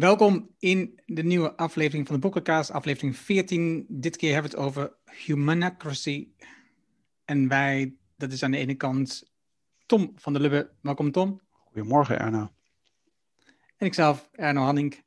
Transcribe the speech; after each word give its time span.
Welkom 0.00 0.54
in 0.58 1.00
de 1.06 1.22
nieuwe 1.22 1.56
aflevering 1.56 2.06
van 2.06 2.14
de 2.14 2.20
Boekenkaas, 2.20 2.70
aflevering 2.70 3.16
14. 3.16 3.86
Dit 3.88 4.16
keer 4.16 4.32
hebben 4.32 4.50
we 4.50 4.56
het 4.56 4.66
over 4.66 4.94
humanocracy. 5.04 6.28
En 7.24 7.48
wij, 7.48 7.94
dat 8.16 8.32
is 8.32 8.42
aan 8.42 8.50
de 8.50 8.56
ene 8.56 8.74
kant 8.74 9.32
Tom 9.86 10.12
van 10.16 10.32
der 10.32 10.42
Lubbe. 10.42 10.70
Welkom 10.80 11.10
Tom. 11.10 11.40
Goedemorgen 11.50 12.18
Erno. 12.18 12.50
En 13.76 13.86
ikzelf, 13.86 14.28
Erno 14.32 14.62
Hanning. 14.62 15.04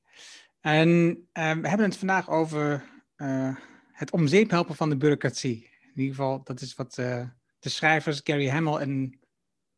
En 0.61 0.89
uh, 0.89 1.17
we 1.33 1.67
hebben 1.67 1.85
het 1.85 1.97
vandaag 1.97 2.29
over 2.29 2.89
uh, 3.17 3.55
het 3.91 4.11
omzeep 4.11 4.49
helpen 4.49 4.75
van 4.75 4.89
de 4.89 4.97
bureaucratie. 4.97 5.69
In 5.81 5.99
ieder 6.01 6.15
geval, 6.15 6.43
dat 6.43 6.61
is 6.61 6.75
wat 6.75 6.97
uh, 6.97 7.27
de 7.59 7.69
schrijvers 7.69 8.21
Gary 8.23 8.49
Hamel 8.49 8.81
en 8.81 9.19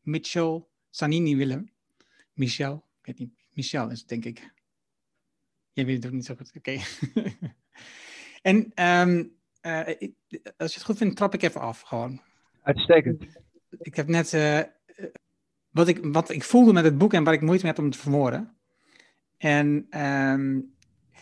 Mitchell 0.02 0.66
Sanini 0.90 1.36
willen. 1.36 1.72
Michel, 2.34 2.86
ik 3.00 3.06
weet 3.06 3.20
niet, 3.20 3.34
Michel 3.54 3.90
is 3.90 4.00
het 4.00 4.08
denk 4.08 4.26
ik. 4.26 4.54
Jij 5.76 5.86
weet 5.86 5.96
het 5.96 6.06
ook 6.06 6.12
niet 6.12 6.26
zo 6.26 6.36
goed. 6.36 6.52
Oké. 6.56 6.72
Okay. 6.72 6.84
en 8.52 8.86
um, 9.10 9.36
uh, 9.62 9.88
als 10.58 10.72
je 10.72 10.78
het 10.78 10.84
goed 10.84 10.98
vindt, 10.98 11.16
trap 11.16 11.34
ik 11.34 11.42
even 11.42 11.62
af 11.62 11.82
gewoon. 11.82 12.22
Uitstekend. 12.62 13.24
Ik 13.78 13.96
heb 13.96 14.08
net 14.08 14.34
uh, 14.34 14.62
wat, 15.70 15.88
ik, 15.88 16.00
wat 16.02 16.30
ik 16.30 16.44
voelde 16.44 16.74
met 16.74 16.84
het 16.84 16.98
boek 16.98 17.14
en 17.14 17.24
waar 17.24 17.34
ik 17.34 17.42
moeite 17.42 17.64
mee 17.66 17.74
heb 17.74 17.84
om 17.84 17.92
te 17.92 17.98
verwoorden. 17.98 18.58
En 19.38 19.88
um, 20.02 20.74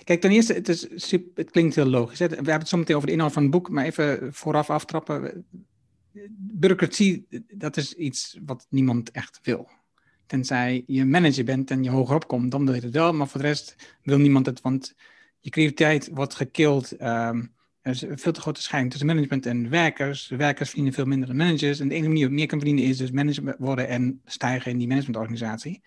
kijk, 0.04 0.22
ten 0.22 0.32
eerste, 0.32 0.54
het, 0.54 0.70
is 0.70 0.88
super, 0.96 1.32
het 1.36 1.52
klinkt 1.52 1.76
heel 1.76 1.86
logisch. 1.86 2.20
Hè? 2.20 2.28
We 2.28 2.36
hebben 2.36 2.54
het 2.54 2.68
zo 2.68 2.78
meteen 2.78 2.96
over 2.96 3.08
de 3.08 3.14
inhoud 3.14 3.34
van 3.34 3.42
het 3.42 3.52
boek, 3.52 3.70
maar 3.70 3.86
even 3.86 4.34
vooraf 4.34 4.70
aftrappen. 4.70 5.46
Bureaucratie, 6.38 7.28
dat 7.48 7.78
is 7.78 7.94
iets 7.94 8.40
wat 8.46 8.66
niemand 8.70 9.12
echt 9.12 9.40
wil. 9.44 9.70
Tenzij 10.34 10.84
je 10.88 11.06
manager 11.06 11.44
bent 11.44 11.72
en 11.72 11.84
je 11.84 11.90
hogerop 11.90 12.28
komt, 12.28 12.52
dan 12.52 12.66
wil 12.66 12.74
je 12.74 12.82
het 12.82 12.94
wel. 12.94 13.14
Maar 13.14 13.28
voor 13.28 13.42
de 13.42 13.48
rest 13.48 13.76
wil 14.04 14.18
niemand 14.18 14.46
het, 14.46 14.62
want 14.62 14.96
je 15.40 15.50
creativiteit 15.50 16.10
wordt 16.14 16.36
gekild. 16.36 16.92
Um, 17.02 17.54
er 17.82 17.92
is 17.92 18.02
een 18.02 18.20
veel 18.20 18.32
te 18.32 18.42
grote 18.42 18.62
scheiding 18.62 18.92
tussen 18.92 19.10
management 19.10 19.46
en 19.46 19.70
werkers. 19.70 20.28
Werkers 20.28 20.70
verdienen 20.70 20.94
veel 20.94 21.06
minder 21.06 21.28
dan 21.28 21.38
managers. 21.38 21.80
En 21.80 21.88
de 21.88 21.94
enige 21.94 22.10
manier 22.10 22.28
om 22.28 22.34
meer 22.34 22.46
kan 22.46 22.60
verdienen 22.60 22.86
is 22.86 22.98
dus 22.98 23.12
manager 23.12 23.56
worden 23.58 23.88
en 23.88 24.22
stijgen 24.26 24.72
in 24.72 24.78
die 24.78 24.88
managementorganisatie. 24.88 25.82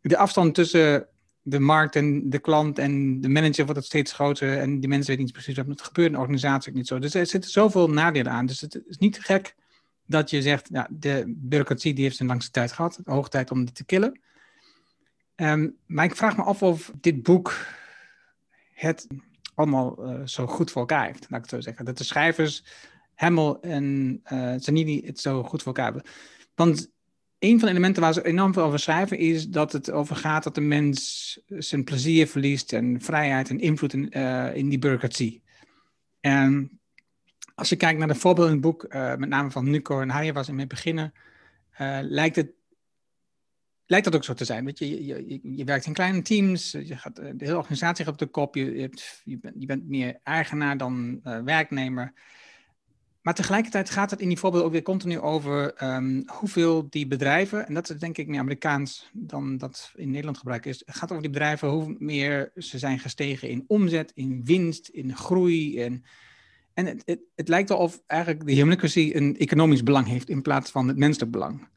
De 0.00 0.16
afstand 0.16 0.54
tussen 0.54 1.08
de 1.42 1.58
markt 1.58 1.96
en 1.96 2.30
de 2.30 2.38
klant 2.38 2.78
en 2.78 3.20
de 3.20 3.28
manager 3.28 3.64
wordt 3.64 3.80
het 3.80 3.88
steeds 3.88 4.12
groter. 4.12 4.58
En 4.58 4.80
die 4.80 4.88
mensen 4.88 5.08
weten 5.08 5.24
niet 5.24 5.32
precies 5.32 5.56
wat 5.56 5.68
er 5.68 5.84
gebeurt 5.84 6.08
in 6.08 6.14
de 6.14 6.20
organisatie 6.20 6.70
ook 6.70 6.76
niet 6.76 6.86
zo. 6.86 6.98
Dus 6.98 7.14
er 7.14 7.26
zitten 7.26 7.50
zoveel 7.50 7.90
nadelen 7.90 8.32
aan. 8.32 8.46
Dus 8.46 8.60
het 8.60 8.82
is 8.86 8.98
niet 8.98 9.18
gek 9.18 9.54
dat 10.10 10.30
je 10.30 10.42
zegt, 10.42 10.68
ja, 10.72 10.88
de 10.90 11.24
bureaucratie 11.26 11.94
die 11.94 12.04
heeft 12.04 12.16
zijn 12.16 12.28
langste 12.28 12.50
tijd 12.50 12.72
gehad. 12.72 13.00
Hoog 13.04 13.28
tijd 13.28 13.50
om 13.50 13.64
die 13.64 13.74
te 13.74 13.84
killen. 13.84 14.20
Um, 15.36 15.76
maar 15.86 16.04
ik 16.04 16.16
vraag 16.16 16.36
me 16.36 16.42
af 16.42 16.62
of 16.62 16.92
dit 17.00 17.22
boek 17.22 17.66
het 18.72 19.06
allemaal 19.54 20.12
uh, 20.12 20.26
zo 20.26 20.46
goed 20.46 20.70
voor 20.70 20.80
elkaar 20.80 21.06
heeft, 21.06 21.26
laat 21.30 21.44
ik 21.44 21.50
het 21.50 21.54
zo 21.54 21.60
zeggen. 21.60 21.84
Dat 21.84 21.98
de 21.98 22.04
schrijvers, 22.04 22.64
Hemmel 23.14 23.60
en 23.60 24.20
uh, 24.32 24.54
Zanini, 24.56 25.02
het 25.04 25.20
zo 25.20 25.42
goed 25.42 25.62
voor 25.62 25.74
elkaar 25.74 25.92
hebben. 25.92 26.12
Want 26.54 26.90
een 27.38 27.58
van 27.58 27.68
de 27.68 27.74
elementen 27.74 28.02
waar 28.02 28.12
ze 28.12 28.26
enorm 28.26 28.52
veel 28.52 28.62
over 28.62 28.78
schrijven 28.78 29.18
is 29.18 29.48
dat 29.48 29.72
het 29.72 29.90
over 29.90 30.16
gaat 30.16 30.44
dat 30.44 30.54
de 30.54 30.60
mens 30.60 31.40
zijn 31.46 31.84
plezier 31.84 32.26
verliest 32.26 32.72
en 32.72 33.00
vrijheid 33.00 33.50
en 33.50 33.60
invloed 33.60 33.92
in, 33.92 34.12
uh, 34.16 34.56
in 34.56 34.68
die 34.68 34.78
bureaucratie. 34.78 35.42
En 36.20 36.79
als 37.60 37.68
je 37.68 37.76
kijkt 37.76 37.98
naar 37.98 38.08
de 38.08 38.14
voorbeelden 38.14 38.54
in 38.54 38.58
het 38.58 38.66
boek, 38.66 38.86
uh, 38.88 39.14
met 39.14 39.28
name 39.28 39.50
van 39.50 39.70
Nuco 39.70 40.00
en 40.00 40.08
Harry 40.08 40.32
was 40.32 40.48
in 40.48 40.54
mee 40.54 40.66
beginnen, 40.66 41.12
uh, 41.80 41.98
lijkt, 42.02 42.36
het, 42.36 42.50
lijkt 43.86 44.04
dat 44.04 44.14
ook 44.14 44.24
zo 44.24 44.34
te 44.34 44.44
zijn. 44.44 44.64
Weet 44.64 44.78
je, 44.78 45.04
je, 45.06 45.28
je, 45.28 45.40
je 45.42 45.64
werkt 45.64 45.86
in 45.86 45.92
kleine 45.92 46.22
teams, 46.22 46.70
je 46.70 46.96
gaat, 46.96 47.16
de 47.16 47.34
hele 47.38 47.56
organisatie 47.56 48.06
op 48.06 48.18
de 48.18 48.26
kop, 48.26 48.54
je, 48.54 48.64
je, 49.24 49.38
bent, 49.38 49.54
je 49.58 49.66
bent 49.66 49.88
meer 49.88 50.20
eigenaar 50.22 50.76
dan 50.76 51.20
werknemer. 51.44 52.12
Maar 53.22 53.34
tegelijkertijd 53.34 53.90
gaat 53.90 54.10
het 54.10 54.20
in 54.20 54.28
die 54.28 54.38
voorbeelden 54.38 54.68
ook 54.68 54.74
weer 54.74 54.82
continu 54.82 55.18
over 55.18 55.82
um, 55.94 56.22
hoeveel 56.26 56.86
die 56.90 57.06
bedrijven, 57.06 57.66
en 57.66 57.74
dat 57.74 57.90
is 57.90 57.98
denk 57.98 58.18
ik 58.18 58.28
meer 58.28 58.40
Amerikaans 58.40 59.10
dan 59.12 59.56
dat 59.56 59.92
in 59.94 60.10
Nederland 60.10 60.38
gebruikt 60.38 60.66
is, 60.66 60.82
het 60.86 60.96
gaat 60.96 61.10
over 61.10 61.22
die 61.22 61.32
bedrijven, 61.32 61.68
hoe 61.68 61.96
meer 61.98 62.50
ze 62.56 62.78
zijn 62.78 62.98
gestegen 62.98 63.48
in 63.48 63.64
omzet, 63.66 64.12
in 64.14 64.44
winst, 64.44 64.88
in 64.88 65.16
groei, 65.16 65.82
en 65.82 66.04
en 66.86 66.86
het, 66.86 67.02
het, 67.04 67.20
het, 67.34 67.48
lijkt 67.48 67.70
alsof 67.70 68.02
eigenlijk 68.06 68.46
de 68.46 68.52
humanocracy 68.52 69.10
een 69.14 69.38
economisch 69.38 69.82
belang 69.82 70.06
heeft 70.06 70.28
in 70.28 70.42
plaats 70.42 70.70
van 70.70 70.88
het 70.88 70.96
menselijk 70.96 71.30
belang. 71.30 71.68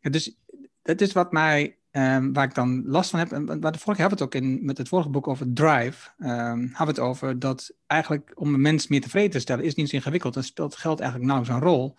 Dus 0.00 0.36
dat 0.82 1.00
is 1.00 1.12
wat 1.12 1.32
mij, 1.32 1.76
um, 1.90 2.32
waar 2.32 2.44
ik 2.44 2.54
dan 2.54 2.82
last 2.86 3.10
van 3.10 3.18
heb. 3.18 3.32
En 3.32 3.60
waar 3.60 3.72
de 3.72 3.78
vorige 3.78 4.00
hebben 4.00 4.18
we 4.18 4.24
het 4.24 4.34
ook 4.34 4.42
in, 4.42 4.64
met 4.64 4.78
het 4.78 4.88
vorige 4.88 5.08
boek 5.08 5.28
over 5.28 5.52
Drive. 5.52 6.10
Um, 6.18 6.26
hebben 6.26 6.76
we 6.76 6.84
het 6.84 6.98
over 6.98 7.38
dat 7.38 7.72
eigenlijk 7.86 8.32
om 8.34 8.54
een 8.54 8.60
mens 8.60 8.88
meer 8.88 9.00
tevreden 9.00 9.30
te 9.30 9.38
stellen 9.38 9.64
is 9.64 9.74
niet 9.74 9.88
zo 9.88 9.96
ingewikkeld. 9.96 10.34
Dan 10.34 10.42
speelt 10.42 10.76
geld 10.76 11.00
eigenlijk 11.00 11.30
nauwelijks 11.30 11.60
een 11.60 11.70
rol. 11.70 11.96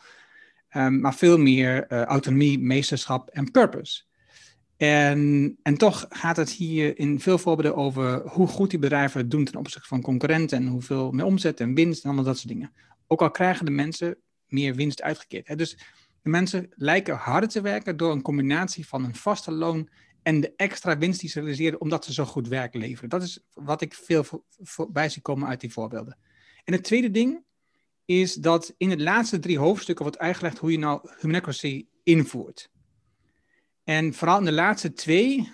Um, 0.75 0.99
maar 0.99 1.15
veel 1.15 1.37
meer 1.37 1.85
uh, 1.91 2.03
autonomie, 2.03 2.59
meesterschap 2.59 3.29
en 3.29 3.51
purpose. 3.51 4.03
En, 4.79 5.57
en 5.61 5.77
toch 5.77 6.05
gaat 6.09 6.37
het 6.37 6.49
hier 6.49 6.99
in 6.99 7.19
veel 7.19 7.37
voorbeelden 7.37 7.75
over 7.75 8.21
hoe 8.27 8.47
goed 8.47 8.69
die 8.69 8.79
bedrijven 8.79 9.21
het 9.21 9.31
doen 9.31 9.45
ten 9.45 9.59
opzichte 9.59 9.87
van 9.87 10.01
concurrenten 10.01 10.57
en 10.57 10.67
hoeveel 10.67 11.11
meer 11.11 11.25
omzet 11.25 11.59
en 11.59 11.73
winst 11.73 12.03
en 12.03 12.09
allemaal 12.09 12.25
dat 12.25 12.37
soort 12.37 12.47
dingen. 12.47 12.73
Ook 13.07 13.21
al 13.21 13.31
krijgen 13.31 13.65
de 13.65 13.71
mensen 13.71 14.17
meer 14.47 14.75
winst 14.75 15.01
uitgekeerd. 15.01 15.47
Hè. 15.47 15.55
Dus 15.55 15.77
de 16.21 16.29
mensen 16.29 16.69
lijken 16.69 17.15
harder 17.15 17.49
te 17.49 17.61
werken 17.61 17.97
door 17.97 18.11
een 18.11 18.21
combinatie 18.21 18.87
van 18.87 19.03
een 19.03 19.15
vaste 19.15 19.51
loon 19.51 19.89
en 20.23 20.41
de 20.41 20.53
extra 20.55 20.97
winst 20.97 21.19
die 21.19 21.29
ze 21.29 21.39
realiseren 21.39 21.81
omdat 21.81 22.05
ze 22.05 22.13
zo 22.13 22.25
goed 22.25 22.47
werk 22.47 22.73
leveren. 22.73 23.09
Dat 23.09 23.21
is 23.21 23.39
wat 23.53 23.81
ik 23.81 23.93
veel 23.93 24.25
voorbij 24.59 25.09
zie 25.09 25.21
komen 25.21 25.47
uit 25.47 25.61
die 25.61 25.73
voorbeelden. 25.73 26.17
En 26.63 26.73
het 26.73 26.83
tweede 26.83 27.11
ding 27.11 27.43
is 28.05 28.33
dat 28.33 28.73
in 28.77 28.89
de 28.89 28.99
laatste 28.99 29.39
drie 29.39 29.59
hoofdstukken 29.59 30.05
wordt 30.05 30.19
uitgelegd 30.19 30.57
hoe 30.57 30.71
je 30.71 30.79
nou 30.79 31.09
humanocracy 31.19 31.87
invoert. 32.03 32.69
En 33.89 34.13
vooral 34.13 34.39
in 34.39 34.45
de 34.45 34.51
laatste 34.51 34.93
twee, 34.93 35.51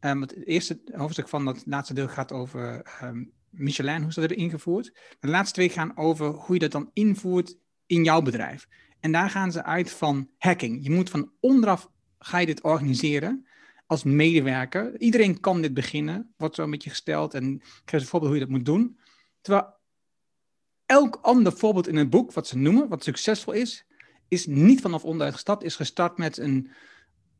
um, 0.00 0.20
het 0.20 0.46
eerste 0.46 0.80
hoofdstuk 0.92 1.28
van 1.28 1.44
dat 1.44 1.62
laatste 1.66 1.94
deel 1.94 2.08
gaat 2.08 2.32
over 2.32 2.86
um, 3.02 3.32
Michelin, 3.50 4.02
hoe 4.02 4.12
ze 4.12 4.20
dat 4.20 4.28
hebben 4.28 4.44
ingevoerd. 4.44 4.92
De 5.20 5.28
laatste 5.28 5.54
twee 5.54 5.68
gaan 5.68 5.96
over 5.96 6.26
hoe 6.26 6.54
je 6.54 6.60
dat 6.60 6.72
dan 6.72 6.90
invoert 6.92 7.56
in 7.86 8.04
jouw 8.04 8.22
bedrijf. 8.22 8.66
En 9.00 9.12
daar 9.12 9.30
gaan 9.30 9.52
ze 9.52 9.64
uit 9.64 9.90
van 9.90 10.30
hacking. 10.38 10.84
Je 10.84 10.90
moet 10.90 11.10
van 11.10 11.32
onderaf, 11.40 11.90
ga 12.18 12.38
je 12.38 12.46
dit 12.46 12.62
organiseren 12.62 13.46
als 13.86 14.04
medewerker. 14.04 15.00
Iedereen 15.00 15.40
kan 15.40 15.62
dit 15.62 15.74
beginnen, 15.74 16.32
wordt 16.36 16.54
zo 16.54 16.62
een 16.62 16.70
beetje 16.70 16.90
gesteld 16.90 17.34
en 17.34 17.58
krijgt 17.84 18.06
een 18.06 18.10
voorbeeld 18.10 18.32
hoe 18.32 18.40
je 18.40 18.46
dat 18.46 18.56
moet 18.56 18.66
doen. 18.66 18.98
Terwijl 19.40 19.74
elk 20.86 21.18
ander 21.22 21.52
voorbeeld 21.52 21.88
in 21.88 21.96
het 21.96 22.10
boek, 22.10 22.32
wat 22.32 22.46
ze 22.46 22.58
noemen, 22.58 22.88
wat 22.88 23.04
succesvol 23.04 23.52
is, 23.52 23.86
is 24.28 24.46
niet 24.46 24.80
vanaf 24.80 25.04
onderuit 25.04 25.32
gestart, 25.32 25.62
is 25.62 25.76
gestart 25.76 26.18
met 26.18 26.38
een 26.38 26.70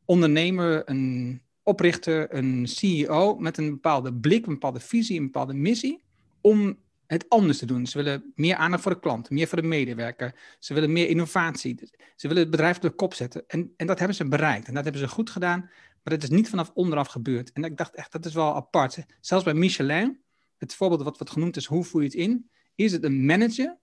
ondernemer, 0.05 0.89
een 0.89 1.41
oprichter, 1.63 2.35
een 2.35 2.67
CEO 2.67 3.35
met 3.35 3.57
een 3.57 3.69
bepaalde 3.69 4.13
blik, 4.13 4.45
een 4.45 4.53
bepaalde 4.53 4.79
visie, 4.79 5.17
een 5.17 5.25
bepaalde 5.25 5.53
missie 5.53 6.03
om 6.41 6.77
het 7.07 7.29
anders 7.29 7.57
te 7.57 7.65
doen. 7.65 7.87
Ze 7.87 7.97
willen 7.97 8.31
meer 8.35 8.55
aandacht 8.55 8.83
voor 8.83 8.93
de 8.93 8.99
klant, 8.99 9.29
meer 9.29 9.47
voor 9.47 9.61
de 9.61 9.67
medewerker. 9.67 10.35
Ze 10.59 10.73
willen 10.73 10.91
meer 10.91 11.09
innovatie. 11.09 11.89
Ze 12.15 12.27
willen 12.27 12.41
het 12.41 12.51
bedrijf 12.51 12.75
op 12.75 12.81
de 12.81 12.89
kop 12.89 13.13
zetten. 13.13 13.43
En, 13.47 13.73
en 13.77 13.87
dat 13.87 13.97
hebben 13.97 14.17
ze 14.17 14.27
bereikt. 14.27 14.67
En 14.67 14.73
dat 14.73 14.83
hebben 14.83 15.01
ze 15.01 15.07
goed 15.07 15.29
gedaan. 15.29 15.59
Maar 15.59 16.13
dat 16.13 16.23
is 16.23 16.29
niet 16.29 16.49
vanaf 16.49 16.71
onderaf 16.73 17.07
gebeurd. 17.07 17.51
En 17.51 17.63
ik 17.63 17.77
dacht 17.77 17.95
echt, 17.95 18.11
dat 18.11 18.25
is 18.25 18.33
wel 18.33 18.55
apart. 18.55 19.05
Zelfs 19.21 19.43
bij 19.43 19.53
Michelin, 19.53 20.19
het 20.57 20.75
voorbeeld 20.75 21.03
wat 21.03 21.17
wordt 21.17 21.33
genoemd 21.33 21.55
is 21.55 21.65
hoe 21.65 21.83
voer 21.83 22.01
je 22.01 22.07
het 22.07 22.17
in, 22.17 22.49
is 22.75 22.91
het 22.91 23.03
een 23.03 23.25
manager 23.25 23.77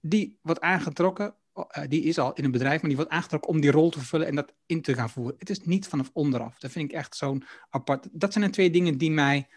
die 0.00 0.38
wordt 0.42 0.60
aangetrokken 0.60 1.34
die 1.88 2.02
is 2.02 2.18
al 2.18 2.32
in 2.34 2.44
een 2.44 2.50
bedrijf, 2.50 2.80
maar 2.80 2.88
die 2.88 2.96
wordt 2.96 3.12
aangetrokken 3.12 3.50
om 3.50 3.60
die 3.60 3.70
rol 3.70 3.90
te 3.90 3.98
vervullen 3.98 4.26
en 4.26 4.34
dat 4.34 4.52
in 4.66 4.82
te 4.82 4.94
gaan 4.94 5.10
voeren. 5.10 5.36
Het 5.38 5.50
is 5.50 5.60
niet 5.60 5.88
vanaf 5.88 6.10
onderaf. 6.12 6.58
Dat 6.58 6.70
vind 6.70 6.90
ik 6.90 6.96
echt 6.96 7.16
zo'n 7.16 7.44
apart. 7.70 8.08
Dat 8.12 8.32
zijn 8.32 8.44
de 8.44 8.50
twee 8.50 8.70
dingen 8.70 8.98
die 8.98 9.10
mij, 9.10 9.48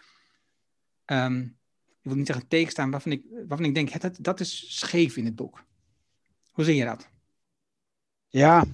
um, 1.05 1.57
ik 1.87 2.09
wil 2.09 2.15
niet 2.15 2.27
zeggen 2.27 2.47
tegenstaan, 2.47 2.91
waarvan 2.91 3.11
ik, 3.11 3.23
waarvan 3.47 3.65
ik 3.65 3.73
denk, 3.73 4.01
dat, 4.01 4.17
dat 4.21 4.39
is 4.39 4.77
scheef 4.79 5.17
in 5.17 5.25
het 5.25 5.35
boek. 5.35 5.63
Hoe 6.51 6.63
zie 6.63 6.75
je 6.75 6.85
dat? 6.85 7.09
Ja, 8.27 8.65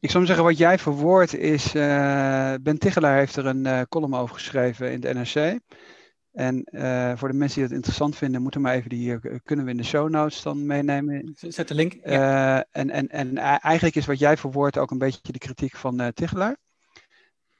ik 0.00 0.10
zou 0.10 0.26
zeggen, 0.26 0.44
wat 0.44 0.58
jij 0.58 0.78
verwoordt 0.78 1.34
is, 1.34 1.74
uh, 1.74 2.54
Ben 2.60 2.78
Tichelaar 2.78 3.18
heeft 3.18 3.36
er 3.36 3.46
een 3.46 3.64
uh, 3.64 3.80
column 3.88 4.14
over 4.14 4.34
geschreven 4.34 4.92
in 4.92 5.00
de 5.00 5.14
NRC. 5.14 5.60
En 6.34 6.66
uh, 6.70 7.16
voor 7.16 7.28
de 7.28 7.34
mensen 7.34 7.54
die 7.54 7.68
het 7.68 7.76
interessant 7.76 8.16
vinden, 8.16 8.42
moeten 8.42 8.60
maar 8.60 8.74
even 8.74 8.88
die 8.88 9.20
uh, 9.22 9.34
kunnen 9.44 9.64
we 9.64 9.70
in 9.70 9.76
de 9.76 9.82
show 9.84 10.08
notes 10.08 10.42
dan 10.42 10.66
meenemen. 10.66 11.34
Zet 11.34 11.68
de 11.68 11.74
link. 11.74 11.92
Ja. 12.04 12.56
Uh, 12.56 12.62
en, 12.70 12.90
en, 12.90 13.08
en 13.08 13.36
eigenlijk 13.58 13.94
is 13.94 14.06
wat 14.06 14.18
jij 14.18 14.36
verwoordt 14.36 14.78
ook 14.78 14.90
een 14.90 14.98
beetje 14.98 15.32
de 15.32 15.38
kritiek 15.38 15.76
van 15.76 16.12
Tichelaar. 16.14 16.56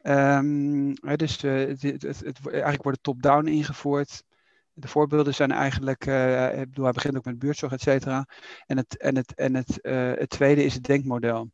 Um, 0.03 0.95
dus 0.95 1.41
het, 1.41 1.83
het, 1.83 2.03
het, 2.03 2.39
eigenlijk 2.47 2.83
wordt 2.83 2.99
het 2.99 3.03
top-down 3.03 3.47
ingevoerd. 3.47 4.23
De 4.73 4.89
voorbeelden 4.89 5.35
zijn 5.35 5.51
eigenlijk, 5.51 6.07
ik 6.55 6.69
bedoel, 6.69 6.85
hij 6.85 6.93
begint 6.93 7.17
ook 7.17 7.25
met 7.25 7.39
buurtzorg, 7.39 7.73
et 7.73 7.81
cetera. 7.81 8.27
En, 8.67 8.77
het, 8.77 8.97
en, 8.99 9.17
het, 9.17 9.35
en 9.35 9.55
het, 9.55 9.79
het 10.19 10.31
tweede 10.31 10.65
is 10.65 10.75
het 10.75 10.85
denkmodel. 10.85 11.51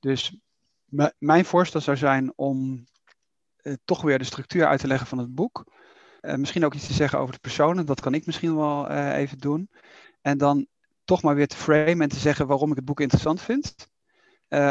Dus 0.00 0.36
mijn 1.18 1.44
voorstel 1.44 1.80
zou 1.80 1.96
zijn 1.96 2.32
om 2.36 2.84
toch 3.84 4.02
weer 4.02 4.18
de 4.18 4.24
structuur 4.24 4.66
uit 4.66 4.80
te 4.80 4.86
leggen 4.86 5.06
van 5.06 5.18
het 5.18 5.34
boek. 5.34 5.72
Misschien 6.36 6.64
ook 6.64 6.74
iets 6.74 6.86
te 6.86 6.92
zeggen 6.92 7.18
over 7.18 7.34
de 7.34 7.40
personen, 7.40 7.86
dat 7.86 8.00
kan 8.00 8.14
ik 8.14 8.26
misschien 8.26 8.56
wel 8.56 8.90
even 8.90 9.38
doen. 9.38 9.70
En 10.20 10.38
dan 10.38 10.66
toch 11.04 11.22
maar 11.22 11.34
weer 11.34 11.46
te 11.46 11.56
framen 11.56 12.00
en 12.00 12.08
te 12.08 12.18
zeggen 12.18 12.46
waarom 12.46 12.70
ik 12.70 12.76
het 12.76 12.84
boek 12.84 13.00
interessant 13.00 13.40
vind. 13.40 13.74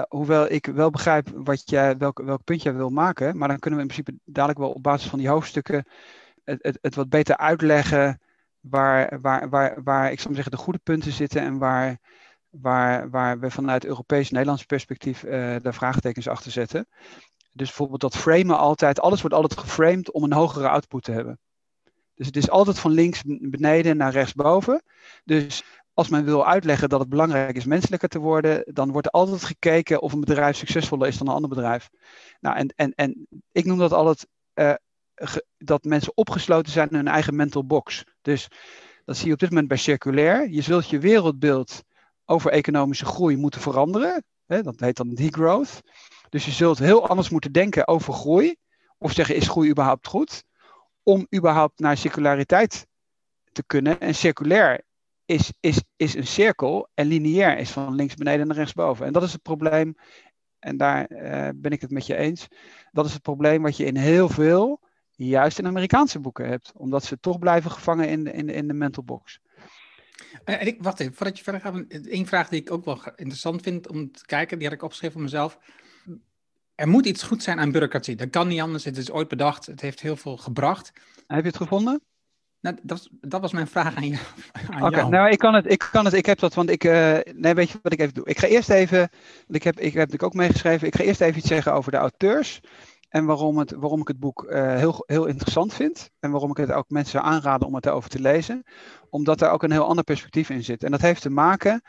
hoewel 0.08 0.52
ik 0.52 0.66
wel 0.66 0.90
begrijp 0.90 1.30
wat 1.36 1.70
jij, 1.70 1.98
welk, 1.98 2.22
welk 2.22 2.44
punt 2.44 2.62
jij 2.62 2.74
wil 2.74 2.90
maken, 2.90 3.38
maar 3.38 3.48
dan 3.48 3.60
kunnen 3.60 3.80
we 3.80 3.86
in 3.86 3.94
principe 3.94 4.22
dadelijk 4.26 4.60
wel 4.60 4.72
op 4.72 4.84
basis 4.84 5.10
van 5.10 5.20
die 5.20 5.28
hoofdstukken 5.28 5.86
het, 6.44 6.60
het, 6.62 6.78
het 6.82 6.96
wat 6.96 7.10
beter 7.10 7.38
uitleggen 7.38 8.20
waar, 8.60 9.22
waar, 9.22 9.50
waar, 9.50 9.84
waar 9.84 10.12
ik 10.12 10.20
zou 10.20 10.34
zeggen 10.34 10.52
de 10.52 10.58
goede 10.58 10.80
punten 10.84 11.12
zitten 11.12 11.42
en 11.42 11.58
waar, 11.58 12.00
waar, 12.50 13.10
waar 13.10 13.40
we 13.40 13.52
vanuit 13.52 13.86
Europees-Nederlands 13.86 14.64
perspectief 14.64 15.20
de 15.20 15.74
vraagtekens 15.74 16.28
achter 16.28 16.52
zetten. 16.52 16.88
Dus 17.54 17.68
bijvoorbeeld 17.68 18.02
dat 18.02 18.18
framen 18.18 18.58
altijd, 18.58 19.00
alles 19.00 19.22
wordt 19.22 19.36
altijd 19.36 19.60
geframed 19.60 20.12
om 20.12 20.24
een 20.24 20.34
hogere 20.34 20.70
output 20.70 21.04
te 21.04 21.12
hebben. 21.12 21.40
Dus 22.16 22.26
het 22.26 22.36
is 22.36 22.50
altijd 22.50 22.80
van 22.80 22.92
links 22.92 23.22
beneden 23.26 23.98
naar 23.98 24.12
rechts 24.12 24.34
boven. 24.34 24.84
Dus 25.24 25.64
als 25.94 26.10
men 26.10 26.26
wil 26.26 26.48
uitleggen 26.48 26.90
dat 26.90 27.00
het 27.00 27.10
belangrijk 27.10 27.56
is 27.56 27.66
menselijker 27.66 28.10
te 28.10 28.20
worden, 28.20 28.64
dan 28.74 28.92
wordt 28.92 29.08
er 29.08 29.14
altijd 29.14 29.44
gekeken 29.44 30.02
of 30.02 30.14
een 30.14 30.20
bedrijf 30.20 30.56
succesvoller 30.56 31.08
is 31.08 31.18
dan 31.18 31.28
een 31.28 31.34
ander 31.34 31.50
bedrijf. 31.50 31.90
Nou, 32.40 32.56
en, 32.58 32.74
en, 32.76 32.94
en 32.96 33.28
ik 33.52 33.66
noem 33.66 33.78
dat 33.78 33.92
altijd 33.92 34.28
uh, 34.54 34.74
dat 35.58 35.84
mensen 35.84 36.18
opgesloten 36.18 36.72
zijn 36.72 36.90
in 36.90 36.96
hun 36.96 37.08
eigen 37.08 37.36
mental 37.36 37.66
box. 37.66 38.04
Dus 38.22 38.48
dat 39.06 39.18
zie 39.18 39.28
je 39.28 39.34
op 39.34 39.40
dit 39.40 39.50
moment 39.50 39.68
bij 39.68 39.78
circulair. 39.78 40.50
Je 40.50 40.62
zult 40.62 40.90
je 40.90 41.00
wereldbeeld 41.00 41.84
over 42.26 42.52
economische 42.52 43.06
groei 43.06 43.38
moeten 43.38 43.62
veranderen. 43.62 44.24
Hè, 44.46 44.62
dat 44.62 44.80
heet 44.80 44.98
dan 44.98 45.14
degrowth. 45.14 45.82
Dus 46.30 46.46
je 46.46 46.52
zult 46.52 46.80
heel 46.80 47.08
anders 47.08 47.30
moeten 47.30 47.52
denken 47.52 47.88
over 47.88 48.14
groei. 48.14 48.56
Of 48.98 49.12
zeggen, 49.12 49.36
is 49.36 49.48
groei 49.48 49.70
überhaupt 49.70 50.08
goed? 50.08 50.44
Om 51.04 51.28
überhaupt 51.36 51.80
naar 51.80 51.98
circulariteit 51.98 52.88
te 53.52 53.64
kunnen. 53.66 54.00
En 54.00 54.16
circulair 54.16 54.82
is, 55.26 55.54
is, 55.60 55.84
is 55.96 56.16
een 56.16 56.28
cirkel 56.28 56.88
en 56.94 57.08
lineair 57.08 57.58
is 57.58 57.72
van 57.72 57.96
links 57.96 58.16
beneden 58.16 58.48
naar 58.48 58.56
rechts 58.56 58.74
boven. 58.74 59.06
En 59.06 59.14
dat 59.14 59.24
is 59.24 59.34
het 59.34 59.42
probleem, 59.42 59.96
en 60.60 60.78
daar 60.78 61.12
uh, 61.12 61.50
ben 61.56 61.72
ik 61.72 61.82
het 61.82 61.92
met 61.92 62.06
je 62.06 62.16
eens. 62.16 62.48
Dat 62.92 63.06
is 63.06 63.14
het 63.14 63.22
probleem 63.22 63.62
wat 63.62 63.78
je 63.78 63.86
in 63.86 63.98
heel 63.98 64.30
veel 64.30 64.80
juist 65.12 65.60
in 65.60 65.68
Amerikaanse 65.68 66.20
boeken 66.20 66.48
hebt. 66.48 66.72
Omdat 66.76 67.04
ze 67.04 67.20
toch 67.20 67.40
blijven 67.40 67.72
gevangen 67.72 68.10
in 68.10 68.34
in 68.34 68.50
in 68.50 68.68
de 68.68 68.74
mental 68.74 69.04
box. 69.04 69.40
En 70.46 70.68
ik, 70.68 70.84
wacht 70.84 71.00
even, 71.00 71.14
voordat 71.14 71.38
je 71.38 71.44
verder 71.44 71.62
gaat. 71.62 71.84
Eén 71.88 72.28
vraag 72.28 72.50
die 72.50 72.62
ik 72.62 72.72
ook 72.72 72.86
wel 72.86 73.02
interessant 73.16 73.62
vind 73.62 73.88
om 73.88 74.12
te 74.12 74.26
kijken, 74.26 74.58
die 74.58 74.68
had 74.68 74.76
ik 74.76 74.84
opgeschreven 74.84 75.16
voor 75.16 75.24
mezelf. 75.24 75.60
Er 76.76 76.88
moet 76.88 77.06
iets 77.06 77.24
goed 77.24 77.44
zijn 77.44 77.60
aan 77.60 77.72
bureaucratie. 77.72 78.16
Dat 78.16 78.30
kan 78.30 78.48
niet 78.48 78.62
anders. 78.62 78.84
Het 78.84 78.98
is 78.98 79.12
ooit 79.12 79.28
bedacht. 79.28 79.66
Het 79.66 79.82
heeft 79.82 80.02
heel 80.02 80.16
veel 80.16 80.38
gebracht. 80.38 80.92
Heb 81.28 81.42
je 81.42 81.48
het 81.48 81.58
gevonden? 81.58 82.02
Nou, 82.64 82.78
dat, 82.84 83.10
dat 83.12 83.42
was 83.42 83.52
mijn 83.52 83.68
vraag 83.68 83.96
aan, 83.96 84.08
je, 84.08 84.20
Oké, 84.82 85.08
nou 85.08 85.30
ik 85.30 85.38
kan 85.38 85.54
het, 85.54 85.72
ik 85.72 85.88
kan 85.92 86.06
het, 86.06 86.14
ik 86.14 86.26
heb 86.26 86.40
dat, 86.40 86.54
want 86.54 86.70
ik, 86.70 86.84
uh, 86.84 87.18
nee, 87.34 87.54
weet 87.54 87.70
je 87.70 87.80
wat 87.82 87.94
ik 87.94 88.00
even 88.00 88.14
doe? 88.14 88.26
Ik 88.26 88.40
ga 88.40 88.48
eerst 88.48 88.70
even, 88.70 89.10
ik 89.48 89.64
heb, 89.64 89.76
ik 89.76 89.84
heb 89.84 89.94
natuurlijk 89.94 90.24
ook 90.24 90.34
meegeschreven, 90.34 90.88
ik 90.88 90.96
ga 90.96 91.04
eerst 91.04 91.22
even 91.22 91.38
iets 91.38 91.48
zeggen 91.48 91.74
over 91.74 91.92
de 91.92 91.98
auteurs. 91.98 92.62
En 93.14 93.26
waarom, 93.26 93.58
het, 93.58 93.72
waarom 93.72 94.02
ik 94.02 94.08
het 94.08 94.20
boek 94.20 94.44
uh, 94.44 94.76
heel, 94.76 95.04
heel 95.06 95.26
interessant 95.26 95.74
vind. 95.74 96.10
En 96.20 96.32
waarom 96.32 96.50
ik 96.50 96.58
het 96.58 96.72
ook 96.72 96.90
mensen 96.90 97.22
aanraden 97.22 97.68
om 97.68 97.76
het 97.76 97.88
over 97.88 98.10
te 98.10 98.20
lezen. 98.20 98.64
Omdat 99.10 99.42
er 99.42 99.50
ook 99.50 99.64
een 99.64 99.72
heel 99.72 99.88
ander 99.88 100.04
perspectief 100.04 100.50
in 100.50 100.64
zit. 100.64 100.84
En 100.84 100.92
dat 100.92 101.02
heeft 101.02 101.22
te 101.22 101.30
maken 101.30 101.82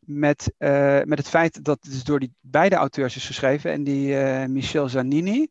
met, 0.00 0.52
uh, 0.58 1.02
met 1.02 1.18
het 1.18 1.28
feit 1.28 1.64
dat 1.64 1.78
het 1.80 1.92
dus 1.92 2.04
door 2.04 2.20
die 2.20 2.34
beide 2.40 2.74
auteurs 2.74 3.16
is 3.16 3.26
geschreven. 3.26 3.72
En 3.72 3.84
die 3.84 4.08
uh, 4.08 4.44
Michel 4.44 4.88
Zanini, 4.88 5.48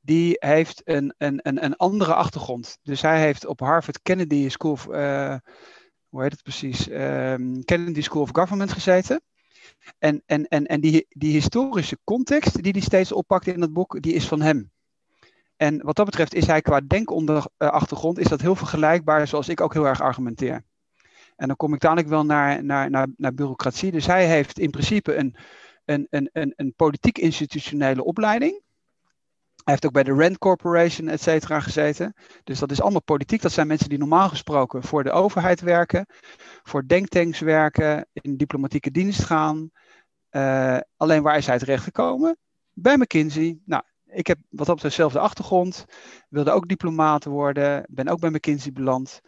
die 0.00 0.36
heeft 0.38 0.80
een, 0.84 1.14
een, 1.18 1.40
een, 1.42 1.64
een 1.64 1.76
andere 1.76 2.14
achtergrond. 2.14 2.78
Dus 2.82 3.02
hij 3.02 3.20
heeft 3.20 3.46
op 3.46 3.60
Harvard 3.60 4.02
Kennedy 4.02 4.48
School 4.48 4.72
of, 4.72 4.84
hoe 4.84 6.22
heet 6.22 6.32
het 6.32 6.42
precies? 6.42 6.88
Um, 6.90 7.64
Kennedy 7.64 8.02
School 8.02 8.22
of 8.22 8.30
Government 8.32 8.72
gezeten. 8.72 9.22
En, 9.98 10.22
en, 10.26 10.48
en, 10.48 10.66
en 10.66 10.80
die, 10.80 11.06
die 11.08 11.32
historische 11.32 11.98
context 12.04 12.62
die 12.62 12.72
hij 12.72 12.80
steeds 12.80 13.12
oppakt 13.12 13.46
in 13.46 13.60
het 13.60 13.72
boek, 13.72 14.02
die 14.02 14.12
is 14.12 14.28
van 14.28 14.40
hem. 14.40 14.70
En 15.56 15.82
wat 15.82 15.96
dat 15.96 16.04
betreft 16.04 16.34
is 16.34 16.46
hij 16.46 16.60
qua 16.60 16.80
denkachtergrond 16.80 18.18
is 18.18 18.28
dat 18.28 18.40
heel 18.40 18.56
vergelijkbaar 18.56 19.28
zoals 19.28 19.48
ik 19.48 19.60
ook 19.60 19.72
heel 19.72 19.86
erg 19.86 20.00
argumenteer. 20.00 20.64
En 21.36 21.46
dan 21.46 21.56
kom 21.56 21.74
ik 21.74 21.80
dadelijk 21.80 22.08
wel 22.08 22.24
naar, 22.24 22.64
naar, 22.64 22.90
naar, 22.90 23.06
naar 23.16 23.34
bureaucratie. 23.34 23.90
Dus 23.90 24.06
hij 24.06 24.26
heeft 24.26 24.58
in 24.58 24.70
principe 24.70 25.14
een, 25.14 25.36
een, 25.84 26.06
een, 26.10 26.30
een, 26.32 26.52
een 26.56 26.74
politiek-institutionele 26.76 28.04
opleiding. 28.04 28.60
Hij 29.64 29.72
heeft 29.72 29.86
ook 29.86 29.92
bij 29.92 30.02
de 30.02 30.22
Rand 30.22 30.38
Corporation, 30.38 31.08
et 31.08 31.22
cetera, 31.22 31.60
gezeten. 31.60 32.14
Dus 32.44 32.58
dat 32.58 32.70
is 32.70 32.80
allemaal 32.80 33.02
politiek. 33.02 33.42
Dat 33.42 33.52
zijn 33.52 33.66
mensen 33.66 33.88
die 33.88 33.98
normaal 33.98 34.28
gesproken 34.28 34.82
voor 34.82 35.04
de 35.04 35.10
overheid 35.10 35.60
werken, 35.60 36.06
voor 36.62 36.86
denktanks 36.86 37.38
werken, 37.40 38.08
in 38.12 38.36
diplomatieke 38.36 38.90
dienst 38.90 39.24
gaan. 39.24 39.70
Uh, 40.30 40.78
alleen 40.96 41.22
waar 41.22 41.36
is 41.36 41.46
hij 41.46 41.58
terecht 41.58 41.84
gekomen? 41.84 42.38
Bij 42.72 42.96
McKinsey. 42.96 43.58
Nou, 43.64 43.82
ik 44.04 44.26
heb 44.26 44.38
wat 44.48 44.58
betreft 44.58 44.82
dezelfde 44.82 45.18
achtergrond. 45.18 45.84
Wilde 46.28 46.50
ook 46.50 46.68
diplomaat 46.68 47.24
worden. 47.24 47.84
Ben 47.88 48.08
ook 48.08 48.20
bij 48.20 48.30
McKinsey 48.30 48.72
beland. 48.72 49.20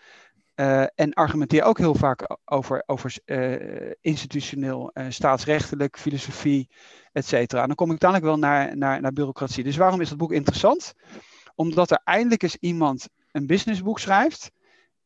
Uh, 0.54 0.84
en 0.94 1.12
argumenteer 1.12 1.62
ook 1.62 1.78
heel 1.78 1.94
vaak 1.94 2.36
over, 2.44 2.82
over 2.86 3.14
uh, 3.24 3.92
institutioneel, 4.00 4.90
uh, 4.94 5.06
staatsrechtelijk, 5.08 5.98
filosofie, 5.98 6.68
et 7.12 7.26
cetera. 7.26 7.60
En 7.60 7.66
dan 7.66 7.76
kom 7.76 7.90
ik 7.90 8.00
dadelijk 8.00 8.26
wel 8.26 8.38
naar, 8.38 8.76
naar, 8.76 9.00
naar 9.00 9.12
bureaucratie. 9.12 9.64
Dus 9.64 9.76
waarom 9.76 10.00
is 10.00 10.08
dat 10.08 10.18
boek 10.18 10.32
interessant? 10.32 10.92
Omdat 11.54 11.90
er 11.90 12.00
eindelijk 12.04 12.42
eens 12.42 12.56
iemand 12.56 13.08
een 13.30 13.46
businessboek 13.46 13.98
schrijft 13.98 14.50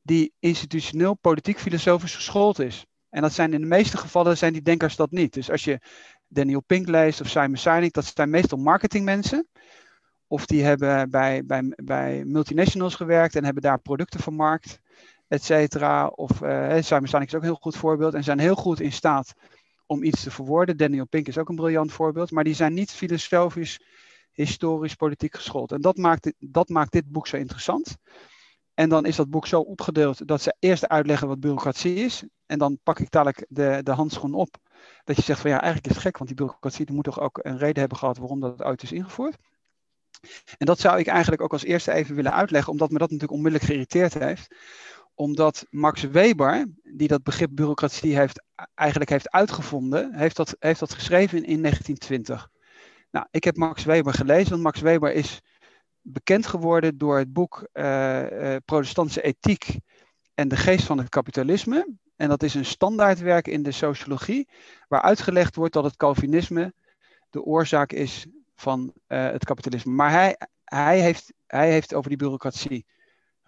die 0.03 0.33
institutioneel, 0.39 1.15
politiek, 1.15 1.59
filosofisch 1.59 2.15
geschoold 2.15 2.59
is. 2.59 2.87
En 3.11 3.23
dat 3.23 3.33
zijn 3.33 3.53
in 3.53 3.61
de 3.61 3.67
meeste 3.67 3.97
gevallen 3.97 4.37
zijn 4.39 4.53
die 4.53 4.63
denkers 4.63 4.97
dat 4.97 5.11
niet. 5.11 5.33
Dus 5.33 5.51
als 5.51 5.65
je 5.65 5.81
Daniel 6.29 6.63
Pink 6.63 6.89
leest 6.89 7.21
of 7.21 7.29
Simon 7.29 7.57
Sinek, 7.57 7.93
dat 7.93 8.13
zijn 8.15 8.31
meestal 8.31 8.59
marketingmensen. 8.59 9.49
Of 10.27 10.47
die 10.47 10.65
hebben 10.65 11.11
bij, 11.11 11.45
bij, 11.45 11.73
bij 11.77 12.25
multinationals 12.25 12.95
gewerkt 12.95 13.37
en 13.37 13.45
hebben 13.45 13.63
daar 13.63 13.81
producten 13.81 14.21
vermarkt 14.21 14.81
et 15.29 15.45
cetera. 15.45 16.07
Of 16.07 16.41
uh, 16.41 16.77
Simon 16.81 17.07
Sinek 17.07 17.27
is 17.27 17.35
ook 17.35 17.41
een 17.41 17.49
heel 17.49 17.59
goed 17.61 17.77
voorbeeld 17.77 18.15
en 18.15 18.25
zijn 18.25 18.39
heel 18.39 18.55
goed 18.55 18.81
in 18.81 18.93
staat 18.93 19.33
om 19.87 20.03
iets 20.03 20.23
te 20.23 20.31
verwoorden. 20.31 20.77
Daniel 20.77 21.07
Pink 21.07 21.29
is 21.29 21.39
ook 21.39 21.49
een 21.49 21.57
briljant 21.57 21.93
voorbeeld, 21.93 22.31
maar 22.31 22.45
die 22.45 22.55
zijn 22.55 22.75
niet 22.75 22.91
filosofisch, 22.91 23.81
historisch, 24.33 24.95
politiek 24.95 25.35
geschoold. 25.35 25.73
En 25.73 25.81
dat 25.81 25.97
maakt, 25.97 26.33
dat 26.39 26.69
maakt 26.69 26.93
dit 26.93 27.09
boek 27.09 27.27
zo 27.27 27.37
interessant. 27.37 27.97
En 28.75 28.89
dan 28.89 29.05
is 29.05 29.17
dat 29.17 29.31
boek 29.31 29.47
zo 29.47 29.61
opgedeeld 29.61 30.27
dat 30.27 30.43
ze 30.43 30.57
eerst 30.59 30.89
uitleggen 30.89 31.29
wat 31.29 31.41
bureaucratie 31.41 31.95
is. 31.95 32.25
En 32.47 32.59
dan 32.59 32.79
pak 32.83 32.99
ik 32.99 33.11
dadelijk 33.11 33.47
de, 33.49 33.81
de 33.83 33.91
handschoen 33.91 34.35
op. 34.35 34.57
Dat 35.05 35.17
je 35.17 35.23
zegt 35.23 35.41
van 35.41 35.51
ja, 35.51 35.61
eigenlijk 35.61 35.87
is 35.87 35.95
het 35.95 36.03
gek, 36.03 36.17
want 36.17 36.29
die 36.29 36.39
bureaucratie 36.39 36.93
moet 36.93 37.05
toch 37.05 37.21
ook 37.21 37.39
een 37.43 37.59
reden 37.59 37.81
hebben 37.81 37.99
gehad 37.99 38.19
waarom 38.19 38.41
dat 38.41 38.63
uit 38.63 38.83
is 38.83 38.93
ingevoerd. 38.93 39.37
En 40.59 40.67
dat 40.67 40.81
zou 40.81 40.99
ik 40.99 41.07
eigenlijk 41.07 41.43
ook 41.43 41.53
als 41.53 41.65
eerste 41.65 41.93
even 41.93 42.15
willen 42.15 42.33
uitleggen, 42.33 42.73
omdat 42.73 42.91
me 42.91 42.99
dat 42.99 43.11
natuurlijk 43.11 43.39
onmiddellijk 43.39 43.71
geïrriteerd 43.71 44.15
heeft 44.15 44.55
omdat 45.17 45.67
Max 45.71 46.03
Weber, 46.03 46.67
die 46.83 47.09
dat 47.09 47.23
begrip 47.23 47.51
bureaucratie 47.53 48.17
heeft, 48.17 48.43
eigenlijk 48.75 49.11
heeft 49.11 49.31
uitgevonden, 49.31 50.15
heeft 50.15 50.37
dat, 50.37 50.57
heeft 50.59 50.81
dat 50.81 50.95
geschreven 50.95 51.39
in, 51.39 51.45
in 51.45 51.61
1920. 51.61 52.49
Nou, 53.11 53.27
ik 53.31 53.45
heb 53.45 53.57
Max 53.57 53.85
Weber 53.85 54.15
gelezen, 54.15 54.51
want 54.51 54.63
Max 54.63 54.81
Weber 54.81 55.13
is 55.13 55.41
bekend 56.01 56.47
geworden 56.47 56.99
door 56.99 57.19
het 57.19 57.33
boek 57.33 57.69
uh, 57.73 58.23
uh, 58.23 58.57
Protestantse 58.65 59.23
Ethiek 59.23 59.79
en 60.35 60.49
de 60.49 60.57
Geest 60.57 60.85
van 60.85 60.99
het 60.99 61.09
Kapitalisme. 61.09 61.95
En 62.17 62.29
dat 62.29 62.43
is 62.43 62.55
een 62.55 62.65
standaardwerk 62.65 63.49
in 63.49 63.63
de 63.63 63.73
sociologie, 63.73 64.49
waar 64.89 65.03
uitgelegd 65.03 65.57
wordt 65.57 65.73
dat 65.73 65.85
het 65.85 65.97
Calvinisme 65.97 66.75
de 67.31 67.43
oorzaak 67.43 67.93
is 67.93 68.27
van 68.55 68.93
uh, 69.09 69.31
het 69.31 69.45
kapitalisme. 69.45 69.93
Maar 69.93 70.11
hij, 70.11 70.37
hij, 70.65 71.01
heeft, 71.01 71.33
hij 71.47 71.71
heeft 71.71 71.95
over 71.95 72.09
die 72.09 72.19
bureaucratie 72.19 72.87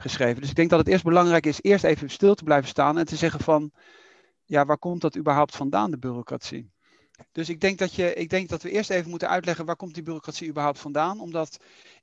geschreven. 0.00 0.40
Dus 0.40 0.50
ik 0.50 0.56
denk 0.56 0.70
dat 0.70 0.78
het 0.78 0.88
eerst 0.88 1.04
belangrijk 1.04 1.46
is 1.46 1.62
eerst 1.62 1.84
even 1.84 2.10
stil 2.10 2.34
te 2.34 2.44
blijven 2.44 2.68
staan 2.68 2.98
en 2.98 3.06
te 3.06 3.16
zeggen 3.16 3.40
van, 3.40 3.72
ja, 4.44 4.64
waar 4.64 4.78
komt 4.78 5.00
dat 5.00 5.16
überhaupt 5.16 5.56
vandaan, 5.56 5.90
de 5.90 5.98
bureaucratie? 5.98 6.70
Dus 7.32 7.48
ik 7.48 7.60
denk 7.60 7.78
dat, 7.78 7.94
je, 7.94 8.14
ik 8.14 8.28
denk 8.28 8.48
dat 8.48 8.62
we 8.62 8.70
eerst 8.70 8.90
even 8.90 9.10
moeten 9.10 9.28
uitleggen 9.28 9.64
waar 9.64 9.76
komt 9.76 9.94
die 9.94 10.02
bureaucratie 10.02 10.48
überhaupt 10.48 10.78
vandaan. 10.78 11.20
Omdat 11.20 11.56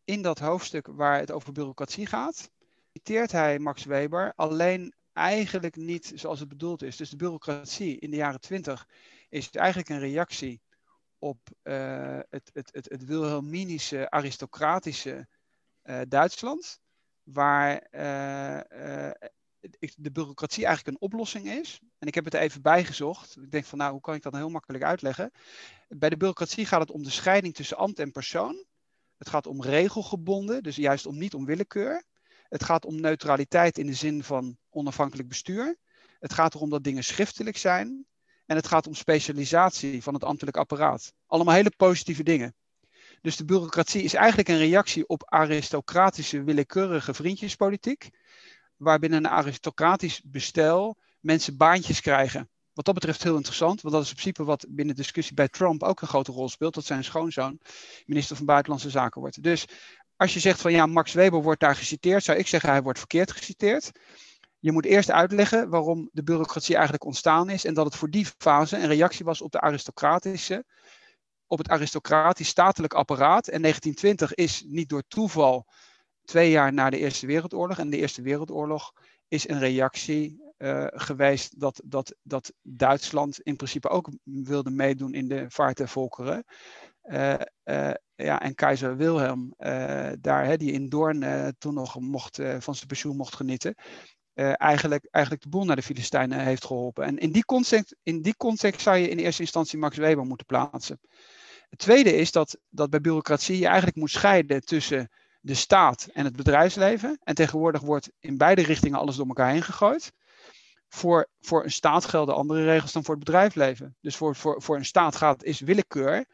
in 0.04 0.22
dat 0.22 0.40
hoofdstuk 0.40 0.88
waar 0.88 1.20
het 1.20 1.32
over 1.32 1.52
bureaucratie 1.52 2.06
gaat, 2.06 2.50
citeert 2.94 3.32
hij 3.32 3.60
Max 3.60 3.84
Weber 3.84 4.34
alleen 4.36 4.94
eigenlijk 5.14 5.75
niet 5.75 6.12
zoals 6.16 6.40
het 6.40 6.50
bedoeld 6.50 6.84
is. 6.84 6.98
Dus 6.98 7.10
de 7.10 7.16
bureaucratie 7.16 8.00
in 8.00 8.10
de 8.10 8.16
jaren 8.16 8.40
twintig 8.40 8.88
is 9.30 9.50
eigenlijk 9.50 9.90
een 9.90 10.00
reactie 10.00 10.62
op 11.20 11.38
uh, 11.64 12.20
het, 12.30 12.50
het, 12.54 12.70
het, 12.74 12.90
het 12.90 13.06
Wilhelminische 13.06 14.10
aristocratische 14.10 15.28
uh, 15.84 16.02
Duitsland 16.08 16.80
waar 17.25 17.88
uh, 17.91 18.60
uh, 18.79 19.12
de 19.96 20.12
bureaucratie 20.12 20.65
eigenlijk 20.65 20.98
een 20.98 21.03
oplossing 21.03 21.48
is. 21.48 21.79
En 21.98 22.08
ik 22.08 22.15
heb 22.15 22.25
het 22.25 22.34
even 22.34 22.62
bijgezocht. 22.62 23.38
Ik 23.41 23.51
denk 23.51 23.65
van 23.65 23.77
nou, 23.77 23.91
hoe 23.91 24.01
kan 24.01 24.15
ik 24.15 24.22
dat 24.22 24.32
nou 24.32 24.44
heel 24.44 24.53
makkelijk 24.53 24.84
uitleggen? 24.84 25.32
Bij 25.88 26.10
de 26.10 26.17
bureaucratie 26.17 26.65
gaat 26.65 26.79
het 26.79 26.91
om 26.91 27.03
de 27.03 27.10
scheiding 27.10 27.53
tussen 27.53 27.77
ambt 27.77 28.00
en 28.00 28.12
persoon. 28.12 28.65
Het 29.17 29.29
gaat 29.29 29.48
om 29.48 29.62
regelgebonden, 29.62 30.63
dus 30.63 30.75
juist 30.75 31.05
om 31.05 31.17
niet 31.17 31.34
om 31.34 31.46
willekeur. 31.46 32.03
Het 32.50 32.63
gaat 32.63 32.86
om 32.86 33.01
neutraliteit 33.01 33.77
in 33.77 33.86
de 33.86 33.94
zin 33.94 34.24
van 34.24 34.58
onafhankelijk 34.70 35.27
bestuur. 35.27 35.77
Het 36.20 36.34
gaat 36.34 36.53
erom 36.53 36.70
dat 36.70 36.84
dingen 36.84 37.03
schriftelijk 37.03 37.58
zijn. 37.58 38.05
En 38.46 38.55
het 38.55 38.67
gaat 38.67 38.88
om 38.88 38.94
specialisatie 38.94 40.03
van 40.03 40.13
het 40.13 40.24
ambtelijk 40.24 40.58
apparaat. 40.58 41.13
Allemaal 41.25 41.53
hele 41.53 41.74
positieve 41.77 42.24
dingen. 42.24 42.55
Dus 43.25 43.36
de 43.36 43.46
bureaucratie 43.46 44.03
is 44.03 44.13
eigenlijk 44.13 44.50
een 44.50 44.58
reactie 44.58 45.08
op 45.08 45.24
aristocratische, 45.25 46.44
willekeurige 46.44 47.13
vriendjespolitiek. 47.13 48.10
Waarbinnen 48.75 49.25
een 49.25 49.32
aristocratisch 49.32 50.22
bestel 50.24 50.98
mensen 51.20 51.58
baantjes 51.58 52.01
krijgen. 52.01 52.50
Wat 52.74 52.86
dat 52.86 52.94
betreft 52.94 53.24
heel 53.24 53.36
interessant, 53.36 53.82
want 53.82 53.94
dat 53.94 54.03
is 54.03 54.10
in 54.10 54.15
principe 54.15 54.44
wat 54.44 54.65
binnen 54.70 54.96
de 54.96 55.01
discussie 55.01 55.36
bij 55.36 55.48
Trump 55.48 55.84
ook 55.84 56.01
een 56.01 56.08
grote 56.08 56.32
rol 56.32 56.50
speelt. 56.50 56.74
Dat 56.74 56.86
zijn 56.86 57.03
schoonzoon 57.03 57.60
minister 58.05 58.36
van 58.36 58.46
Buitenlandse 58.46 58.89
Zaken 58.89 59.22
wordt. 59.22 59.44
Dus 59.44 59.65
als 60.15 60.34
je 60.34 60.39
zegt 60.39 60.62
van 60.62 60.72
ja, 60.72 60.86
Max 60.86 61.13
Weber 61.13 61.41
wordt 61.41 61.62
daar 61.62 61.75
geciteerd, 61.75 62.24
zou 62.24 62.38
ik 62.38 62.48
zeggen 62.48 62.70
hij 62.70 62.82
wordt 62.82 63.00
verkeerd 63.00 63.32
geciteerd. 63.32 63.91
Je 64.60 64.72
moet 64.72 64.86
eerst 64.86 65.12
uitleggen 65.12 65.70
waarom 65.70 66.10
de 66.12 66.24
bureaucratie 66.24 66.74
eigenlijk 66.74 67.05
ontstaan 67.05 67.50
is 67.50 67.65
en 67.65 67.74
dat 67.74 67.86
het 67.86 67.96
voor 67.96 68.10
die 68.10 68.25
fase 68.38 68.77
een 68.77 68.88
reactie 68.88 69.25
was 69.25 69.41
op 69.41 69.51
de 69.51 69.62
aristocratische, 69.62 70.65
op 71.48 71.58
het 71.58 71.70
aristocratisch 71.70 72.48
statelijk 72.48 72.94
apparaat. 72.94 73.48
En 73.48 73.62
1920 73.62 74.34
is 74.34 74.64
niet 74.68 74.90
door 74.90 75.04
toeval 75.08 75.66
twee 76.24 76.50
jaar 76.50 76.74
na 76.74 76.90
de 76.90 76.98
Eerste 76.98 77.28
Wereldoorlog. 77.28 77.80
En 77.80 77.90
de 77.90 77.98
Eerste 77.98 78.22
Wereldoorlog 78.22 78.94
is 79.28 79.50
een 79.50 79.60
reactie 79.60 80.44
uh, 80.58 80.86
geweest 80.88 81.60
dat, 81.60 81.82
dat, 81.86 82.16
dat 82.22 82.54
Duitsland 82.62 83.40
in 83.42 83.56
principe 83.56 83.90
ook 83.90 84.10
wilde 84.24 84.70
meedoen 84.70 85.14
in 85.14 85.28
de 85.28 85.46
vaart 85.48 85.78
der 85.78 85.90
volkeren. 85.90 86.44
Uh, 87.04 87.34
uh, 87.64 87.92
ja, 88.16 88.42
en 88.42 88.56
keizer 88.56 88.98
Wilhelm, 88.98 89.54
daar, 90.20 90.46
hè, 90.46 90.58
die 90.58 90.72
in 90.72 90.90
Doorn 90.90 91.54
toen 91.58 91.74
nog 91.74 92.00
mocht, 92.00 92.36
van 92.36 92.75
zijn 92.75 92.88
pensioen 92.88 93.16
mocht 93.16 93.36
genieten, 93.36 93.75
eigenlijk, 94.34 95.08
eigenlijk 95.12 95.44
de 95.44 95.50
boel 95.50 95.66
naar 95.66 95.75
de 95.75 95.82
Filistijnen 95.82 96.40
heeft 96.40 96.66
geholpen. 96.66 97.04
En 97.04 97.18
in 97.18 97.32
die, 97.32 97.46
context, 97.46 97.96
in 98.04 98.22
die 98.22 98.36
context 98.38 98.82
zou 98.82 98.98
je 98.98 99.10
in 99.10 99.18
eerste 99.18 99.42
instantie 99.42 99.80
Max 99.80 99.98
Weber 99.98 100.25
moeten 100.25 100.46
plaatsen. 100.46 101.00
Het 101.75 101.84
tweede 101.84 102.15
is 102.15 102.32
dat, 102.32 102.58
dat 102.70 102.89
bij 102.89 103.01
bureaucratie 103.01 103.60
je 103.60 103.65
eigenlijk 103.65 103.98
moet 103.98 104.12
scheiden 104.12 104.65
tussen 104.65 105.10
de 105.41 105.53
staat 105.53 106.08
en 106.13 106.25
het 106.25 106.36
bedrijfsleven. 106.36 107.20
En 107.24 107.36
tegenwoordig 107.36 107.82
wordt 107.82 108.12
in 108.20 108.38
beide 108.38 108.62
richtingen 108.62 109.00
alles 109.00 109.15
door 109.15 109.27
elkaar 109.27 109.51
heen 109.51 109.62
gegooid. 109.62 110.12
Voor, 110.88 111.29
voor 111.39 111.63
een 111.63 111.72
staat 111.72 112.05
gelden 112.05 112.36
andere 112.36 112.63
regels 112.63 112.91
dan 112.91 113.03
voor 113.03 113.15
het 113.15 113.24
bedrijfsleven. 113.24 113.96
Dus 114.01 114.15
voor, 114.15 114.36
voor, 114.36 114.62
voor 114.62 114.75
een 114.75 114.86
staat 114.86 115.15
gaat 115.15 115.44
is 115.44 115.60
willekeur. 115.60 116.25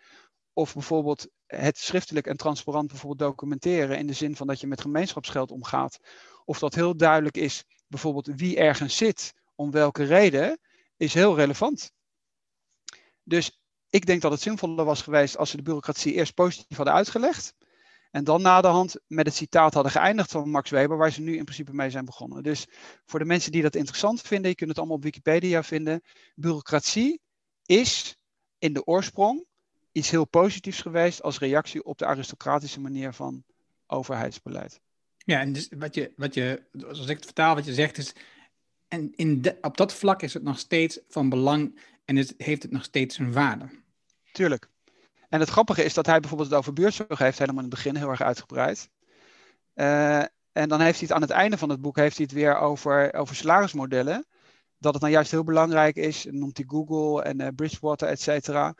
Of 0.53 0.73
bijvoorbeeld 0.73 1.27
het 1.45 1.77
schriftelijk 1.77 2.27
en 2.27 2.37
transparant 2.37 2.87
bijvoorbeeld 2.87 3.29
documenteren. 3.29 3.97
In 3.97 4.07
de 4.07 4.13
zin 4.13 4.35
van 4.35 4.47
dat 4.47 4.59
je 4.59 4.67
met 4.67 4.81
gemeenschapsgeld 4.81 5.51
omgaat. 5.51 5.99
Of 6.45 6.59
dat 6.59 6.75
heel 6.75 6.97
duidelijk 6.97 7.37
is 7.37 7.65
bijvoorbeeld 7.87 8.27
wie 8.35 8.57
ergens 8.57 8.97
zit, 8.97 9.33
om 9.55 9.71
welke 9.71 10.03
reden, 10.03 10.59
is 10.97 11.13
heel 11.13 11.35
relevant. 11.35 11.91
Dus 13.23 13.60
ik 13.91 14.05
denk 14.05 14.21
dat 14.21 14.31
het 14.31 14.41
zinvoller 14.41 14.85
was 14.85 15.01
geweest 15.01 15.37
als 15.37 15.49
ze 15.49 15.55
de 15.55 15.63
bureaucratie 15.63 16.13
eerst 16.13 16.33
positief 16.33 16.77
hadden 16.77 16.95
uitgelegd. 16.95 17.53
En 18.11 18.23
dan 18.23 18.41
na 18.41 18.61
de 18.61 18.67
hand 18.67 18.95
met 19.07 19.25
het 19.25 19.35
citaat 19.35 19.73
hadden 19.73 19.91
geëindigd 19.91 20.31
van 20.31 20.49
Max 20.49 20.69
Weber, 20.69 20.97
waar 20.97 21.11
ze 21.11 21.21
nu 21.21 21.37
in 21.37 21.43
principe 21.43 21.73
mee 21.73 21.89
zijn 21.89 22.05
begonnen. 22.05 22.43
Dus 22.43 22.67
voor 23.05 23.19
de 23.19 23.25
mensen 23.25 23.51
die 23.51 23.61
dat 23.61 23.75
interessant 23.75 24.21
vinden, 24.21 24.49
je 24.49 24.55
kunt 24.55 24.69
het 24.69 24.77
allemaal 24.77 24.95
op 24.95 25.03
Wikipedia 25.03 25.63
vinden. 25.63 26.01
Bureaucratie 26.35 27.21
is 27.65 28.17
in 28.59 28.73
de 28.73 28.85
oorsprong 28.85 29.45
iets 29.91 30.09
heel 30.09 30.25
positiefs 30.25 30.81
geweest 30.81 31.21
als 31.21 31.39
reactie 31.39 31.83
op 31.83 31.97
de 31.97 32.05
aristocratische 32.05 32.79
manier 32.79 33.13
van 33.13 33.43
overheidsbeleid. 33.87 34.79
Ja, 35.17 35.39
en 35.39 35.53
dus 35.53 35.69
wat 35.77 35.95
je, 35.95 36.13
wat 36.15 36.33
je, 36.33 36.63
zoals 36.71 37.07
ik 37.07 37.15
het 37.15 37.25
vertaal, 37.25 37.55
wat 37.55 37.65
je 37.65 37.73
zegt 37.73 37.97
is, 37.97 38.13
en 38.87 39.13
in 39.15 39.57
op 39.61 39.77
dat 39.77 39.93
vlak 39.93 40.21
is 40.21 40.33
het 40.33 40.43
nog 40.43 40.59
steeds 40.59 40.99
van 41.07 41.29
belang 41.29 41.79
en 42.05 42.17
is, 42.17 42.33
heeft 42.37 42.63
het 42.63 42.71
nog 42.71 42.83
steeds 42.83 43.17
een 43.17 43.33
waarde. 43.33 43.69
Tuurlijk. 44.31 44.69
En 45.29 45.39
het 45.39 45.49
grappige 45.49 45.83
is 45.83 45.93
dat 45.93 46.05
hij 46.05 46.19
bijvoorbeeld 46.19 46.49
het 46.49 46.59
over 46.59 46.73
buurtzorg 46.73 47.19
heeft, 47.19 47.39
helemaal 47.39 47.63
in 47.63 47.69
het 47.69 47.75
begin 47.75 47.95
heel 47.95 48.09
erg 48.09 48.21
uitgebreid. 48.21 48.89
Uh, 49.75 50.19
en 50.51 50.69
dan 50.69 50.81
heeft 50.81 50.99
hij 50.99 51.07
het 51.07 51.11
aan 51.11 51.21
het 51.21 51.29
einde 51.29 51.57
van 51.57 51.69
het 51.69 51.81
boek 51.81 51.95
heeft 51.95 52.17
hij 52.17 52.25
het 52.25 52.35
weer 52.35 52.57
over, 52.57 53.13
over 53.13 53.35
salarismodellen. 53.35 54.25
Dat 54.77 54.93
het 54.93 55.01
nou 55.01 55.13
juist 55.13 55.31
heel 55.31 55.43
belangrijk 55.43 55.95
is, 55.95 56.27
noemt 56.29 56.57
hij 56.57 56.65
Google 56.69 57.23
en 57.23 57.41
uh, 57.41 57.47
Bridgewater, 57.55 58.07
et 58.07 58.21
cetera. 58.21 58.75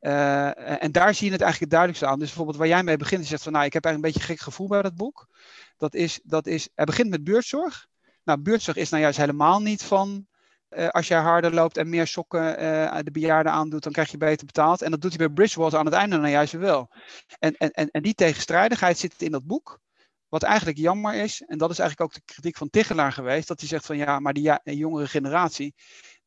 Uh, 0.00 0.82
en 0.82 0.92
daar 0.92 1.14
zie 1.14 1.26
je 1.26 1.32
het 1.32 1.40
eigenlijk 1.40 1.60
het 1.60 1.70
duidelijkste 1.70 2.06
aan. 2.06 2.18
Dus 2.18 2.28
bijvoorbeeld 2.28 2.56
waar 2.56 2.66
jij 2.66 2.82
mee 2.82 2.96
begint, 2.96 3.22
je 3.22 3.28
zegt 3.28 3.42
van 3.42 3.52
nou, 3.52 3.64
ik 3.64 3.72
heb 3.72 3.84
eigenlijk 3.84 4.14
een 4.14 4.20
beetje 4.20 4.34
gek 4.34 4.44
gevoel 4.44 4.68
bij 4.68 4.82
dat 4.82 4.94
boek. 4.94 5.28
Dat 5.76 5.94
is, 5.94 6.20
dat 6.22 6.46
is, 6.46 6.68
hij 6.74 6.84
begint 6.84 7.10
met 7.10 7.24
buurtzorg. 7.24 7.86
Nou, 8.24 8.40
buurtzorg 8.40 8.76
is 8.76 8.90
nou 8.90 9.02
juist 9.02 9.18
helemaal 9.18 9.60
niet 9.60 9.82
van 9.82 10.26
uh, 10.70 10.88
als 10.88 11.08
jij 11.08 11.20
harder 11.20 11.54
loopt 11.54 11.76
en 11.76 11.88
meer 11.88 12.06
sokken 12.06 12.62
uh, 12.62 12.98
de 13.02 13.10
bejaarden 13.10 13.52
aandoet, 13.52 13.82
dan 13.82 13.92
krijg 13.92 14.10
je 14.10 14.16
beter 14.16 14.46
betaald. 14.46 14.82
En 14.82 14.90
dat 14.90 15.00
doet 15.00 15.16
hij 15.16 15.26
bij 15.26 15.34
Bridgewater 15.34 15.78
aan 15.78 15.84
het 15.84 15.94
einde 15.94 16.20
dan 16.20 16.30
juist 16.30 16.52
wel. 16.52 16.90
En, 17.38 17.56
en, 17.56 17.70
en, 17.70 17.90
en 17.90 18.02
die 18.02 18.14
tegenstrijdigheid 18.14 18.98
zit 18.98 19.22
in 19.22 19.30
dat 19.30 19.46
boek. 19.46 19.80
Wat 20.28 20.42
eigenlijk 20.42 20.78
jammer 20.78 21.14
is, 21.14 21.42
en 21.42 21.58
dat 21.58 21.70
is 21.70 21.78
eigenlijk 21.78 22.10
ook 22.10 22.16
de 22.16 22.32
kritiek 22.32 22.56
van 22.56 22.70
Tichelaar 22.70 23.12
geweest, 23.12 23.48
dat 23.48 23.60
hij 23.60 23.68
zegt 23.68 23.86
van 23.86 23.96
ja, 23.96 24.18
maar 24.20 24.32
die 24.32 24.42
ja, 24.42 24.60
jongere 24.64 25.06
generatie, 25.06 25.74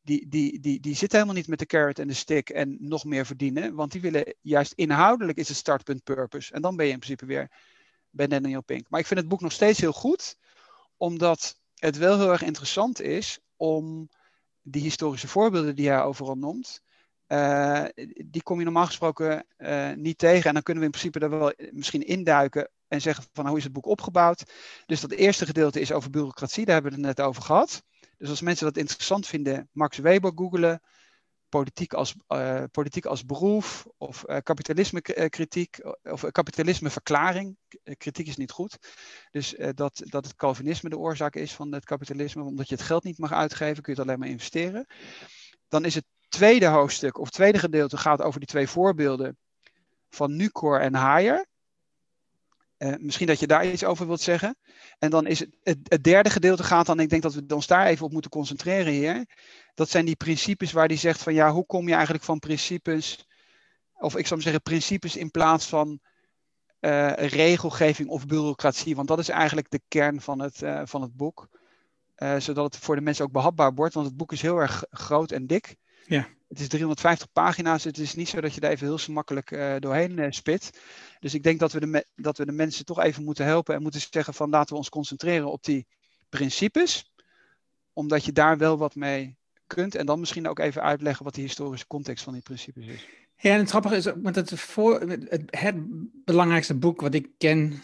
die, 0.02 0.28
die, 0.28 0.60
die, 0.60 0.80
die 0.80 0.94
zit 0.94 1.12
helemaal 1.12 1.34
niet 1.34 1.48
met 1.48 1.58
de 1.58 1.66
carrot 1.66 1.98
en 1.98 2.08
de 2.08 2.14
stick 2.14 2.50
en 2.50 2.76
nog 2.80 3.04
meer 3.04 3.26
verdienen. 3.26 3.74
Want 3.74 3.92
die 3.92 4.00
willen 4.00 4.34
juist 4.40 4.72
inhoudelijk 4.72 5.38
is 5.38 5.48
het 5.48 5.56
startpunt 5.56 6.02
purpose. 6.02 6.52
En 6.52 6.62
dan 6.62 6.76
ben 6.76 6.86
je 6.86 6.92
in 6.92 6.98
principe 6.98 7.26
weer 7.26 7.50
bij 8.10 8.26
Daniel 8.26 8.62
Pink. 8.62 8.86
Maar 8.88 9.00
ik 9.00 9.06
vind 9.06 9.20
het 9.20 9.28
boek 9.28 9.40
nog 9.40 9.52
steeds 9.52 9.80
heel 9.80 9.92
goed, 9.92 10.36
omdat 10.96 11.58
het 11.74 11.96
wel 11.96 12.18
heel 12.18 12.30
erg 12.30 12.42
interessant 12.42 13.00
is 13.00 13.38
om 13.56 14.08
die 14.62 14.82
historische 14.82 15.28
voorbeelden 15.28 15.76
die 15.76 15.88
hij 15.88 16.02
overal 16.02 16.36
noemt, 16.36 16.82
uh, 17.28 17.84
die 18.26 18.42
kom 18.42 18.58
je 18.58 18.64
normaal 18.64 18.86
gesproken 18.86 19.46
uh, 19.58 19.92
niet 19.92 20.18
tegen. 20.18 20.44
En 20.44 20.54
dan 20.54 20.62
kunnen 20.62 20.82
we 20.82 20.88
in 20.88 20.98
principe 20.98 21.18
daar 21.18 21.38
wel 21.38 21.52
misschien 21.70 22.06
induiken 22.06 22.70
en 22.88 23.00
zeggen 23.00 23.24
van 23.32 23.46
hoe 23.46 23.56
is 23.56 23.64
het 23.64 23.72
boek 23.72 23.86
opgebouwd. 23.86 24.52
Dus 24.86 25.00
dat 25.00 25.10
eerste 25.10 25.46
gedeelte 25.46 25.80
is 25.80 25.92
over 25.92 26.10
bureaucratie, 26.10 26.64
daar 26.64 26.74
hebben 26.74 26.92
we 26.92 27.06
het 27.06 27.16
net 27.16 27.26
over 27.26 27.42
gehad. 27.42 27.82
Dus 28.18 28.28
als 28.28 28.40
mensen 28.40 28.66
dat 28.66 28.76
interessant 28.76 29.26
vinden, 29.26 29.68
Max 29.72 29.98
Weber 29.98 30.32
googelen, 30.34 30.82
politiek 31.50 31.92
als, 31.92 32.14
uh, 32.28 32.62
politiek 32.70 33.04
als 33.04 33.24
beroep 33.24 33.94
of 33.98 34.24
uh, 34.26 34.36
kapitalisme 34.42 35.00
kritiek 35.28 35.78
of 36.02 36.30
kapitalisme 36.30 36.90
verklaring. 36.90 37.56
Kritiek 37.96 38.26
is 38.26 38.36
niet 38.36 38.50
goed. 38.50 38.78
Dus 39.30 39.56
dat, 39.74 40.02
dat 40.04 40.24
het 40.24 40.34
Calvinisme 40.34 40.88
de 40.88 40.98
oorzaak 40.98 41.34
is 41.34 41.54
van 41.54 41.74
het 41.74 41.84
kapitalisme, 41.84 42.42
omdat 42.42 42.68
je 42.68 42.74
het 42.74 42.84
geld 42.84 43.04
niet 43.04 43.18
mag 43.18 43.32
uitgeven, 43.32 43.82
kun 43.82 43.92
je 43.92 43.98
het 43.98 44.08
alleen 44.08 44.20
maar 44.20 44.28
investeren. 44.28 44.86
Dan 45.68 45.84
is 45.84 45.94
het 45.94 46.04
tweede 46.28 46.66
hoofdstuk 46.66 47.18
of 47.18 47.30
tweede 47.30 47.58
gedeelte 47.58 47.96
gaat 47.96 48.22
over 48.22 48.40
die 48.40 48.48
twee 48.48 48.68
voorbeelden 48.68 49.38
van 50.08 50.36
Nucor 50.36 50.80
en 50.80 50.94
Haier. 50.94 51.46
Uh, 52.82 52.94
misschien 52.98 53.26
dat 53.26 53.40
je 53.40 53.46
daar 53.46 53.66
iets 53.66 53.84
over 53.84 54.06
wilt 54.06 54.20
zeggen. 54.20 54.56
En 54.98 55.10
dan 55.10 55.26
is 55.26 55.38
het, 55.38 55.50
het, 55.62 56.02
derde 56.04 56.30
gedeelte 56.30 56.62
gaat 56.62 56.86
dan, 56.86 57.00
ik 57.00 57.08
denk 57.08 57.22
dat 57.22 57.34
we 57.34 57.54
ons 57.54 57.66
daar 57.66 57.86
even 57.86 58.04
op 58.04 58.12
moeten 58.12 58.30
concentreren 58.30 58.92
hier. 58.92 59.26
Dat 59.74 59.90
zijn 59.90 60.04
die 60.04 60.16
principes 60.16 60.72
waar 60.72 60.88
die 60.88 60.98
zegt 60.98 61.22
van 61.22 61.34
ja, 61.34 61.50
hoe 61.52 61.66
kom 61.66 61.88
je 61.88 61.94
eigenlijk 61.94 62.24
van 62.24 62.38
principes, 62.38 63.26
of 63.92 64.16
ik 64.16 64.26
zou 64.26 64.40
zeggen 64.40 64.62
principes 64.62 65.16
in 65.16 65.30
plaats 65.30 65.66
van 65.66 66.00
uh, 66.80 67.12
regelgeving 67.12 68.08
of 68.08 68.26
bureaucratie. 68.26 68.96
Want 68.96 69.08
dat 69.08 69.18
is 69.18 69.28
eigenlijk 69.28 69.70
de 69.70 69.80
kern 69.88 70.20
van 70.20 70.40
het, 70.40 70.62
uh, 70.62 70.82
van 70.84 71.02
het 71.02 71.16
boek. 71.16 71.48
zodat 72.38 72.74
het 72.74 72.84
voor 72.84 72.94
de 72.96 73.02
mensen 73.02 73.24
ook 73.24 73.32
behapbaar 73.32 73.74
wordt, 73.74 73.94
want 73.94 74.06
het 74.06 74.16
boek 74.16 74.32
is 74.32 74.42
heel 74.42 74.58
erg 74.58 74.84
groot 74.90 75.30
en 75.30 75.46
dik. 75.46 75.76
Ja. 76.06 76.28
Het 76.50 76.60
is 76.60 76.68
350 76.68 77.32
pagina's. 77.32 77.84
Het 77.84 77.98
is 77.98 78.14
niet 78.14 78.28
zo 78.28 78.40
dat 78.40 78.54
je 78.54 78.60
daar 78.60 78.70
even 78.70 78.86
heel 78.86 78.98
gemakkelijk 78.98 79.50
uh, 79.50 79.76
doorheen 79.78 80.18
uh, 80.18 80.26
spit. 80.30 80.80
Dus 81.20 81.34
ik 81.34 81.42
denk 81.42 81.60
dat 81.60 81.72
we, 81.72 81.80
de 81.80 82.06
dat 82.16 82.38
we 82.38 82.46
de 82.46 82.52
mensen 82.52 82.84
toch 82.84 83.00
even 83.00 83.24
moeten 83.24 83.44
helpen 83.44 83.74
en 83.74 83.82
moeten 83.82 84.00
zeggen 84.10 84.34
van 84.34 84.50
laten 84.50 84.72
we 84.72 84.78
ons 84.78 84.88
concentreren 84.88 85.50
op 85.50 85.64
die 85.64 85.86
principes. 86.28 87.12
Omdat 87.92 88.24
je 88.24 88.32
daar 88.32 88.58
wel 88.58 88.78
wat 88.78 88.94
mee 88.94 89.36
kunt. 89.66 89.94
En 89.94 90.06
dan 90.06 90.20
misschien 90.20 90.48
ook 90.48 90.58
even 90.58 90.82
uitleggen 90.82 91.24
wat 91.24 91.34
de 91.34 91.40
historische 91.40 91.86
context 91.86 92.24
van 92.24 92.32
die 92.32 92.42
principes 92.42 92.86
is. 92.86 93.06
Ja, 93.36 93.52
en 93.52 93.58
het 93.58 93.70
grappige 93.70 93.96
is 93.96 94.08
met 94.14 94.36
het, 94.36 94.60
voor, 94.60 95.00
het, 95.00 95.42
het 95.50 95.74
belangrijkste 96.24 96.74
boek 96.74 97.00
wat 97.00 97.14
ik 97.14 97.28
ken 97.38 97.82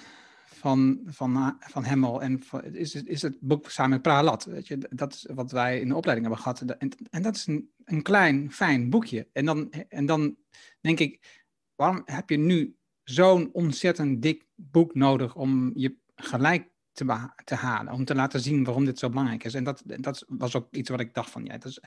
van, 0.66 1.00
van, 1.04 1.56
van 1.61 1.85
Hemmel. 1.85 2.23
En 2.23 2.42
van, 2.42 2.64
is, 2.64 2.94
is 2.94 3.23
het 3.23 3.37
boek 3.40 3.70
samen 3.70 3.90
met 3.90 4.02
Pralat. 4.02 4.44
Weet 4.44 4.66
je? 4.66 4.88
Dat 4.90 5.12
is 5.12 5.28
wat 5.35 5.50
wij 5.50 5.80
in 5.80 5.88
de 5.88 5.94
opleiding 5.94 6.26
hebben 6.26 6.44
gehad. 6.44 6.78
En, 6.78 6.90
en 7.11 7.23
dat 7.23 7.37
is 7.37 7.46
een, 7.46 7.70
een 7.85 8.02
klein, 8.02 8.52
fijn 8.52 8.90
boekje. 8.90 9.28
En 9.32 9.44
dan, 9.44 9.70
en 9.88 10.06
dan 10.06 10.37
denk 10.80 10.99
ik, 10.99 11.42
waarom 11.75 12.02
heb 12.04 12.30
je 12.30 12.37
nu 12.37 12.76
zo'n 13.02 13.52
ontzettend 13.52 14.23
dik 14.23 14.46
boek 14.54 14.94
nodig 14.94 15.35
om 15.35 15.70
je 15.75 15.96
gelijk 16.14 16.70
te, 16.92 17.30
te 17.44 17.54
halen? 17.54 17.92
Om 17.92 18.04
te 18.04 18.14
laten 18.14 18.40
zien 18.40 18.64
waarom 18.64 18.85
dit 18.85 18.99
zo 18.99 19.08
belangrijk 19.08 19.44
is. 19.44 19.54
En 19.54 19.64
dat, 19.64 19.82
dat 19.85 20.25
was 20.28 20.54
ook 20.54 20.75
iets 20.75 20.90
wat 20.90 21.00
ik 21.00 21.14
dacht 21.14 21.30
van, 21.30 21.44
ja, 21.44 21.52
dat 21.52 21.64
is 21.64 21.80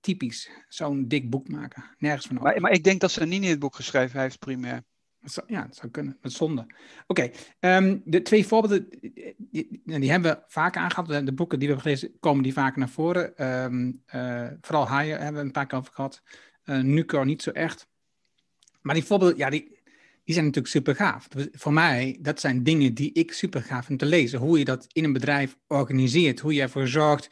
typisch. 0.00 0.50
Zo'n 0.68 1.08
dik 1.08 1.30
boek 1.30 1.48
maken. 1.48 1.84
Nergens 1.98 2.26
van 2.26 2.36
maar, 2.36 2.60
maar 2.60 2.72
ik 2.72 2.84
denk 2.84 3.00
dat 3.00 3.10
ze 3.10 3.24
niet 3.24 3.42
in 3.42 3.50
het 3.50 3.58
boek 3.58 3.74
geschreven 3.74 4.20
heeft, 4.20 4.38
primair. 4.38 4.84
Ja, 5.46 5.62
dat 5.62 5.76
zou 5.76 5.90
kunnen. 5.90 6.18
Is 6.22 6.36
zonde. 6.36 6.66
Oké, 7.06 7.30
ehm, 7.60 7.98
de 8.04 8.22
twee 8.22 8.46
voorbeelden, 8.46 8.88
die, 9.38 9.80
die, 9.84 10.10
hebben 10.10 10.32
we 10.32 10.42
vaak 10.46 10.76
aangehad. 10.76 11.26
De 11.26 11.32
boeken 11.32 11.58
die 11.58 11.68
we 11.68 11.74
hebben 11.74 11.92
gelezen, 11.92 12.18
komen 12.20 12.42
die 12.42 12.52
vaak 12.52 12.76
naar 12.76 12.88
voren. 12.88 13.46
Um, 13.64 14.02
uh, 14.14 14.48
vooral 14.60 14.88
Haaien 14.88 15.18
hebben 15.18 15.40
we 15.40 15.46
een 15.46 15.52
paar 15.52 15.66
keer 15.66 15.78
over 15.78 15.92
gehad. 15.92 16.22
Uh, 16.64 17.24
niet 17.24 17.42
zo 17.42 17.50
echt. 17.50 17.88
Maar 18.80 18.94
die 18.94 19.04
voorbeelden, 19.04 19.36
ja, 19.36 19.50
die, 19.50 19.82
die 20.24 20.34
zijn 20.34 20.44
natuurlijk 20.44 20.74
super 20.74 20.94
gaaf. 20.94 21.28
Voor 21.52 21.72
mij, 21.72 22.18
dat 22.20 22.40
zijn 22.40 22.62
dingen 22.62 22.94
die 22.94 23.12
ik 23.12 23.32
super 23.32 23.62
gaaf 23.62 23.86
vind 23.86 23.98
te 23.98 24.06
lezen. 24.06 24.38
Hoe 24.38 24.58
je 24.58 24.64
dat 24.64 24.86
in 24.92 25.04
een 25.04 25.12
bedrijf 25.12 25.56
organiseert. 25.66 26.40
Hoe 26.40 26.54
je 26.54 26.62
ervoor 26.62 26.88
zorgt 26.88 27.30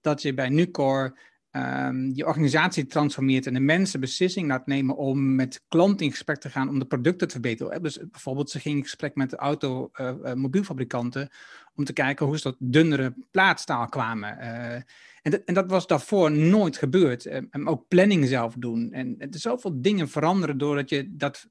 dat 0.00 0.22
je 0.22 0.34
bij 0.34 0.48
Nucor 0.48 1.18
um, 1.56 2.10
je 2.14 2.26
organisatie 2.26 2.86
transformeert 2.86 3.46
en 3.46 3.54
de 3.54 3.60
mensen 3.60 4.00
beslissing 4.00 4.48
laat 4.48 4.66
nemen 4.66 4.96
om 4.96 5.34
met 5.34 5.64
klanten 5.68 6.06
in 6.06 6.10
gesprek 6.10 6.38
te 6.38 6.50
gaan 6.50 6.68
om 6.68 6.78
de 6.78 6.84
producten 6.84 7.26
te 7.26 7.32
verbeteren. 7.32 7.82
Dus 7.82 7.98
bijvoorbeeld, 8.10 8.50
ze 8.50 8.60
ging 8.60 8.76
in 8.76 8.82
gesprek 8.82 9.14
met 9.14 9.30
de 9.30 9.36
automobielfabrikanten 9.36 11.22
uh, 11.22 11.28
om 11.74 11.84
te 11.84 11.92
kijken 11.92 12.26
hoe 12.26 12.36
ze 12.36 12.42
tot 12.42 12.56
dunnere 12.58 13.14
plaatstaal 13.30 13.88
kwamen. 13.88 14.36
Uh, 14.40 14.74
en, 15.22 15.30
dat, 15.30 15.42
en, 15.44 15.54
dat, 15.54 15.70
was 15.70 15.86
daarvoor 15.86 16.30
nooit 16.30 16.76
gebeurd. 16.76 17.26
En 17.26 17.66
ook 17.66 17.88
planning 17.88 18.26
zelf 18.26 18.54
doen. 18.58 18.92
En 18.92 19.16
er 19.18 19.28
zoveel 19.30 19.80
dingen 19.80 20.08
veranderen 20.08 20.58
doordat 20.58 20.90
je 20.90 21.16
dat 21.16 21.48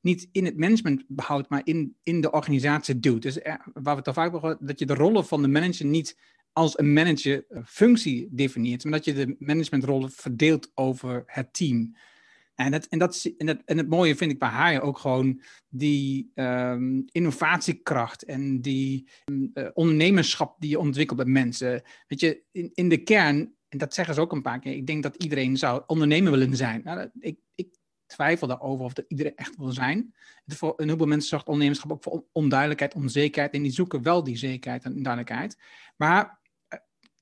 niet 0.00 0.28
in 0.32 0.44
het 0.44 0.56
management 0.56 1.04
behoudt, 1.08 1.48
maar 1.48 1.60
in, 1.64 1.96
in 2.02 2.20
de 2.20 2.30
organisatie 2.30 3.00
doet. 3.00 3.22
Dus 3.22 3.38
waar 3.42 3.64
we 3.72 3.90
het 3.90 4.06
al 4.06 4.12
vaak 4.12 4.32
hebben 4.32 4.58
dat 4.60 4.78
je 4.78 4.86
de 4.86 4.94
rollen 4.94 5.26
van 5.26 5.42
de 5.42 5.48
manager 5.48 5.86
niet 5.86 6.16
als 6.52 6.78
een 6.78 6.92
manager 6.92 7.44
functie 7.64 8.28
definieert, 8.30 8.84
maar 8.84 8.92
dat 8.92 9.04
je 9.04 9.12
de 9.12 9.36
managementrollen 9.38 10.10
verdeelt 10.10 10.70
over 10.74 11.22
het 11.26 11.52
team. 11.52 11.94
En, 12.54 12.70
dat, 12.70 12.86
en, 12.86 12.98
dat, 12.98 13.30
en, 13.36 13.78
het 13.78 13.88
mooie 13.88 14.16
vind 14.16 14.32
ik 14.32 14.38
bij 14.38 14.48
haar 14.48 14.82
ook 14.82 14.98
gewoon 14.98 15.42
die 15.68 16.30
um, 16.34 17.04
innovatiekracht 17.10 18.24
en 18.24 18.60
die 18.60 19.08
uh, 19.24 19.68
ondernemerschap 19.72 20.56
die 20.60 20.70
je 20.70 20.78
ontwikkelt 20.78 21.18
bij 21.18 21.28
mensen. 21.28 21.82
Weet 22.06 22.20
je, 22.20 22.42
in, 22.52 22.70
in 22.74 22.88
de 22.88 23.02
kern, 23.02 23.54
en 23.68 23.78
dat 23.78 23.94
zeggen 23.94 24.14
ze 24.14 24.20
ook 24.20 24.32
een 24.32 24.42
paar 24.42 24.58
keer, 24.58 24.72
ik 24.72 24.86
denk 24.86 25.02
dat 25.02 25.16
iedereen 25.16 25.56
zou 25.56 25.82
ondernemer 25.86 26.30
willen 26.30 26.56
zijn. 26.56 26.80
Nou, 26.84 27.10
ik, 27.18 27.38
ik 27.54 27.76
twijfel 28.06 28.46
daarover 28.46 28.84
of 28.84 28.92
dat 28.92 29.04
iedereen 29.08 29.36
echt 29.36 29.56
wil 29.56 29.72
zijn. 29.72 30.14
Voor 30.46 30.72
een 30.76 30.84
heleboel 30.84 31.06
mensen 31.06 31.28
zorgt 31.28 31.46
ondernemerschap 31.46 31.92
ook 31.92 32.02
voor 32.02 32.24
onduidelijkheid, 32.32 32.94
onzekerheid. 32.94 33.54
En 33.54 33.62
die 33.62 33.72
zoeken 33.72 34.02
wel 34.02 34.24
die 34.24 34.36
zekerheid 34.36 34.84
en 34.84 35.02
duidelijkheid. 35.02 35.58
Maar 35.96 36.40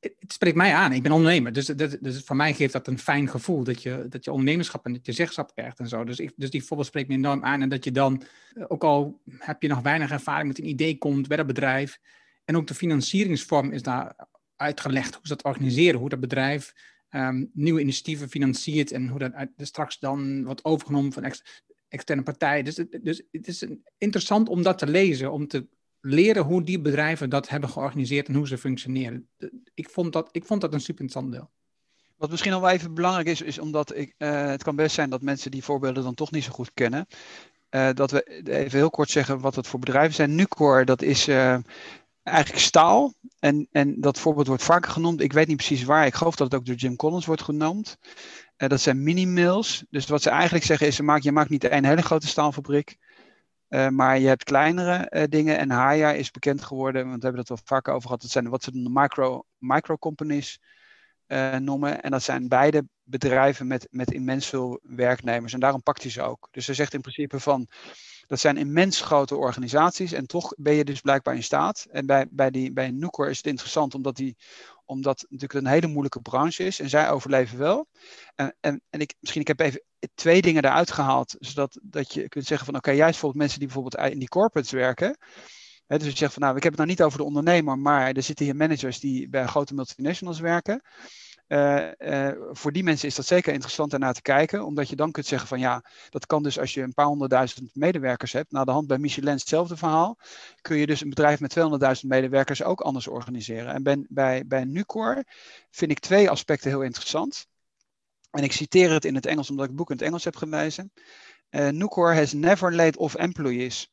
het 0.00 0.32
spreekt 0.32 0.56
mij 0.56 0.74
aan. 0.74 0.92
Ik 0.92 1.02
ben 1.02 1.12
ondernemer. 1.12 1.52
Dus, 1.52 1.66
dus 2.00 2.22
voor 2.24 2.36
mij 2.36 2.54
geeft 2.54 2.72
dat 2.72 2.86
een 2.86 2.98
fijn 2.98 3.28
gevoel. 3.28 3.64
Dat 3.64 3.82
je, 3.82 4.06
dat 4.08 4.24
je 4.24 4.30
ondernemerschap 4.30 4.86
en 4.86 4.92
dat 4.92 5.06
je 5.06 5.12
zeggenschap 5.12 5.54
krijgt 5.54 5.78
en 5.78 5.88
zo. 5.88 6.04
Dus, 6.04 6.30
dus 6.36 6.50
die 6.50 6.64
voorbeeld 6.64 6.88
spreekt 6.88 7.08
me 7.08 7.14
enorm 7.14 7.44
aan. 7.44 7.62
En 7.62 7.68
dat 7.68 7.84
je 7.84 7.92
dan, 7.92 8.22
eh, 8.54 8.64
ook 8.68 8.84
al 8.84 9.20
heb 9.38 9.62
je 9.62 9.68
nog 9.68 9.80
weinig 9.80 10.10
ervaring 10.10 10.48
met 10.48 10.58
een 10.58 10.68
idee 10.68 10.98
komt 10.98 11.28
bij 11.28 11.36
dat 11.36 11.46
bedrijf. 11.46 11.98
En 12.44 12.56
ook 12.56 12.66
de 12.66 12.74
financieringsvorm 12.74 13.72
is 13.72 13.82
daar 13.82 14.16
uitgelegd. 14.56 15.14
Hoe 15.14 15.26
ze 15.26 15.36
dat 15.36 15.44
organiseren. 15.44 16.00
Hoe 16.00 16.08
dat 16.08 16.20
bedrijf 16.20 16.74
um, 17.10 17.50
nieuwe 17.52 17.80
initiatieven 17.80 18.28
financiert. 18.28 18.92
En 18.92 19.08
hoe 19.08 19.18
dat 19.18 19.32
uit, 19.32 19.50
straks 19.56 19.98
dan 19.98 20.44
wordt 20.44 20.64
overgenomen 20.64 21.12
van 21.12 21.22
ex, 21.24 21.62
externe 21.88 22.22
partijen. 22.22 22.64
Dus, 22.64 22.74
dus 23.02 23.22
het 23.30 23.48
is 23.48 23.66
interessant 23.98 24.48
om 24.48 24.62
dat 24.62 24.78
te 24.78 24.86
lezen. 24.86 25.32
Om 25.32 25.46
te 25.46 25.66
leren 26.00 26.44
hoe 26.44 26.62
die 26.62 26.80
bedrijven 26.80 27.30
dat 27.30 27.48
hebben 27.48 27.68
georganiseerd 27.68 28.28
en 28.28 28.34
hoe 28.34 28.46
ze 28.46 28.58
functioneren. 28.58 29.28
Ik 29.74 29.90
vond 29.90 30.12
dat, 30.12 30.28
ik 30.32 30.44
vond 30.44 30.60
dat 30.60 30.72
een 30.72 30.80
super 30.80 31.02
interessant 31.02 31.32
deel. 31.32 31.50
Wat 32.16 32.30
misschien 32.30 32.52
al 32.52 32.60
wel 32.60 32.70
even 32.70 32.94
belangrijk 32.94 33.26
is, 33.26 33.42
is 33.42 33.58
omdat 33.58 33.96
ik, 33.96 34.14
uh, 34.18 34.46
het 34.46 34.62
kan 34.62 34.76
best 34.76 34.94
zijn 34.94 35.10
dat 35.10 35.22
mensen 35.22 35.50
die 35.50 35.64
voorbeelden 35.64 36.02
dan 36.02 36.14
toch 36.14 36.30
niet 36.30 36.44
zo 36.44 36.50
goed 36.52 36.70
kennen. 36.74 37.06
Uh, 37.70 37.88
dat 37.94 38.10
we 38.10 38.24
even 38.44 38.78
heel 38.78 38.90
kort 38.90 39.10
zeggen 39.10 39.40
wat 39.40 39.54
het 39.54 39.66
voor 39.66 39.78
bedrijven 39.78 40.14
zijn. 40.14 40.34
Nucor, 40.34 40.84
dat 40.84 41.02
is 41.02 41.28
uh, 41.28 41.56
eigenlijk 42.22 42.64
staal. 42.64 43.14
En, 43.38 43.68
en 43.72 44.00
dat 44.00 44.18
voorbeeld 44.18 44.46
wordt 44.46 44.62
vaker 44.62 44.90
genoemd. 44.90 45.20
Ik 45.20 45.32
weet 45.32 45.46
niet 45.46 45.56
precies 45.56 45.84
waar. 45.84 46.06
Ik 46.06 46.14
geloof 46.14 46.36
dat 46.36 46.52
het 46.52 46.60
ook 46.60 46.66
door 46.66 46.74
Jim 46.74 46.96
Collins 46.96 47.26
wordt 47.26 47.42
genoemd. 47.42 47.98
dat 48.56 48.80
zijn 48.80 49.02
mini-mills. 49.02 49.84
Dus 49.90 50.06
wat 50.06 50.22
ze 50.22 50.30
eigenlijk 50.30 50.64
zeggen 50.64 50.86
is, 50.86 50.96
je 50.96 51.32
maakt 51.32 51.50
niet 51.50 51.70
een 51.70 51.84
hele 51.84 52.02
grote 52.02 52.26
staalfabriek. 52.26 52.96
Uh, 53.70 53.88
maar 53.88 54.18
je 54.18 54.26
hebt 54.26 54.44
kleinere 54.44 55.06
uh, 55.10 55.24
dingen. 55.28 55.58
En 55.58 55.70
Haya 55.70 56.12
is 56.12 56.30
bekend 56.30 56.62
geworden, 56.62 57.02
want 57.02 57.16
we 57.16 57.26
hebben 57.26 57.44
dat 57.44 57.48
wel 57.48 57.58
vaker 57.64 57.92
over 57.92 58.06
gehad. 58.06 58.22
Dat 58.22 58.30
zijn 58.30 58.48
wat 58.48 58.62
ze 58.62 58.70
de 58.72 58.90
micro, 58.92 59.44
micro 59.58 59.96
companies 59.96 60.60
uh, 61.26 61.56
noemen. 61.56 62.02
En 62.02 62.10
dat 62.10 62.22
zijn 62.22 62.48
beide 62.48 62.84
bedrijven 63.02 63.66
met, 63.66 63.88
met 63.90 64.12
immens 64.12 64.46
veel 64.46 64.80
werknemers. 64.82 65.52
En 65.52 65.60
daarom 65.60 65.82
pakt 65.82 66.02
hij 66.02 66.10
ze 66.10 66.22
ook. 66.22 66.48
Dus 66.50 66.66
hij 66.66 66.74
zegt 66.74 66.94
in 66.94 67.00
principe 67.00 67.40
van. 67.40 67.68
Dat 68.26 68.40
zijn 68.40 68.56
immens 68.56 69.00
grote 69.00 69.36
organisaties 69.36 70.12
en 70.12 70.26
toch 70.26 70.52
ben 70.56 70.74
je 70.74 70.84
dus 70.84 71.00
blijkbaar 71.00 71.34
in 71.34 71.42
staat. 71.42 71.86
En 71.90 72.06
bij, 72.06 72.26
bij, 72.30 72.50
die, 72.50 72.72
bij 72.72 72.90
Nucor 72.90 73.30
is 73.30 73.36
het 73.36 73.46
interessant 73.46 73.94
omdat 73.94 74.16
die 74.16 74.36
omdat 74.90 75.20
het 75.20 75.30
natuurlijk 75.30 75.60
een 75.60 75.72
hele 75.72 75.86
moeilijke 75.86 76.20
branche 76.20 76.64
is. 76.64 76.80
En 76.80 76.88
zij 76.88 77.10
overleven 77.10 77.58
wel. 77.58 77.86
En, 78.34 78.56
en, 78.60 78.82
en 78.90 79.00
ik, 79.00 79.14
misschien 79.20 79.40
ik 79.40 79.48
heb 79.48 79.60
even 79.60 79.82
twee 80.14 80.42
dingen 80.42 80.64
eruit 80.64 80.90
gehaald. 80.90 81.36
Zodat 81.38 81.80
dat 81.82 82.12
je 82.12 82.28
kunt 82.28 82.46
zeggen 82.46 82.66
van 82.66 82.76
oké, 82.76 82.90
juist 82.90 83.10
bijvoorbeeld 83.10 83.42
mensen 83.42 83.58
die 83.58 83.68
bijvoorbeeld 83.68 84.12
in 84.12 84.18
die 84.18 84.28
corporates 84.28 84.72
werken. 84.72 85.18
Dus 85.86 86.04
je 86.04 86.16
zegt 86.16 86.32
van 86.32 86.42
nou, 86.42 86.56
ik 86.56 86.62
heb 86.62 86.72
het 86.72 86.80
nou 86.80 86.90
niet 86.90 87.02
over 87.02 87.18
de 87.18 87.24
ondernemer, 87.24 87.78
maar 87.78 88.12
er 88.12 88.22
zitten 88.22 88.44
hier 88.44 88.56
managers 88.56 89.00
die 89.00 89.28
bij 89.28 89.46
grote 89.46 89.74
multinationals 89.74 90.40
werken. 90.40 90.82
Uh, 91.52 91.88
uh, 91.98 92.30
voor 92.50 92.72
die 92.72 92.82
mensen 92.82 93.08
is 93.08 93.14
dat 93.14 93.26
zeker 93.26 93.52
interessant 93.52 93.98
naar 93.98 94.14
te 94.14 94.22
kijken, 94.22 94.64
omdat 94.64 94.88
je 94.88 94.96
dan 94.96 95.12
kunt 95.12 95.26
zeggen 95.26 95.48
van 95.48 95.58
ja, 95.58 95.84
dat 96.08 96.26
kan 96.26 96.42
dus 96.42 96.58
als 96.58 96.74
je 96.74 96.82
een 96.82 96.94
paar 96.94 97.06
honderdduizend 97.06 97.74
medewerkers 97.74 98.32
hebt. 98.32 98.52
Na 98.52 98.64
de 98.64 98.70
hand 98.70 98.86
bij 98.86 98.98
Michelin 98.98 99.34
hetzelfde 99.34 99.76
verhaal. 99.76 100.18
Kun 100.60 100.76
je 100.76 100.86
dus 100.86 101.00
een 101.00 101.08
bedrijf 101.08 101.40
met 101.40 101.56
200.000 101.58 102.08
medewerkers 102.08 102.62
ook 102.62 102.80
anders 102.80 103.06
organiseren. 103.06 103.72
En 103.72 103.82
ben, 103.82 104.06
bij, 104.08 104.46
bij 104.46 104.64
Nucor 104.64 105.24
vind 105.70 105.90
ik 105.90 105.98
twee 105.98 106.30
aspecten 106.30 106.70
heel 106.70 106.82
interessant. 106.82 107.46
En 108.30 108.42
ik 108.42 108.52
citeer 108.52 108.90
het 108.90 109.04
in 109.04 109.14
het 109.14 109.26
Engels 109.26 109.50
omdat 109.50 109.64
ik 109.64 109.70
het 109.70 109.78
boek 109.78 109.90
in 109.90 109.96
het 109.96 110.06
Engels 110.06 110.24
heb 110.24 110.36
gelezen. 110.36 110.92
Uh, 111.50 111.68
Nucor 111.68 112.14
has 112.14 112.32
never 112.32 112.74
laid 112.74 112.96
off 112.96 113.14
employees. 113.14 113.92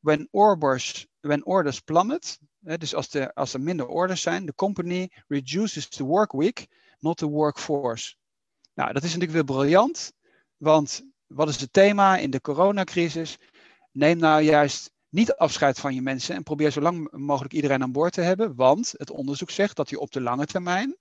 When 0.00 0.28
orders, 0.30 1.06
when 1.20 1.46
orders 1.46 1.80
plummet, 1.80 2.38
dus 2.58 2.94
als, 2.94 3.08
de, 3.08 3.34
als 3.34 3.54
er 3.54 3.60
minder 3.60 3.86
orders 3.86 4.22
zijn, 4.22 4.46
the 4.46 4.54
company 4.54 5.10
reduces 5.28 5.88
the 5.88 6.04
work 6.04 6.32
week 6.32 6.66
not 7.02 7.16
the 7.16 7.28
workforce. 7.28 8.14
Nou, 8.74 8.92
dat 8.92 9.02
is 9.02 9.14
natuurlijk 9.14 9.32
weer 9.32 9.56
briljant, 9.56 10.12
want 10.56 11.02
wat 11.26 11.48
is 11.48 11.60
het 11.60 11.72
thema 11.72 12.16
in 12.16 12.30
de 12.30 12.40
coronacrisis? 12.40 13.38
Neem 13.92 14.18
nou 14.18 14.42
juist 14.42 14.90
niet 15.08 15.34
afscheid 15.34 15.80
van 15.80 15.94
je 15.94 16.02
mensen 16.02 16.34
en 16.34 16.42
probeer 16.42 16.70
zo 16.70 16.80
lang 16.80 17.10
mogelijk 17.10 17.54
iedereen 17.54 17.82
aan 17.82 17.92
boord 17.92 18.12
te 18.12 18.20
hebben, 18.20 18.54
want 18.54 18.94
het 18.96 19.10
onderzoek 19.10 19.50
zegt 19.50 19.76
dat 19.76 19.90
je 19.90 20.00
op 20.00 20.12
de 20.12 20.20
lange 20.20 20.46
termijn 20.46 20.96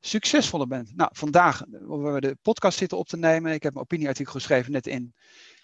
succesvoller 0.00 0.66
bent. 0.66 0.96
Nou, 0.96 1.10
vandaag, 1.12 1.62
waar 1.70 2.14
we 2.14 2.20
de 2.20 2.36
podcast 2.42 2.78
zitten 2.78 2.98
op 2.98 3.06
te 3.06 3.16
nemen, 3.16 3.52
ik 3.52 3.62
heb 3.62 3.74
een 3.74 3.80
opinieartikel 3.80 4.32
geschreven 4.32 4.72
net 4.72 4.86
in, 4.86 5.14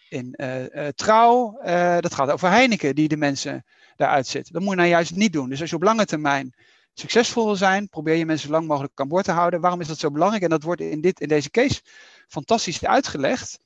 in 0.09 0.35
uh, 0.37 0.69
uh, 0.69 0.89
Trouw. 0.89 1.61
Uh, 1.65 1.99
dat 1.99 2.15
gaat 2.15 2.31
over 2.31 2.49
Heineken, 2.49 2.95
die 2.95 3.09
de 3.09 3.17
mensen 3.17 3.65
daaruit 3.97 4.27
zitten. 4.27 4.53
Dat 4.53 4.63
moet 4.63 4.71
je 4.71 4.77
nou 4.77 4.89
juist 4.89 5.15
niet 5.15 5.33
doen. 5.33 5.49
Dus 5.49 5.61
als 5.61 5.71
je 5.71 5.77
op 5.77 5.83
lange 5.83 6.05
termijn 6.05 6.55
succesvol 6.95 7.45
wil 7.45 7.57
zijn, 7.57 7.89
probeer 7.89 8.15
je 8.15 8.27
mensen 8.27 8.47
zo 8.47 8.55
lang 8.55 8.67
mogelijk 8.67 9.01
aan 9.01 9.09
boord 9.09 9.25
te 9.25 9.31
houden. 9.31 9.61
Waarom 9.61 9.81
is 9.81 9.89
dat 9.89 9.99
zo 9.99 10.11
belangrijk? 10.11 10.43
En 10.43 10.51
dat 10.51 10.63
wordt 10.63 10.81
in, 10.81 11.01
dit, 11.01 11.21
in 11.21 11.29
deze 11.29 11.51
case 11.51 11.81
fantastisch 12.29 12.85
uitgelegd. 12.85 13.59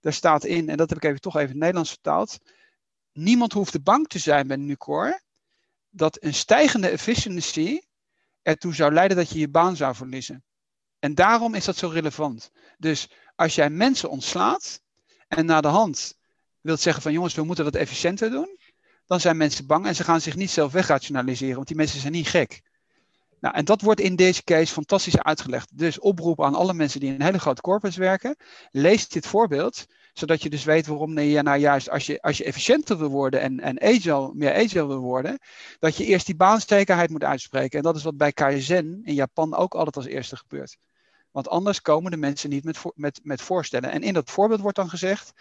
Daar 0.00 0.12
staat 0.12 0.44
in, 0.44 0.68
en 0.68 0.76
dat 0.76 0.88
heb 0.88 0.98
ik 0.98 1.04
even 1.04 1.20
toch 1.20 1.34
even 1.34 1.46
in 1.46 1.52
het 1.52 1.60
Nederlands 1.60 1.90
vertaald. 1.90 2.38
Niemand 3.12 3.52
hoeft 3.52 3.72
de 3.72 3.80
bank 3.80 4.08
te 4.08 4.18
zijn 4.18 4.46
bij 4.46 4.56
Nucor 4.56 5.20
dat 5.90 6.22
een 6.22 6.34
stijgende 6.34 6.88
efficiency 6.88 7.80
ertoe 8.42 8.74
zou 8.74 8.92
leiden 8.92 9.16
dat 9.16 9.30
je 9.30 9.38
je 9.38 9.48
baan 9.48 9.76
zou 9.76 9.94
verliezen. 9.94 10.44
En 10.98 11.14
daarom 11.14 11.54
is 11.54 11.64
dat 11.64 11.76
zo 11.76 11.88
relevant. 11.88 12.50
Dus 12.78 13.08
als 13.34 13.54
jij 13.54 13.70
mensen 13.70 14.10
ontslaat 14.10 14.82
en 15.28 15.46
na 15.46 15.60
de 15.60 15.68
hand 15.68 16.18
wilt 16.60 16.80
zeggen 16.80 17.02
van 17.02 17.12
jongens, 17.12 17.34
we 17.34 17.42
moeten 17.42 17.64
dat 17.64 17.74
efficiënter 17.74 18.30
doen, 18.30 18.58
dan 19.06 19.20
zijn 19.20 19.36
mensen 19.36 19.66
bang 19.66 19.86
en 19.86 19.94
ze 19.94 20.04
gaan 20.04 20.20
zich 20.20 20.36
niet 20.36 20.50
zelf 20.50 20.72
wegrationaliseren, 20.72 21.54
want 21.54 21.66
die 21.66 21.76
mensen 21.76 22.00
zijn 22.00 22.12
niet 22.12 22.28
gek. 22.28 22.62
Nou, 23.40 23.54
en 23.54 23.64
dat 23.64 23.80
wordt 23.80 24.00
in 24.00 24.16
deze 24.16 24.44
case 24.44 24.72
fantastisch 24.72 25.18
uitgelegd. 25.18 25.78
Dus 25.78 25.98
oproep 25.98 26.42
aan 26.42 26.54
alle 26.54 26.74
mensen 26.74 27.00
die 27.00 27.08
in 27.08 27.14
een 27.14 27.26
hele 27.26 27.38
grote 27.38 27.60
corpus 27.60 27.96
werken. 27.96 28.36
Lees 28.70 29.08
dit 29.08 29.26
voorbeeld, 29.26 29.86
zodat 30.12 30.42
je 30.42 30.50
dus 30.50 30.64
weet 30.64 30.86
waarom 30.86 31.18
je 31.18 31.42
nou 31.42 31.58
juist 31.58 31.90
als 31.90 32.06
je, 32.06 32.22
als 32.22 32.36
je 32.36 32.44
efficiënter 32.44 32.98
wil 32.98 33.08
worden 33.08 33.40
en, 33.40 33.60
en 33.60 33.80
agile, 33.82 34.30
meer 34.34 34.54
agile 34.54 34.86
wil 34.86 34.98
worden, 34.98 35.38
dat 35.78 35.96
je 35.96 36.04
eerst 36.04 36.26
die 36.26 36.36
baanstekenheid 36.36 37.10
moet 37.10 37.24
uitspreken. 37.24 37.78
En 37.78 37.84
dat 37.84 37.96
is 37.96 38.02
wat 38.02 38.16
bij 38.16 38.32
Kaizen 38.32 39.00
in 39.04 39.14
Japan 39.14 39.54
ook 39.54 39.74
altijd 39.74 39.96
als 39.96 40.06
eerste 40.06 40.36
gebeurt. 40.36 40.76
Want 41.30 41.48
anders 41.48 41.80
komen 41.80 42.10
de 42.10 42.16
mensen 42.16 42.50
niet 42.50 42.64
met, 42.64 42.78
met, 42.94 43.20
met 43.22 43.42
voorstellen. 43.42 43.90
En 43.90 44.02
in 44.02 44.14
dat 44.14 44.30
voorbeeld 44.30 44.60
wordt 44.60 44.76
dan 44.76 44.88
gezegd 44.88 45.32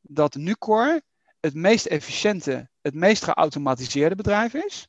dat 0.00 0.34
Nucor 0.34 1.00
het 1.40 1.54
meest 1.54 1.86
efficiënte, 1.86 2.68
het 2.80 2.94
meest 2.94 3.24
geautomatiseerde 3.24 4.14
bedrijf 4.14 4.54
is 4.54 4.88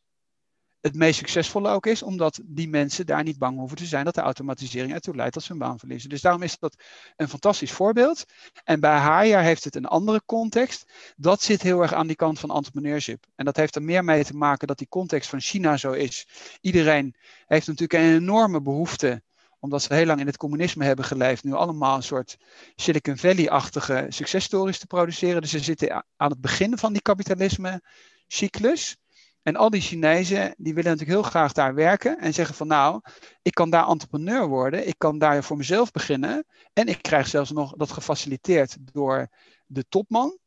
het 0.85 0.95
meest 0.95 1.17
succesvolle 1.17 1.69
ook 1.69 1.85
is, 1.85 2.03
omdat 2.03 2.39
die 2.43 2.69
mensen 2.69 3.05
daar 3.05 3.23
niet 3.23 3.37
bang 3.37 3.57
hoeven 3.57 3.77
te 3.77 3.85
zijn 3.85 4.05
dat 4.05 4.15
de 4.15 4.21
automatisering 4.21 4.93
ertoe 4.93 5.15
leidt 5.15 5.33
dat 5.33 5.43
ze 5.43 5.51
hun 5.51 5.61
baan 5.61 5.79
verliezen. 5.79 6.09
Dus 6.09 6.21
daarom 6.21 6.41
is 6.41 6.59
dat 6.59 6.83
een 7.15 7.29
fantastisch 7.29 7.71
voorbeeld. 7.71 8.25
En 8.63 8.79
bij 8.79 8.97
Haya 8.97 9.39
heeft 9.39 9.63
het 9.63 9.75
een 9.75 9.85
andere 9.85 10.21
context. 10.25 10.91
Dat 11.15 11.41
zit 11.41 11.61
heel 11.61 11.81
erg 11.81 11.93
aan 11.93 12.07
die 12.07 12.15
kant 12.15 12.39
van 12.39 12.49
entrepreneurship. 12.49 13.25
En 13.35 13.45
dat 13.45 13.55
heeft 13.55 13.75
er 13.75 13.83
meer 13.83 14.03
mee 14.03 14.23
te 14.23 14.35
maken 14.35 14.67
dat 14.67 14.77
die 14.77 14.87
context 14.87 15.29
van 15.29 15.41
China 15.41 15.77
zo 15.77 15.91
is. 15.91 16.27
Iedereen 16.61 17.15
heeft 17.47 17.67
natuurlijk 17.67 18.03
een 18.03 18.15
enorme 18.15 18.61
behoefte 18.61 19.23
omdat 19.59 19.83
ze 19.83 19.93
heel 19.93 20.05
lang 20.05 20.19
in 20.19 20.25
het 20.25 20.37
communisme 20.37 20.85
hebben 20.85 21.05
geleefd, 21.05 21.43
nu 21.43 21.53
allemaal 21.53 21.95
een 21.95 22.03
soort 22.03 22.37
Silicon 22.75 23.17
Valley-achtige 23.17 24.05
successtories 24.09 24.79
te 24.79 24.87
produceren. 24.87 25.41
Dus 25.41 25.51
ze 25.51 25.59
zitten 25.59 26.05
aan 26.17 26.29
het 26.29 26.41
begin 26.41 26.77
van 26.77 26.93
die 26.93 27.01
kapitalisme-cyclus. 27.01 28.97
En 29.45 29.55
al 29.55 29.69
die 29.69 29.81
Chinezen, 29.81 30.55
die 30.57 30.73
willen 30.73 30.91
natuurlijk 30.91 31.19
heel 31.19 31.29
graag 31.29 31.53
daar 31.53 31.73
werken 31.73 32.19
en 32.19 32.33
zeggen 32.33 32.55
van 32.55 32.67
nou, 32.67 33.01
ik 33.41 33.53
kan 33.53 33.69
daar 33.69 33.87
entrepreneur 33.87 34.47
worden, 34.47 34.87
ik 34.87 34.95
kan 34.97 35.17
daar 35.17 35.43
voor 35.43 35.57
mezelf 35.57 35.91
beginnen 35.91 36.45
en 36.73 36.87
ik 36.87 37.01
krijg 37.01 37.27
zelfs 37.27 37.51
nog 37.51 37.73
dat 37.75 37.91
gefaciliteerd 37.91 38.77
door 38.93 39.27
de 39.65 39.85
topman. 39.89 40.37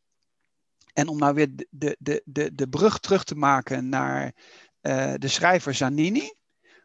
En 0.93 1.09
om 1.09 1.19
nou 1.19 1.35
weer 1.35 1.49
de, 1.71 1.97
de, 1.99 2.23
de, 2.25 2.55
de 2.55 2.69
brug 2.69 2.99
terug 2.99 3.25
te 3.25 3.35
maken 3.35 3.89
naar 3.89 4.35
uh, 4.83 5.15
de 5.17 5.29
schrijver 5.29 5.75
Zanini, 5.75 6.33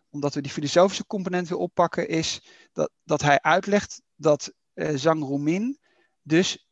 omdat 0.10 0.34
we 0.34 0.41
die 0.41 0.52
filosofische 0.52 1.06
component 1.06 1.47
weer 1.47 1.58
oppakken, 1.58 2.08
is 2.08 2.41
dat, 2.73 2.91
dat 3.04 3.21
hij 3.21 3.41
uitlegt 3.41 4.02
dat 4.15 4.54
uh, 4.73 4.95
Zhang 4.95 5.23
Rumin 5.28 5.80
dus 6.21 6.67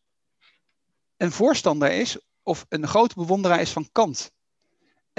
een 1.18 1.32
voorstander 1.32 1.92
is 1.92 2.20
of 2.44 2.66
een 2.70 2.88
grote 2.88 3.16
bewonderaar 3.16 3.62
is 3.62 3.72
van 3.72 3.90
Kant. 3.92 4.32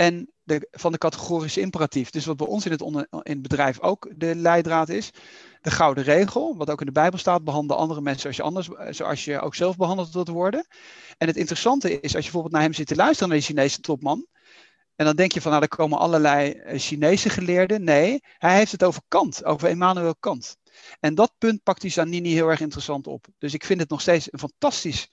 En 0.03 0.33
de, 0.43 0.69
van 0.71 0.93
de 0.93 0.99
categorische 0.99 1.61
imperatief. 1.61 2.11
Dus 2.11 2.25
wat 2.25 2.37
bij 2.37 2.47
ons 2.47 2.65
in 2.65 2.71
het, 2.71 2.81
in 2.81 3.07
het 3.23 3.43
bedrijf 3.43 3.81
ook 3.81 4.12
de 4.17 4.35
leidraad 4.35 4.88
is. 4.88 5.11
De 5.61 5.71
gouden 5.71 6.05
regel, 6.05 6.57
wat 6.57 6.71
ook 6.71 6.81
in 6.81 6.87
de 6.87 6.93
Bijbel 6.93 7.19
staat, 7.19 7.45
behandel 7.45 7.77
andere 7.77 8.01
mensen 8.01 8.21
zoals 8.21 8.37
je, 8.37 8.43
anders, 8.43 8.97
zoals 8.97 9.25
je 9.25 9.41
ook 9.41 9.55
zelf 9.55 9.77
behandeld 9.77 10.12
wilt 10.12 10.29
worden. 10.29 10.67
En 11.19 11.27
het 11.27 11.37
interessante 11.37 11.91
is, 11.91 12.01
als 12.01 12.12
je 12.12 12.21
bijvoorbeeld 12.21 12.53
naar 12.53 12.62
hem 12.62 12.73
zit 12.73 12.87
te 12.87 12.95
luisteren, 12.95 13.29
naar 13.29 13.38
de 13.38 13.45
Chinese 13.45 13.81
topman. 13.81 14.27
En 14.97 15.05
dan 15.05 15.17
denk 15.17 15.33
je 15.33 15.41
van, 15.41 15.51
nou, 15.51 15.62
er 15.62 15.69
komen 15.69 15.99
allerlei 15.99 16.51
eh, 16.51 16.79
Chinese 16.79 17.29
geleerden. 17.29 17.85
Nee, 17.85 18.21
hij 18.38 18.57
heeft 18.57 18.73
het 18.73 18.85
over 18.85 19.03
Kant, 19.09 19.45
over 19.45 19.69
Immanuel 19.69 20.17
Kant. 20.21 20.57
En 21.01 21.15
dat 21.15 21.33
punt 21.38 21.62
pakt 21.62 21.81
die 21.81 21.91
Zanini 21.91 22.33
heel 22.33 22.49
erg 22.49 22.61
interessant 22.61 23.07
op. 23.07 23.27
Dus 23.38 23.55
ik 23.55 23.65
vind 23.65 23.81
het 23.81 23.91
nog 23.91 24.01
steeds 24.01 24.33
een 24.33 24.38
fantastisch 24.38 25.11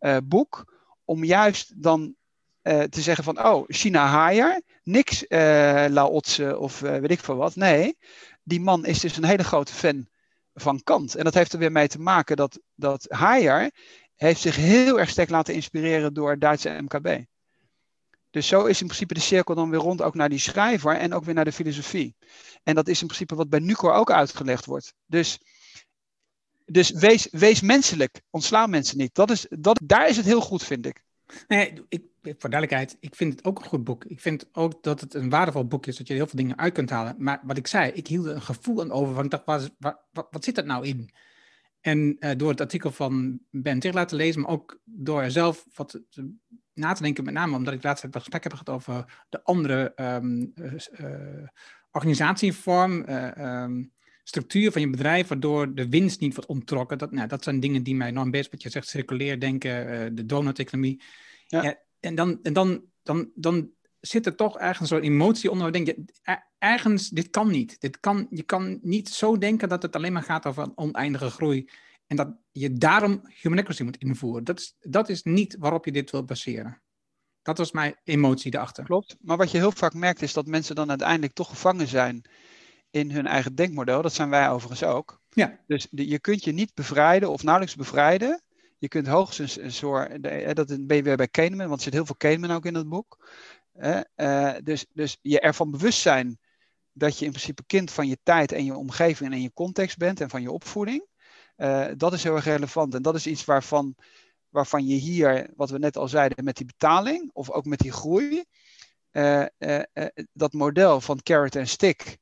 uh, 0.00 0.16
boek 0.24 0.76
om 1.04 1.24
juist 1.24 1.82
dan 1.82 2.16
uh, 2.68 2.82
te 2.82 3.00
zeggen 3.00 3.24
van, 3.24 3.44
oh, 3.44 3.64
China 3.66 4.06
Haier, 4.06 4.62
niks 4.82 5.24
uh, 5.28 6.56
of 6.58 6.82
uh, 6.82 6.90
weet 6.90 7.10
ik 7.10 7.20
veel 7.20 7.36
wat. 7.36 7.56
Nee, 7.56 7.96
die 8.42 8.60
man 8.60 8.86
is 8.86 9.00
dus 9.00 9.16
een 9.16 9.24
hele 9.24 9.44
grote 9.44 9.72
fan 9.72 10.08
van 10.54 10.82
Kant. 10.82 11.14
En 11.14 11.24
dat 11.24 11.34
heeft 11.34 11.52
er 11.52 11.58
weer 11.58 11.72
mee 11.72 11.88
te 11.88 12.00
maken 12.00 12.36
dat, 12.36 12.60
dat 12.74 13.06
Haier 13.08 13.70
heeft 14.14 14.40
zich 14.40 14.56
heel 14.56 15.00
erg 15.00 15.08
sterk 15.08 15.30
laten 15.30 15.54
inspireren 15.54 16.14
door 16.14 16.38
Duitse 16.38 16.80
MKB. 16.80 17.24
Dus 18.30 18.46
zo 18.46 18.64
is 18.64 18.80
in 18.80 18.86
principe 18.86 19.14
de 19.14 19.20
cirkel 19.20 19.54
dan 19.54 19.70
weer 19.70 19.80
rond 19.80 20.02
ook 20.02 20.14
naar 20.14 20.28
die 20.28 20.38
schrijver 20.38 20.96
en 20.96 21.14
ook 21.14 21.24
weer 21.24 21.34
naar 21.34 21.44
de 21.44 21.52
filosofie. 21.52 22.16
En 22.62 22.74
dat 22.74 22.88
is 22.88 23.00
in 23.00 23.06
principe 23.06 23.34
wat 23.34 23.48
bij 23.48 23.58
Nucor 23.58 23.92
ook 23.92 24.10
uitgelegd 24.10 24.64
wordt. 24.64 24.94
Dus, 25.06 25.40
dus 26.64 26.90
wees, 26.90 27.28
wees 27.30 27.60
menselijk, 27.60 28.20
ontsla 28.30 28.66
mensen 28.66 28.98
niet. 28.98 29.14
Dat 29.14 29.30
is, 29.30 29.46
dat, 29.50 29.80
daar 29.84 30.08
is 30.08 30.16
het 30.16 30.26
heel 30.26 30.40
goed, 30.40 30.64
vind 30.64 30.86
ik. 30.86 31.06
Nee, 31.48 31.72
voor 32.22 32.50
duidelijkheid, 32.50 32.96
ik 33.00 33.14
vind 33.14 33.32
het 33.32 33.44
ook 33.44 33.58
een 33.58 33.64
goed 33.64 33.84
boek. 33.84 34.04
Ik 34.04 34.20
vind 34.20 34.48
ook 34.52 34.82
dat 34.82 35.00
het 35.00 35.14
een 35.14 35.30
waardevol 35.30 35.66
boek 35.66 35.86
is, 35.86 35.96
dat 35.96 36.06
je 36.06 36.14
heel 36.14 36.26
veel 36.26 36.38
dingen 36.38 36.58
uit 36.58 36.72
kunt 36.72 36.90
halen. 36.90 37.14
Maar 37.18 37.40
wat 37.42 37.56
ik 37.56 37.66
zei, 37.66 37.90
ik 37.90 38.06
hield 38.06 38.26
er 38.26 38.34
een 38.34 38.42
gevoel 38.42 38.80
aan 38.80 38.92
over, 38.92 39.14
van 39.14 39.24
ik 39.24 39.30
dacht, 39.30 39.70
wat, 40.10 40.44
zit 40.44 40.54
dat 40.54 40.66
nou 40.66 40.86
in? 40.86 41.10
En 41.80 42.16
uh, 42.20 42.30
door 42.36 42.50
het 42.50 42.60
artikel 42.60 42.90
van 42.90 43.40
Ben 43.50 43.78
Tigelaar 43.78 44.06
te 44.06 44.16
lezen, 44.16 44.40
maar 44.40 44.50
ook 44.50 44.80
door 44.84 45.22
er 45.22 45.30
zelf 45.30 45.66
wat 45.74 46.00
na 46.74 46.92
te 46.92 47.02
denken, 47.02 47.24
met 47.24 47.34
name 47.34 47.56
omdat 47.56 47.74
ik 47.74 47.82
laatst 47.82 48.04
een 48.04 48.12
gesprek 48.12 48.42
heb 48.42 48.52
gehad 48.52 48.68
over 48.68 49.24
de 49.28 49.42
andere 49.42 49.92
um, 49.96 50.52
uh, 50.54 51.48
organisatievorm, 51.90 53.08
um, 53.38 53.92
structuur 54.28 54.72
van 54.72 54.80
je 54.80 54.90
bedrijf, 54.90 55.28
waardoor 55.28 55.74
de 55.74 55.88
winst 55.88 56.20
niet 56.20 56.34
wordt 56.34 56.50
onttrokken. 56.50 56.98
Dat, 56.98 57.10
nou, 57.10 57.28
dat 57.28 57.44
zijn 57.44 57.60
dingen 57.60 57.82
die 57.82 57.94
mij 57.94 58.08
enorm 58.08 58.30
bezig, 58.30 58.50
wat 58.50 58.62
je 58.62 58.70
zegt, 58.70 58.88
circulair 58.88 59.40
denken, 59.40 60.14
de 60.14 60.26
donut-economie. 60.26 61.02
Ja. 61.46 61.62
ja. 61.62 61.78
en 62.00 62.14
dan, 62.14 62.38
en 62.42 62.52
dan, 62.52 62.84
dan, 63.02 63.30
dan 63.34 63.70
zit 64.00 64.26
er 64.26 64.34
toch 64.34 64.58
ergens 64.58 64.88
zo'n 64.88 65.00
emotie 65.00 65.50
onder. 65.50 65.72
Denk 65.72 65.86
je, 65.86 66.04
ergens, 66.58 67.08
dit 67.08 67.30
kan 67.30 67.50
niet. 67.50 67.80
Dit 67.80 68.00
kan, 68.00 68.26
je 68.30 68.42
kan 68.42 68.78
niet 68.82 69.08
zo 69.08 69.38
denken 69.38 69.68
dat 69.68 69.82
het 69.82 69.96
alleen 69.96 70.12
maar 70.12 70.22
gaat 70.22 70.46
over 70.46 70.62
een 70.62 70.76
oneindige 70.78 71.30
groei. 71.30 71.70
En 72.06 72.16
dat 72.16 72.36
je 72.52 72.72
daarom 72.72 73.20
humanity 73.42 73.82
moet 73.82 73.96
invoeren. 73.96 74.44
Dat 74.44 74.58
is, 74.58 74.76
dat 74.80 75.08
is 75.08 75.22
niet 75.22 75.56
waarop 75.58 75.84
je 75.84 75.92
dit 75.92 76.10
wilt 76.10 76.26
baseren. 76.26 76.82
Dat 77.42 77.58
was 77.58 77.72
mijn 77.72 77.94
emotie 78.04 78.54
erachter. 78.54 78.84
Klopt. 78.84 79.16
Maar 79.20 79.36
wat 79.36 79.50
je 79.50 79.58
heel 79.58 79.72
vaak 79.72 79.94
merkt 79.94 80.22
is 80.22 80.32
dat 80.32 80.46
mensen 80.46 80.74
dan 80.74 80.88
uiteindelijk 80.88 81.32
toch 81.32 81.48
gevangen 81.48 81.88
zijn 81.88 82.24
in 82.90 83.10
hun 83.10 83.26
eigen 83.26 83.54
denkmodel. 83.54 84.02
Dat 84.02 84.14
zijn 84.14 84.30
wij 84.30 84.50
overigens 84.50 84.82
ook. 84.82 85.20
Ja. 85.30 85.58
Dus 85.66 85.86
je 85.90 86.20
kunt 86.20 86.44
je 86.44 86.52
niet 86.52 86.74
bevrijden 86.74 87.30
of 87.30 87.42
nauwelijks 87.42 87.76
bevrijden. 87.76 88.42
Je 88.78 88.88
kunt 88.88 89.06
hoogstens 89.06 89.58
een 89.58 89.72
soort, 89.72 90.22
dat 90.56 90.86
ben 90.86 90.96
je 90.96 91.02
weer 91.02 91.16
bij 91.16 91.28
Kahneman, 91.28 91.66
want 91.66 91.78
er 91.78 91.84
zit 91.84 91.92
heel 91.92 92.06
veel 92.06 92.16
Kahneman 92.16 92.56
ook 92.56 92.66
in 92.66 92.74
het 92.74 92.88
boek. 92.88 93.28
Uh, 94.16 94.54
dus, 94.62 94.86
dus 94.92 95.18
je 95.22 95.40
ervan 95.40 95.70
bewust 95.70 96.00
zijn 96.00 96.38
dat 96.92 97.18
je 97.18 97.24
in 97.24 97.30
principe 97.30 97.62
kind 97.66 97.90
van 97.90 98.08
je 98.08 98.18
tijd 98.22 98.52
en 98.52 98.64
je 98.64 98.76
omgeving 98.76 99.32
en 99.32 99.42
je 99.42 99.52
context 99.52 99.96
bent 99.96 100.20
en 100.20 100.30
van 100.30 100.42
je 100.42 100.50
opvoeding. 100.50 101.06
Dat 101.96 102.12
is 102.12 102.22
heel 102.22 102.34
erg 102.34 102.44
relevant. 102.44 102.94
En 102.94 103.02
dat 103.02 103.14
is 103.14 103.26
iets 103.26 103.44
waarvan, 103.44 103.94
waarvan 104.48 104.86
je 104.86 104.94
hier, 104.94 105.50
wat 105.56 105.70
we 105.70 105.78
net 105.78 105.96
al 105.96 106.08
zeiden, 106.08 106.44
met 106.44 106.56
die 106.56 106.66
betaling 106.66 107.30
of 107.32 107.50
ook 107.50 107.64
met 107.64 107.78
die 107.78 107.92
groei, 107.92 108.44
dat 110.32 110.52
model 110.52 111.00
van 111.00 111.22
carrot 111.22 111.56
en 111.56 111.68
stick. 111.68 112.18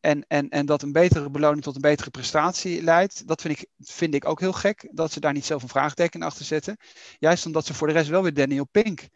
En, 0.00 0.24
en, 0.28 0.48
en 0.48 0.66
dat 0.66 0.82
een 0.82 0.92
betere 0.92 1.30
beloning 1.30 1.62
tot 1.62 1.74
een 1.74 1.80
betere 1.80 2.10
prestatie 2.10 2.82
leidt, 2.82 3.26
dat 3.26 3.40
vind 3.40 3.58
ik, 3.58 3.68
vind 3.78 4.14
ik 4.14 4.24
ook 4.24 4.40
heel 4.40 4.52
gek. 4.52 4.88
Dat 4.90 5.12
ze 5.12 5.20
daar 5.20 5.32
niet 5.32 5.46
zelf 5.46 5.62
een 5.62 5.68
vraagteken 5.68 6.22
achter 6.22 6.44
zetten. 6.44 6.76
Juist 7.18 7.46
omdat 7.46 7.66
ze 7.66 7.74
voor 7.74 7.86
de 7.86 7.92
rest 7.92 8.08
wel 8.08 8.22
weer 8.22 8.34
Daniel 8.34 8.66
Pink 8.66 9.08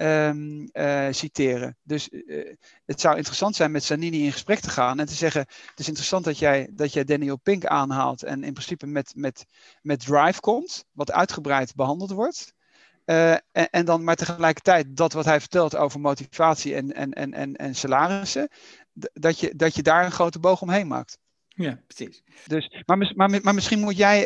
um, 0.00 0.68
uh, 0.72 1.06
citeren. 1.10 1.76
Dus 1.82 2.08
uh, 2.10 2.54
het 2.86 3.00
zou 3.00 3.16
interessant 3.16 3.56
zijn 3.56 3.70
met 3.70 3.84
Sanini 3.84 4.24
in 4.24 4.32
gesprek 4.32 4.58
te 4.60 4.70
gaan 4.70 5.00
en 5.00 5.06
te 5.06 5.14
zeggen: 5.14 5.40
Het 5.40 5.78
is 5.78 5.86
interessant 5.86 6.24
dat 6.24 6.38
jij, 6.38 6.68
dat 6.72 6.92
jij 6.92 7.04
Daniel 7.04 7.36
Pink 7.36 7.66
aanhaalt 7.66 8.22
en 8.22 8.44
in 8.44 8.52
principe 8.52 8.86
met, 8.86 9.12
met, 9.16 9.44
met 9.82 10.06
Drive 10.06 10.40
komt, 10.40 10.84
wat 10.92 11.12
uitgebreid 11.12 11.74
behandeld 11.74 12.10
wordt. 12.10 12.52
Uh, 13.06 13.32
en, 13.32 13.70
en, 13.70 13.84
dan 13.84 14.04
maar 14.04 14.16
tegelijkertijd 14.16 14.96
dat 14.96 15.12
wat 15.12 15.24
hij 15.24 15.40
vertelt 15.40 15.76
over 15.76 16.00
motivatie 16.00 16.74
en, 16.74 16.94
en, 16.94 17.12
en, 17.12 17.32
en, 17.32 17.56
en 17.56 17.74
salarissen, 17.74 18.48
dat 19.12 19.40
je, 19.40 19.56
dat 19.56 19.74
je 19.74 19.82
daar 19.82 20.04
een 20.04 20.12
grote 20.12 20.38
boog 20.38 20.62
omheen 20.62 20.86
maakt. 20.86 21.18
Ja, 21.54 21.80
precies. 21.86 22.22
Dus, 22.46 22.82
maar, 22.86 23.12
maar, 23.14 23.40
maar 23.42 23.54
misschien 23.54 23.80
moet 23.80 23.96
jij 23.96 24.18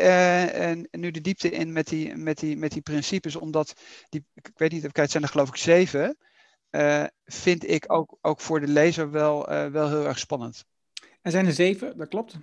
uh, 0.77 0.85
nu 0.91 1.11
de 1.11 1.21
diepte 1.21 1.51
in 1.51 1.73
met 1.73 1.87
die, 1.87 2.17
met 2.17 2.39
die, 2.39 2.57
met 2.57 2.73
die 2.73 2.83
principes, 2.83 3.37
omdat 3.37 3.75
die, 4.09 4.25
ik 4.35 4.51
weet 4.57 4.73
niet, 4.73 4.83
het 4.83 5.11
zijn 5.11 5.23
er 5.23 5.29
geloof 5.29 5.49
ik 5.49 5.57
zeven, 5.57 6.17
uh, 6.71 7.05
vind 7.25 7.71
ik 7.71 7.93
ook, 7.93 8.19
ook 8.21 8.41
voor 8.41 8.61
de 8.61 8.69
lezer 8.69 9.11
wel, 9.11 9.53
uh, 9.53 9.67
wel 9.67 9.89
heel 9.89 10.07
erg 10.07 10.19
spannend. 10.19 10.65
Er 11.23 11.31
zijn 11.31 11.47
er 11.47 11.53
zeven, 11.53 11.97
dat 11.97 12.09
klopt. 12.09 12.37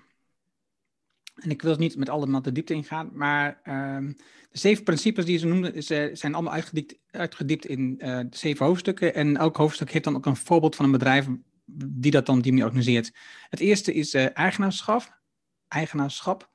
En 1.35 1.49
ik 1.49 1.61
wil 1.61 1.75
niet 1.75 1.97
met 1.97 2.09
allemaal 2.09 2.41
de 2.41 2.51
diepte 2.51 2.73
ingaan, 2.73 3.09
maar 3.13 3.59
ehm, 3.63 4.07
de 4.49 4.57
zeven 4.57 4.83
principes 4.83 5.25
die 5.25 5.37
ze 5.37 5.47
noemden 5.47 5.73
is, 5.73 5.85
zijn 6.19 6.33
allemaal 6.33 6.53
uitgediept, 6.53 6.97
uitgediept 7.11 7.65
in 7.65 8.01
zeven 8.29 8.65
hoofdstukken. 8.65 9.13
En 9.13 9.37
elk 9.37 9.57
hoofdstuk 9.57 9.91
heeft 9.91 10.03
dan 10.03 10.15
ook 10.15 10.25
een 10.25 10.35
voorbeeld 10.35 10.75
van 10.75 10.85
een 10.85 10.91
bedrijf 10.91 11.27
die 11.73 12.11
dat 12.11 12.25
dan 12.25 12.41
die 12.41 12.51
manier 12.51 12.65
organiseert. 12.67 13.11
Het 13.49 13.59
eerste 13.59 13.93
is 13.93 14.13
uh, 14.13 14.37
eigenaarschap. 14.37 15.19
eigenaarschap. 15.67 16.49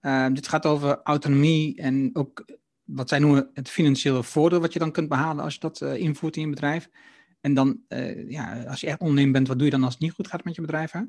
Uh, 0.00 0.26
dit 0.32 0.48
gaat 0.48 0.66
over 0.66 1.00
autonomie 1.02 1.76
en 1.76 2.10
ook 2.12 2.44
wat 2.84 3.08
zij 3.08 3.18
noemen 3.18 3.50
het 3.54 3.68
financiële 3.68 4.22
voordeel 4.22 4.60
wat 4.60 4.72
je 4.72 4.78
dan 4.78 4.92
kunt 4.92 5.08
behalen 5.08 5.44
als 5.44 5.54
je 5.54 5.60
dat 5.60 5.80
uh, 5.80 5.94
invoert 5.94 6.36
in 6.36 6.42
je 6.42 6.48
bedrijf. 6.48 6.88
En 7.40 7.54
dan, 7.54 7.80
ja, 8.28 8.62
als 8.62 8.80
je 8.80 8.86
echt 8.86 9.00
ondernemer 9.00 9.32
bent, 9.32 9.48
wat 9.48 9.56
doe 9.56 9.66
je 9.66 9.72
dan 9.72 9.84
als 9.84 9.92
het 9.92 10.02
niet 10.02 10.12
goed 10.12 10.28
gaat 10.28 10.44
met 10.44 10.54
je 10.54 10.60
bedrijf? 10.60 10.90
Hè? 10.90 11.00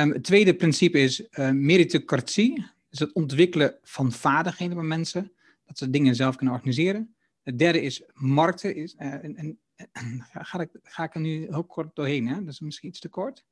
Um, 0.00 0.12
het 0.12 0.24
tweede 0.24 0.54
principe 0.54 0.98
is 0.98 1.26
meritocratie. 1.52 2.66
Dus 2.88 2.98
het 2.98 3.12
ontwikkelen 3.12 3.78
van 3.82 4.12
vaardigheden 4.12 4.76
bij 4.76 4.84
mensen. 4.84 5.32
Dat 5.64 5.78
ze 5.78 5.90
dingen 5.90 6.14
zelf 6.14 6.36
kunnen 6.36 6.54
organiseren. 6.54 7.14
Het 7.42 7.58
derde 7.58 7.82
is 7.82 8.02
markten. 8.14 8.74
Is, 8.74 8.94
en 8.94 9.58
ga, 10.32 10.60
ik, 10.60 10.70
ga 10.82 11.04
ik 11.04 11.14
er 11.14 11.20
nu 11.20 11.46
heel 11.50 11.64
kort 11.64 11.94
doorheen, 11.94 12.28
hè? 12.28 12.34
Dat 12.34 12.52
is 12.52 12.60
misschien 12.60 12.88
iets 12.88 13.00
te 13.00 13.08
kort. 13.08 13.44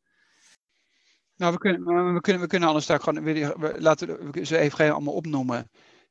Nou, 1.36 1.52
we 1.52 1.58
kunnen, 1.58 2.14
we 2.14 2.20
kunnen, 2.20 2.42
we 2.42 2.48
kunnen 2.48 2.68
anders 2.68 2.86
daar 2.86 3.00
gewoon, 3.00 3.22
we, 3.22 3.74
laten 3.78 4.30
we 4.30 4.44
ze 4.44 4.58
even 4.58 4.92
allemaal 4.92 5.14
opnoemen. 5.14 5.70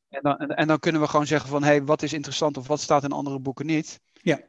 En 0.09 0.21
dan, 0.21 0.37
en 0.37 0.67
dan 0.67 0.79
kunnen 0.79 1.01
we 1.01 1.07
gewoon 1.07 1.27
zeggen 1.27 1.49
van, 1.49 1.63
hé, 1.63 1.69
hey, 1.69 1.83
wat 1.83 2.01
is 2.01 2.13
interessant 2.13 2.57
of 2.57 2.67
wat 2.67 2.81
staat 2.81 3.03
in 3.03 3.11
andere 3.11 3.39
boeken 3.39 3.65
niet? 3.65 4.01
Ja, 4.13 4.35
oké. 4.35 4.45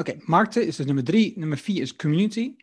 Okay. 0.00 0.22
Markten 0.24 0.66
is 0.66 0.76
dus 0.76 0.86
nummer 0.86 1.04
drie. 1.04 1.38
Nummer 1.38 1.58
vier 1.58 1.82
is 1.82 1.96
community. 1.96 2.56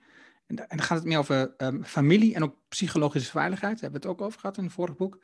En, 0.48 0.56
dan 0.56 0.82
gaat 0.82 0.98
het 0.98 1.08
meer 1.08 1.18
over 1.18 1.54
ehm, 1.58 1.84
familie 1.84 2.36
en 2.36 2.44
ook 2.44 2.56
psychologische 2.68 3.32
veiligheid. 3.32 3.74
Daar 3.74 3.82
hebben 3.82 4.02
we 4.02 4.08
het 4.08 4.18
ook 4.18 4.26
over 4.26 4.40
gehad 4.40 4.58
in 4.58 4.64
het 4.64 4.74
vorige 4.74 4.98
boek. 4.98 5.24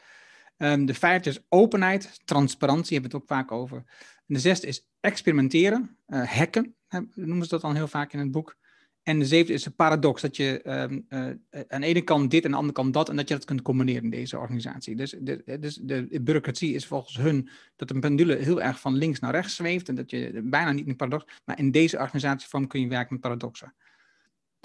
Um, 0.58 0.86
de 0.86 0.93
vijfde 0.93 1.30
is 1.30 1.45
openheid, 1.50 2.21
transparantie, 2.26 2.93
hebben 2.93 3.12
we 3.12 3.17
het 3.17 3.26
ook 3.26 3.38
vaak 3.38 3.52
over. 3.52 3.84
En 4.28 4.34
de 4.34 4.40
zesde 4.40 4.68
is 4.68 4.88
experimenteren, 5.00 5.98
uh, 6.08 6.24
hacken, 6.24 6.76
noemen 7.14 7.44
ze 7.44 7.50
dat 7.50 7.62
dan 7.62 7.76
heel 7.76 7.88
vaak 7.88 8.14
in 8.14 8.20
het 8.20 8.32
boek. 8.32 8.58
En 9.04 9.20
de 9.20 9.26
zevende 9.26 9.54
is 9.54 9.66
een 9.66 9.76
paradox, 9.76 10.22
dat 10.22 10.36
je 10.36 10.62
um, 10.70 11.06
uh, 11.10 11.20
aan 11.68 11.82
de 11.82 11.88
ene 11.88 12.02
kant 12.02 12.32
dit 12.32 12.40
en 12.40 12.46
aan 12.46 12.52
de 12.52 12.58
andere 12.58 12.74
kant 12.74 12.94
dat, 12.94 13.10
en 13.10 13.16
dat 13.16 13.28
je 13.28 13.36
dat 13.36 13.46
kunt 13.46 13.62
combineren 13.62 14.04
in 14.04 14.10
deze 14.10 14.38
organisatie. 14.38 14.96
Dus 14.96 15.16
de, 15.20 15.58
dus 15.60 15.76
de 15.82 16.22
bureaucratie 16.22 16.74
is 16.74 16.86
volgens 16.86 17.18
hun 17.18 17.50
dat 17.76 17.90
een 17.90 18.00
pendule 18.00 18.36
heel 18.36 18.62
erg 18.62 18.80
van 18.80 18.96
links 18.96 19.20
naar 19.20 19.32
rechts 19.32 19.56
zweeft 19.56 19.90
en 19.90 19.96
dat 19.96 20.12
je 20.12 20.42
bijna 20.44 20.72
niet 20.72 20.88
een 20.88 20.96
paradox, 20.96 21.42
maar 21.46 21.60
in 21.60 21.72
deze 21.72 21.98
organisatievorm 21.98 22.68
kun 22.68 22.82
je 22.82 22.88
werken 22.88 23.14
met 23.14 23.22
paradoxen. 23.22 23.74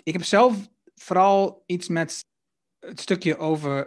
Ik 0.02 0.12
heb 0.12 0.24
zelf 0.24 0.68
vooral 0.94 1.62
iets 1.66 1.88
met 1.88 2.24
het 2.78 3.00
stukje 3.00 3.36
over 3.36 3.86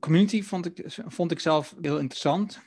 community, 0.00 0.42
vond 0.42 0.66
ik, 0.66 0.84
vond 0.86 1.30
ik 1.30 1.40
zelf 1.40 1.74
heel 1.80 1.98
interessant, 1.98 2.60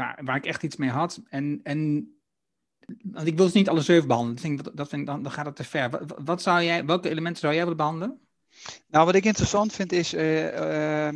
waar, 0.00 0.20
waar 0.24 0.36
ik 0.36 0.46
echt 0.46 0.62
iets 0.62 0.76
mee 0.76 0.90
had. 0.90 1.20
En, 1.28 1.60
en 1.62 2.12
want 3.02 3.26
ik 3.26 3.36
wil 3.36 3.44
dus 3.44 3.54
niet 3.54 3.68
alle 3.68 3.80
zeven 3.80 4.08
behandelen. 4.08 4.56
Dat, 4.56 4.76
dat 4.76 4.88
vind 4.88 5.00
ik, 5.00 5.06
dan, 5.06 5.22
dan 5.22 5.32
gaat 5.32 5.46
het 5.46 5.56
te 5.56 5.64
ver. 5.64 5.90
Wat, 5.90 6.14
wat, 6.24 6.42
zou 6.42 6.62
jij, 6.62 6.84
welke 6.84 7.08
elementen 7.08 7.40
zou 7.40 7.52
jij 7.52 7.62
willen 7.62 7.76
behandelen? 7.76 8.20
Nou, 8.86 9.06
wat 9.06 9.14
ik 9.14 9.24
interessant 9.24 9.72
vind 9.72 9.92
is 9.92 10.14
uh, 10.14 11.08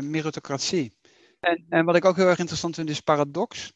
meritocratie. 0.00 0.96
En, 1.40 1.64
en 1.68 1.84
wat 1.84 1.96
ik 1.96 2.04
ook 2.04 2.16
heel 2.16 2.28
erg 2.28 2.38
interessant 2.38 2.74
vind 2.74 2.90
is 2.90 3.00
paradox. 3.00 3.72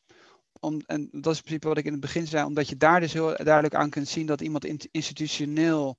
Om, 0.60 0.80
en 0.86 1.08
dat 1.12 1.32
is 1.32 1.38
in 1.38 1.44
principe 1.44 1.68
wat 1.68 1.78
ik 1.78 1.84
in 1.84 1.92
het 1.92 2.00
begin 2.00 2.26
zei, 2.26 2.44
omdat 2.44 2.68
je 2.68 2.76
daar 2.76 3.00
dus 3.00 3.12
heel 3.12 3.36
duidelijk 3.36 3.74
aan 3.74 3.90
kunt 3.90 4.08
zien 4.08 4.26
dat 4.26 4.40
iemand 4.40 4.64
institutioneel 4.90 5.98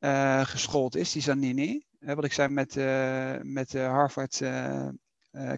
uh, 0.00 0.46
geschoold 0.46 0.96
is, 0.96 1.12
die 1.12 1.22
Zanini. 1.22 1.84
Hè, 1.98 2.14
wat 2.14 2.24
ik 2.24 2.32
zei 2.32 2.48
met, 2.48 2.76
uh, 2.76 3.36
met 3.42 3.72
Harvard 3.72 4.40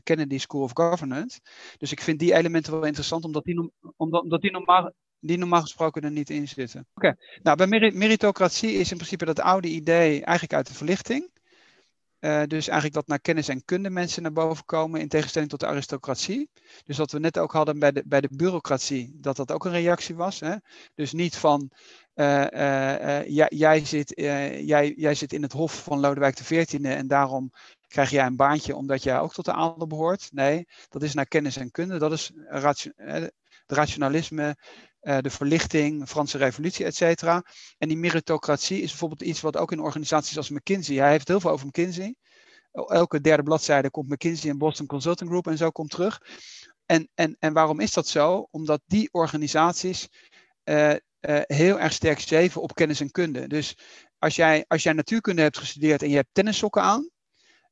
Kennedy 0.02 0.38
School 0.38 0.62
of 0.62 0.70
Governance. 0.74 1.40
Dus 1.78 1.92
ik 1.92 2.00
vind 2.00 2.18
die 2.18 2.34
elementen 2.34 2.72
wel 2.72 2.84
interessant, 2.84 3.24
omdat 3.24 3.44
die, 3.44 3.72
omdat, 3.96 4.22
omdat 4.22 4.40
die 4.40 4.50
normaal 4.50 4.92
die 5.20 5.38
normaal 5.38 5.60
gesproken 5.60 6.02
er 6.02 6.10
niet 6.10 6.30
in 6.30 6.48
zitten. 6.48 6.86
Oké, 6.94 7.16
nou 7.42 7.56
bij 7.56 7.92
meritocratie 7.92 8.72
is 8.72 8.90
in 8.90 8.96
principe 8.96 9.24
dat 9.24 9.40
oude 9.40 9.68
idee 9.68 10.22
eigenlijk 10.22 10.52
uit 10.52 10.66
de 10.66 10.74
verlichting. 10.74 11.30
Uh, 12.20 12.42
dus 12.46 12.66
eigenlijk 12.66 12.94
dat 12.94 13.06
naar 13.06 13.20
kennis 13.20 13.48
en 13.48 13.64
kunde 13.64 13.90
mensen 13.90 14.22
naar 14.22 14.32
boven 14.32 14.64
komen, 14.64 15.00
in 15.00 15.08
tegenstelling 15.08 15.50
tot 15.50 15.60
de 15.60 15.66
aristocratie. 15.66 16.50
Dus 16.84 16.98
wat 16.98 17.10
we 17.10 17.18
net 17.18 17.38
ook 17.38 17.52
hadden 17.52 17.78
bij 17.78 17.92
de, 17.92 18.02
bij 18.06 18.20
de 18.20 18.28
bureaucratie, 18.36 19.16
dat 19.20 19.36
dat 19.36 19.52
ook 19.52 19.64
een 19.64 19.72
reactie 19.72 20.14
was. 20.14 20.40
Hè? 20.40 20.54
Dus 20.94 21.12
niet 21.12 21.36
van, 21.36 21.70
uh, 22.14 23.22
jij, 23.48 23.84
zit, 23.84 24.12
jij, 24.64 24.94
jij 24.96 25.14
zit 25.14 25.32
in 25.32 25.42
het 25.42 25.52
hof 25.52 25.82
van 25.82 26.00
Lodewijk 26.00 26.34
XIV 26.34 26.78
en 26.82 27.06
daarom 27.06 27.52
krijg 27.86 28.10
jij 28.10 28.26
een 28.26 28.36
baantje 28.36 28.76
omdat 28.76 29.02
jij 29.02 29.20
ook 29.20 29.32
tot 29.32 29.44
de 29.44 29.52
adel 29.52 29.86
behoort. 29.86 30.28
Nee, 30.32 30.66
dat 30.88 31.02
is 31.02 31.14
naar 31.14 31.26
kennis 31.26 31.56
en 31.56 31.70
kunde, 31.70 31.98
dat 31.98 32.12
is 32.12 32.32
ration, 32.46 32.94
rationalisme, 33.66 34.42
uh, 34.42 34.52
de 35.16 35.30
verlichting, 35.30 36.08
Franse 36.08 36.38
revolutie, 36.38 36.84
et 36.84 36.96
cetera. 36.96 37.44
En 37.78 37.88
die 37.88 37.96
meritocratie 37.96 38.82
is 38.82 38.88
bijvoorbeeld 38.88 39.22
iets 39.22 39.40
wat 39.40 39.56
ook 39.56 39.72
in 39.72 39.80
organisaties 39.80 40.36
als 40.36 40.50
McKinsey, 40.50 40.96
hij 40.96 41.10
heeft 41.10 41.28
heel 41.28 41.40
veel 41.40 41.50
over 41.50 41.66
McKinsey. 41.66 42.14
Elke 42.72 43.20
derde 43.20 43.42
bladzijde 43.42 43.90
komt 43.90 44.08
McKinsey 44.08 44.50
en 44.50 44.58
Boston 44.58 44.86
Consulting 44.86 45.30
Group 45.30 45.46
en 45.46 45.56
zo 45.56 45.70
komt 45.70 45.90
terug. 45.90 46.20
En, 46.86 47.08
en, 47.14 47.36
en 47.38 47.52
waarom 47.52 47.80
is 47.80 47.92
dat 47.92 48.08
zo? 48.08 48.48
Omdat 48.50 48.80
die 48.86 49.08
organisaties 49.12 50.08
uh, 50.64 50.90
uh, 50.90 50.96
heel 51.42 51.80
erg 51.80 51.92
sterk 51.92 52.20
streven 52.20 52.62
op 52.62 52.74
kennis 52.74 53.00
en 53.00 53.10
kunde. 53.10 53.46
Dus 53.46 53.76
als 54.18 54.36
jij, 54.36 54.64
als 54.66 54.82
jij 54.82 54.92
natuurkunde 54.92 55.42
hebt 55.42 55.58
gestudeerd 55.58 56.02
en 56.02 56.08
je 56.08 56.16
hebt 56.16 56.28
tennissokken 56.32 56.82
aan, 56.82 57.10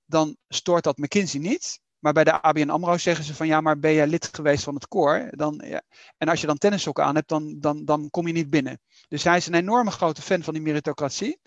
dan 0.07 0.37
stoort 0.49 0.85
dat 0.85 0.97
McKinsey 0.97 1.41
niet. 1.41 1.81
Maar 2.07 2.15
bij 2.15 2.25
de 2.25 2.43
ABN 2.43 2.69
AMRO 2.69 2.97
zeggen 2.97 3.25
ze 3.25 3.35
van 3.35 3.47
ja, 3.47 3.61
maar 3.61 3.79
ben 3.79 3.93
jij 3.93 4.07
lid 4.07 4.29
geweest 4.33 4.65
van 4.65 4.75
het 4.75 4.89
koor? 4.89 5.29
Dan, 5.31 5.63
ja. 5.65 5.83
En 6.19 6.29
als 6.29 6.41
je 6.41 6.47
dan 6.47 6.59
tennissokken 6.59 7.05
aan 7.05 7.15
hebt, 7.15 7.29
dan, 7.29 7.57
dan, 7.61 7.85
dan 7.85 8.11
kom 8.11 8.27
je 8.27 8.33
niet 8.33 8.51
binnen. 8.51 8.81
Dus 9.09 9.25
hij 9.25 9.37
is 9.37 9.47
een 9.47 9.55
enorme 9.55 9.91
grote 9.91 10.23
fan 10.23 10.43
van 10.43 10.55
die 10.55 10.63
meritocratie. 10.63 11.41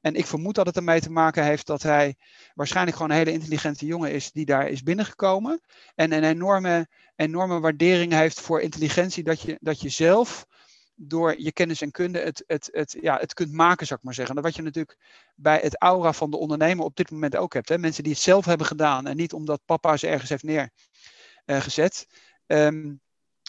En 0.00 0.14
ik 0.14 0.26
vermoed 0.26 0.54
dat 0.54 0.66
het 0.66 0.76
ermee 0.76 1.00
te 1.00 1.10
maken 1.10 1.44
heeft 1.44 1.66
dat 1.66 1.82
hij 1.82 2.16
waarschijnlijk 2.54 2.96
gewoon 2.96 3.12
een 3.12 3.18
hele 3.18 3.32
intelligente 3.32 3.86
jongen 3.86 4.12
is 4.12 4.32
die 4.32 4.44
daar 4.44 4.68
is 4.68 4.82
binnengekomen. 4.82 5.60
En 5.94 6.12
een 6.12 6.24
enorme, 6.24 6.88
enorme 7.16 7.60
waardering 7.60 8.12
heeft 8.12 8.40
voor 8.40 8.60
intelligentie, 8.60 9.24
dat 9.24 9.40
je, 9.40 9.58
dat 9.60 9.80
je 9.80 9.88
zelf 9.88 10.46
door 10.96 11.40
je 11.40 11.52
kennis 11.52 11.80
en 11.80 11.90
kunde 11.90 12.18
het, 12.18 12.44
het, 12.46 12.68
het, 12.72 12.96
ja, 13.00 13.16
het 13.18 13.34
kunt 13.34 13.52
maken, 13.52 13.86
zou 13.86 13.98
ik 13.98 14.04
maar 14.04 14.14
zeggen. 14.14 14.34
Dat 14.34 14.44
wat 14.44 14.54
je 14.54 14.62
natuurlijk 14.62 14.98
bij 15.34 15.58
het 15.62 15.80
aura 15.80 16.12
van 16.12 16.30
de 16.30 16.36
ondernemer 16.36 16.84
op 16.84 16.96
dit 16.96 17.10
moment 17.10 17.36
ook 17.36 17.54
hebt. 17.54 17.68
Hè? 17.68 17.78
Mensen 17.78 18.02
die 18.02 18.12
het 18.12 18.22
zelf 18.22 18.44
hebben 18.44 18.66
gedaan 18.66 19.06
en 19.06 19.16
niet 19.16 19.32
omdat 19.32 19.64
papa 19.64 19.96
ze 19.96 20.06
ergens 20.06 20.30
heeft 20.30 20.70
neergezet. 21.46 22.06
Uh, 22.46 22.94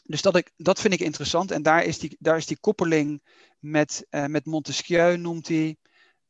dus 0.04 0.22
dat, 0.22 0.36
ik, 0.36 0.52
dat 0.56 0.80
vind 0.80 0.94
ik 0.94 1.00
interessant. 1.00 1.52
En 1.52 1.62
daar 1.62 1.84
is 1.84 2.00
die, 2.00 2.16
daar 2.20 2.38
is 2.38 2.46
die 2.46 2.60
koppeling 2.60 3.22
met, 3.60 4.06
uh, 4.10 4.26
met 4.26 4.46
Montesquieu, 4.46 5.18
noemt 5.18 5.48
hij. 5.48 5.78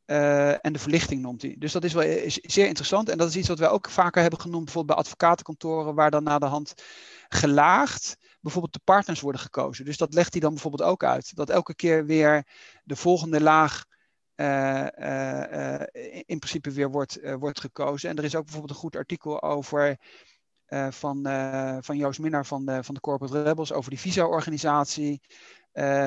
Uh, 0.06 0.66
en 0.66 0.74
de 0.74 0.80
verlichting 0.80 1.22
noemt 1.22 1.42
hij. 1.42 1.56
Dus 1.60 1.72
dat 1.72 1.84
is 1.84 1.94
wel 1.94 2.04
is 2.04 2.34
zeer 2.34 2.68
interessant. 2.68 3.10
En 3.10 3.18
dat 3.18 3.30
is 3.30 3.36
iets 3.36 3.48
wat 3.48 3.60
wij 3.60 3.70
ook 3.70 3.90
vaker 3.90 4.22
hebben 4.22 4.40
genoemd, 4.40 4.64
bijvoorbeeld 4.64 4.98
bij 4.98 5.06
advocatenkantoren, 5.06 5.96
waar 5.96 6.12
dan 6.12 6.24
na 6.24 6.40
de 6.40 6.46
hand 6.46 6.74
gelaagd 7.30 8.18
bijvoorbeeld 8.52 8.86
de 8.86 8.92
partners 8.94 9.22
worden 9.22 9.42
gekozen. 9.42 9.86
Dus 9.86 9.98
dat 9.98 10.14
legt 10.14 10.32
hij 10.32 10.42
dan 10.42 10.54
bijvoorbeeld 10.54 10.90
ook 10.90 11.04
uit. 11.04 11.36
Dat 11.36 11.50
elke 11.50 11.76
keer 11.76 12.06
weer 12.06 12.48
de 12.84 12.96
volgende 12.96 13.42
laag 13.42 13.86
uh, 14.36 14.88
uh, 15.00 15.82
in 16.26 16.40
principe 16.40 16.72
weer 16.72 16.92
wordt, 16.92 17.20
wordt 17.40 17.60
gekozen. 17.60 18.10
En 18.10 18.16
er 18.18 18.24
is 18.24 18.36
ook 18.36 18.44
bijvoorbeeld 18.44 18.74
een 18.74 18.82
goed 18.82 18.96
artikel 18.96 19.42
over 19.42 19.98
van, 20.90 21.24
van 21.82 21.98
Joost 21.98 22.20
Minnaar 22.20 22.46
van 22.46 22.66
de, 22.66 22.84
van 22.84 22.94
de 22.94 23.02
Corporate 23.02 23.44
Rebels 23.44 23.74
over 23.74 23.90
die 23.90 24.00
visa-organisatie. 24.00 25.22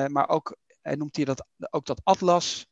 maar 0.07 0.29
ook, 0.29 0.57
hij 0.81 0.95
noemt 0.95 1.15
hier 1.15 1.25
dat, 1.25 1.45
ook 1.69 1.85
dat 1.85 2.01
Atlas. 2.03 2.70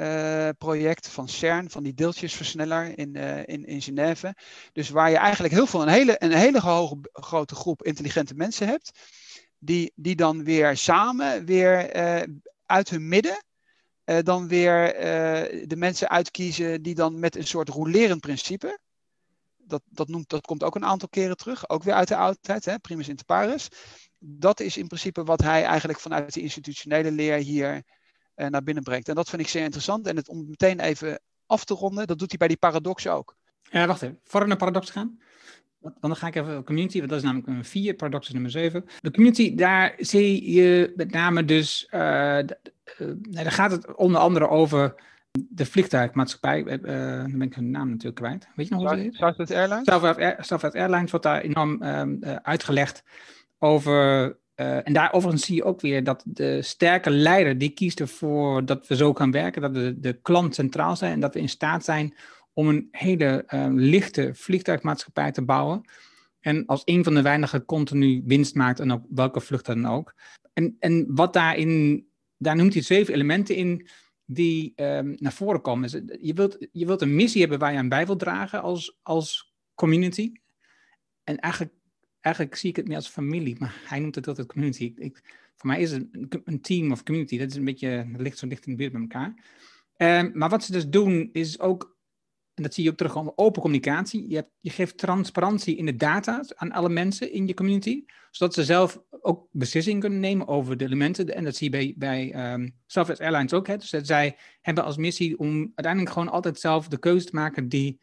Uh, 0.00 0.48
project 0.58 1.08
van 1.08 1.28
CERN, 1.28 1.70
van 1.70 1.82
die 1.82 1.94
deeltjesversneller 1.94 2.98
in, 2.98 3.16
uh, 3.16 3.38
in, 3.38 3.64
in 3.64 3.82
Genève. 3.82 4.34
Dus 4.72 4.88
waar 4.88 5.10
je 5.10 5.16
eigenlijk 5.16 5.54
heel 5.54 5.66
veel, 5.66 5.82
een 5.82 5.88
hele, 5.88 6.16
een 6.18 6.32
hele 6.32 6.60
grote 7.12 7.54
groep 7.54 7.82
intelligente 7.82 8.34
mensen 8.34 8.66
hebt, 8.66 8.90
die, 9.58 9.92
die 9.94 10.16
dan 10.16 10.44
weer 10.44 10.76
samen, 10.76 11.44
weer 11.44 11.96
uh, 11.96 12.22
uit 12.66 12.90
hun 12.90 13.08
midden, 13.08 13.44
dan 14.04 14.48
weer 14.48 14.92
de 15.66 15.76
mensen 15.76 16.08
uitkiezen 16.08 16.82
die 16.82 16.94
dan 16.94 17.18
met 17.18 17.36
een 17.36 17.46
soort 17.46 17.68
rolerend 17.68 18.20
principe, 18.20 18.78
dat, 19.56 19.82
dat, 19.84 20.08
noemt, 20.08 20.28
dat 20.28 20.46
komt 20.46 20.62
ook 20.62 20.74
een 20.74 20.84
aantal 20.84 21.08
keren 21.08 21.36
terug, 21.36 21.68
ook 21.68 21.82
weer 21.82 21.94
uit 21.94 22.08
de 22.08 22.16
oudheid, 22.16 22.64
hè, 22.64 22.78
primus 22.78 23.08
inter 23.08 23.26
pares. 23.26 23.68
Dat 24.18 24.60
is 24.60 24.76
in 24.76 24.86
principe 24.86 25.24
wat 25.24 25.40
hij 25.40 25.64
eigenlijk 25.64 26.00
vanuit 26.00 26.34
de 26.34 26.40
institutionele 26.40 27.10
leer 27.10 27.36
hier 27.36 27.82
naar 28.48 28.62
binnen 28.62 28.82
brengt. 28.82 29.08
En 29.08 29.14
dat 29.14 29.28
vind 29.28 29.42
ik 29.42 29.48
zeer 29.48 29.62
interessant. 29.62 30.06
En 30.06 30.16
het, 30.16 30.28
om 30.28 30.46
meteen 30.48 30.80
even 30.80 31.20
af 31.46 31.64
te 31.64 31.74
ronden, 31.74 32.06
dat 32.06 32.18
doet 32.18 32.28
hij 32.28 32.38
bij 32.38 32.48
die 32.48 32.56
paradox 32.56 33.06
ook. 33.06 33.36
Ja, 33.70 33.86
wacht 33.86 34.02
even. 34.02 34.18
Voor 34.24 34.48
naar 34.48 34.56
paradox 34.56 34.90
gaan. 34.90 35.18
Want 35.80 35.94
dan 36.00 36.16
ga 36.16 36.26
ik 36.26 36.34
even 36.34 36.64
community, 36.64 36.98
want 36.98 37.08
dat 37.08 37.18
is 37.18 37.24
namelijk 37.24 37.48
nummer 37.48 37.66
4, 37.66 37.94
paradox 37.94 38.26
is 38.26 38.32
nummer 38.32 38.50
7. 38.50 38.84
De 39.00 39.10
community, 39.10 39.54
daar 39.54 39.94
zie 39.98 40.52
je 40.52 40.92
met 40.96 41.10
name 41.10 41.44
dus, 41.44 41.84
uh, 41.84 42.00
daar 43.18 43.50
gaat 43.50 43.70
het 43.70 43.96
onder 43.96 44.20
andere 44.20 44.48
over 44.48 44.94
de 45.32 45.66
vliegtuigmaatschappij, 45.66 46.58
uh, 46.60 46.76
dan 47.20 47.38
ben 47.38 47.42
ik 47.42 47.54
hun 47.54 47.70
naam 47.70 47.88
natuurlijk 47.88 48.16
kwijt. 48.16 48.48
Weet 48.54 48.68
je 48.68 48.74
nog 48.74 48.82
hoe 48.82 48.96
ze 48.96 49.02
heet? 49.02 49.14
Southwest 49.14 49.50
Airlines? 49.50 49.86
Southwest 50.46 50.74
Airlines 50.74 51.10
wordt 51.10 51.26
daar 51.26 51.40
enorm 51.40 51.82
um, 51.82 52.24
uitgelegd 52.42 53.04
over 53.58 54.36
uh, 54.60 54.86
en 54.86 54.92
daar 54.92 55.12
overigens 55.12 55.46
zie 55.46 55.54
je 55.54 55.64
ook 55.64 55.80
weer 55.80 56.04
dat 56.04 56.22
de 56.26 56.62
sterke 56.62 57.10
leider 57.10 57.58
die 57.58 57.70
kiest 57.70 58.00
ervoor 58.00 58.64
dat 58.64 58.86
we 58.86 58.96
zo 58.96 59.14
gaan 59.14 59.30
werken, 59.30 59.62
dat 59.62 59.74
de, 59.74 60.00
de 60.00 60.12
klant 60.12 60.54
centraal 60.54 60.96
zijn 60.96 61.12
en 61.12 61.20
dat 61.20 61.34
we 61.34 61.40
in 61.40 61.48
staat 61.48 61.84
zijn 61.84 62.14
om 62.52 62.68
een 62.68 62.88
hele 62.90 63.44
uh, 63.54 63.66
lichte 63.70 64.30
vliegtuigmaatschappij 64.34 65.32
te 65.32 65.44
bouwen. 65.44 65.80
En 66.40 66.66
als 66.66 66.82
een 66.84 67.04
van 67.04 67.14
de 67.14 67.22
weinigen 67.22 67.64
continu 67.64 68.22
winst 68.24 68.54
maakt 68.54 68.80
en 68.80 68.92
ook 68.92 69.04
welke 69.08 69.40
vlucht 69.40 69.66
dan 69.66 69.86
ook. 69.86 70.14
En, 70.52 70.76
en 70.78 71.06
wat 71.14 71.32
daarin, 71.32 72.06
daar 72.36 72.56
noemt 72.56 72.72
hij 72.72 72.82
zeven 72.82 73.14
elementen 73.14 73.56
in 73.56 73.88
die 74.24 74.72
um, 74.76 75.16
naar 75.18 75.32
voren 75.32 75.60
komen. 75.60 75.90
Dus 75.90 76.00
je, 76.20 76.34
wilt, 76.34 76.68
je 76.72 76.86
wilt 76.86 77.02
een 77.02 77.14
missie 77.14 77.40
hebben 77.40 77.58
waar 77.58 77.72
je 77.72 77.78
aan 77.78 77.88
bij 77.88 78.06
wilt 78.06 78.18
dragen 78.18 78.62
als, 78.62 78.98
als 79.02 79.54
community. 79.74 80.32
En 81.24 81.38
eigenlijk 81.38 81.72
eigenlijk 82.20 82.56
zie 82.56 82.70
ik 82.70 82.76
het 82.76 82.86
meer 82.86 82.96
als 82.96 83.08
familie, 83.08 83.56
maar 83.58 83.82
hij 83.84 83.98
noemt 83.98 84.14
het 84.14 84.28
altijd 84.28 84.48
community. 84.48 84.92
Ik, 84.96 85.20
voor 85.56 85.70
mij 85.70 85.80
is 85.80 85.90
het 85.90 86.08
een, 86.12 86.42
een, 86.44 86.60
team 86.60 86.92
of 86.92 87.02
community. 87.02 87.38
Dat 87.38 87.50
is 87.50 87.56
een 87.56 87.64
beetje, 87.64 88.08
dat 88.12 88.20
ligt 88.20 88.38
zo 88.38 88.46
dicht 88.46 88.66
in 88.66 88.72
de 88.72 88.78
buurt 88.78 88.92
bij 88.92 89.00
elkaar. 89.00 89.34
Um, 89.96 90.30
maar 90.34 90.48
wat 90.48 90.64
ze 90.64 90.72
dus 90.72 90.88
doen, 90.88 91.30
is 91.32 91.60
ook 91.60 91.98
en 92.60 92.66
dat 92.66 92.74
zie 92.74 92.84
je 92.84 92.90
ook 92.90 92.96
terug 92.96 93.36
open 93.36 93.62
communicatie. 93.62 94.28
Je, 94.28 94.34
hebt, 94.34 94.50
je 94.60 94.70
geeft 94.70 94.98
transparantie 94.98 95.76
in 95.76 95.86
de 95.86 95.96
data 95.96 96.44
aan 96.54 96.72
alle 96.72 96.88
mensen 96.88 97.32
in 97.32 97.46
je 97.46 97.54
community, 97.54 98.04
zodat 98.30 98.54
ze 98.54 98.64
zelf 98.64 99.02
ook 99.20 99.48
beslissingen 99.50 100.00
kunnen 100.00 100.20
nemen 100.20 100.48
over 100.48 100.76
de 100.76 100.84
elementen. 100.84 101.34
En 101.34 101.44
dat 101.44 101.56
zie 101.56 101.70
je 101.70 101.76
bij, 101.76 101.94
bij 101.96 102.52
um, 102.52 102.76
Southwest 102.86 103.20
Airlines 103.20 103.52
ook. 103.52 103.66
Hè. 103.66 103.76
Dus 103.76 103.90
dat 103.90 104.06
zij 104.06 104.36
hebben 104.60 104.84
als 104.84 104.96
missie 104.96 105.38
om 105.38 105.72
uiteindelijk 105.74 106.14
gewoon 106.14 106.28
altijd 106.28 106.60
zelf 106.60 106.88
de 106.88 106.98
keuze 106.98 107.26
te 107.26 107.34
maken 107.34 107.68
die 107.68 108.00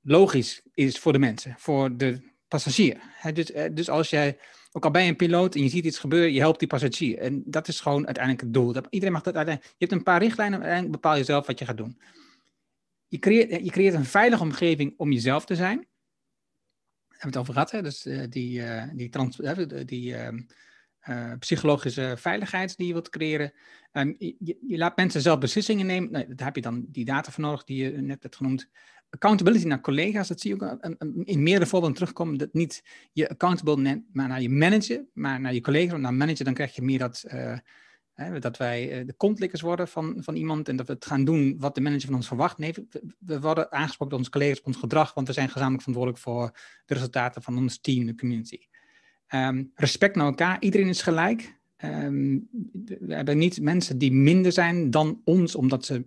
logisch 0.00 0.62
is 0.74 0.98
voor 0.98 1.12
de 1.12 1.18
mensen, 1.18 1.54
voor 1.58 1.96
de 1.96 2.29
passagier. 2.50 3.00
Dus, 3.32 3.52
eh, 3.52 3.70
dus 3.72 3.88
als 3.88 4.10
jij, 4.10 4.38
ook 4.72 4.84
al 4.84 4.90
bij 4.90 5.08
een 5.08 5.16
piloot 5.16 5.54
en 5.54 5.62
je 5.62 5.68
ziet 5.68 5.84
iets 5.84 5.98
gebeuren, 5.98 6.32
je 6.32 6.40
helpt 6.40 6.58
die 6.58 6.68
passagier. 6.68 7.18
En 7.18 7.42
dat 7.46 7.68
is 7.68 7.80
gewoon 7.80 8.06
uiteindelijk 8.06 8.44
het 8.44 8.54
doel. 8.54 8.74
iedereen 8.90 9.14
mag 9.14 9.22
dat 9.22 9.34
uiteindelijk, 9.34 9.74
je 9.78 9.86
hebt 9.86 9.92
een 9.92 10.02
paar 10.02 10.22
richtlijnen, 10.22 10.58
uiteindelijk 10.58 11.02
bepaal 11.02 11.16
je 11.16 11.24
zelf 11.24 11.46
wat 11.46 11.58
je 11.58 11.64
gaat 11.64 11.76
doen. 11.76 12.00
Je 13.08 13.18
creëert, 13.18 13.64
je 13.64 13.70
creëert 13.70 13.94
een 13.94 14.04
veilige 14.04 14.42
omgeving 14.42 14.94
om 14.96 15.12
jezelf 15.12 15.44
te 15.44 15.54
zijn. 15.54 15.76
Daar 15.76 15.86
hebben 17.08 17.20
we 17.20 17.26
het 17.26 17.36
over 17.36 17.52
gehad, 17.52 17.70
hè? 17.70 17.82
Dus 17.82 18.06
uh, 18.06 18.24
die, 18.28 18.62
die, 18.94 19.84
die 19.84 20.14
uh, 21.08 21.32
psychologische 21.38 22.14
veiligheid 22.18 22.76
die 22.76 22.86
je 22.86 22.92
wilt 22.92 23.08
creëren. 23.08 23.52
Um, 23.92 24.14
je, 24.18 24.58
je, 24.66 24.78
laat 24.78 24.96
mensen 24.96 25.20
zelf 25.20 25.38
beslissingen 25.38 25.86
nemen. 25.86 26.10
Nee, 26.10 26.34
daar 26.34 26.46
heb 26.46 26.56
je 26.56 26.62
dan 26.62 26.86
die 26.88 27.04
data 27.04 27.32
voor 27.32 27.44
nodig 27.44 27.64
die 27.64 27.82
je 27.82 27.90
net 27.90 28.22
hebt 28.22 28.36
genoemd 28.36 28.68
accountability 29.10 29.66
naar 29.66 29.80
collega's, 29.80 30.28
dat 30.28 30.40
zie 30.40 30.56
je 30.56 30.62
ook 30.62 30.96
in 31.24 31.42
meerdere 31.42 31.66
voorbeelden 31.66 31.98
terugkomen. 31.98 32.38
Dat 32.38 32.52
niet 32.52 32.84
je 33.12 33.28
accountable 33.28 34.04
maar 34.12 34.28
naar 34.28 34.42
je 34.42 34.50
manager, 34.50 35.04
maar 35.12 35.40
naar 35.40 35.54
je 35.54 35.60
collega's. 35.60 35.90
Want 35.90 36.02
naar 36.02 36.14
manager 36.14 36.44
dan 36.44 36.54
krijg 36.54 36.74
je 36.74 36.82
meer 36.82 36.98
dat, 36.98 37.24
hè, 38.20 38.38
dat 38.38 38.56
wij 38.56 39.00
uh, 39.00 39.06
de 39.06 39.12
kontlikkers 39.12 39.60
worden 39.60 39.88
van, 39.88 40.16
van 40.18 40.34
iemand 40.34 40.68
en 40.68 40.76
dat 40.76 40.86
we 40.86 40.92
het 40.92 41.06
gaan 41.06 41.24
doen 41.24 41.56
wat 41.58 41.74
de 41.74 41.80
manager 41.80 42.06
van 42.06 42.14
ons 42.14 42.26
verwacht. 42.26 42.58
Nee, 42.58 42.74
we, 43.18 43.40
worden 43.40 43.72
aangesproken 43.72 44.08
door 44.08 44.18
onze 44.18 44.30
collega's 44.30 44.58
op 44.58 44.66
ons 44.66 44.76
gedrag, 44.76 45.14
want 45.14 45.26
we 45.26 45.32
zijn 45.32 45.48
gezamenlijk 45.48 45.82
verantwoordelijk 45.82 46.24
voor 46.24 46.50
de 46.86 46.94
resultaten 46.94 47.42
van 47.42 47.56
ons 47.56 47.80
team, 47.80 48.06
de 48.06 48.14
community. 48.14 48.58
Um, 49.34 49.70
respect 49.74 50.16
naar 50.16 50.26
elkaar, 50.26 50.56
iedereen 50.60 50.88
is 50.88 51.02
gelijk. 51.02 51.58
Um, 51.84 52.48
we 53.00 53.14
hebben 53.14 53.38
niet 53.38 53.60
mensen 53.60 53.98
die 53.98 54.12
minder 54.12 54.52
zijn 54.52 54.90
dan 54.90 55.20
ons, 55.24 55.54
omdat 55.54 55.84
ze 55.84 56.04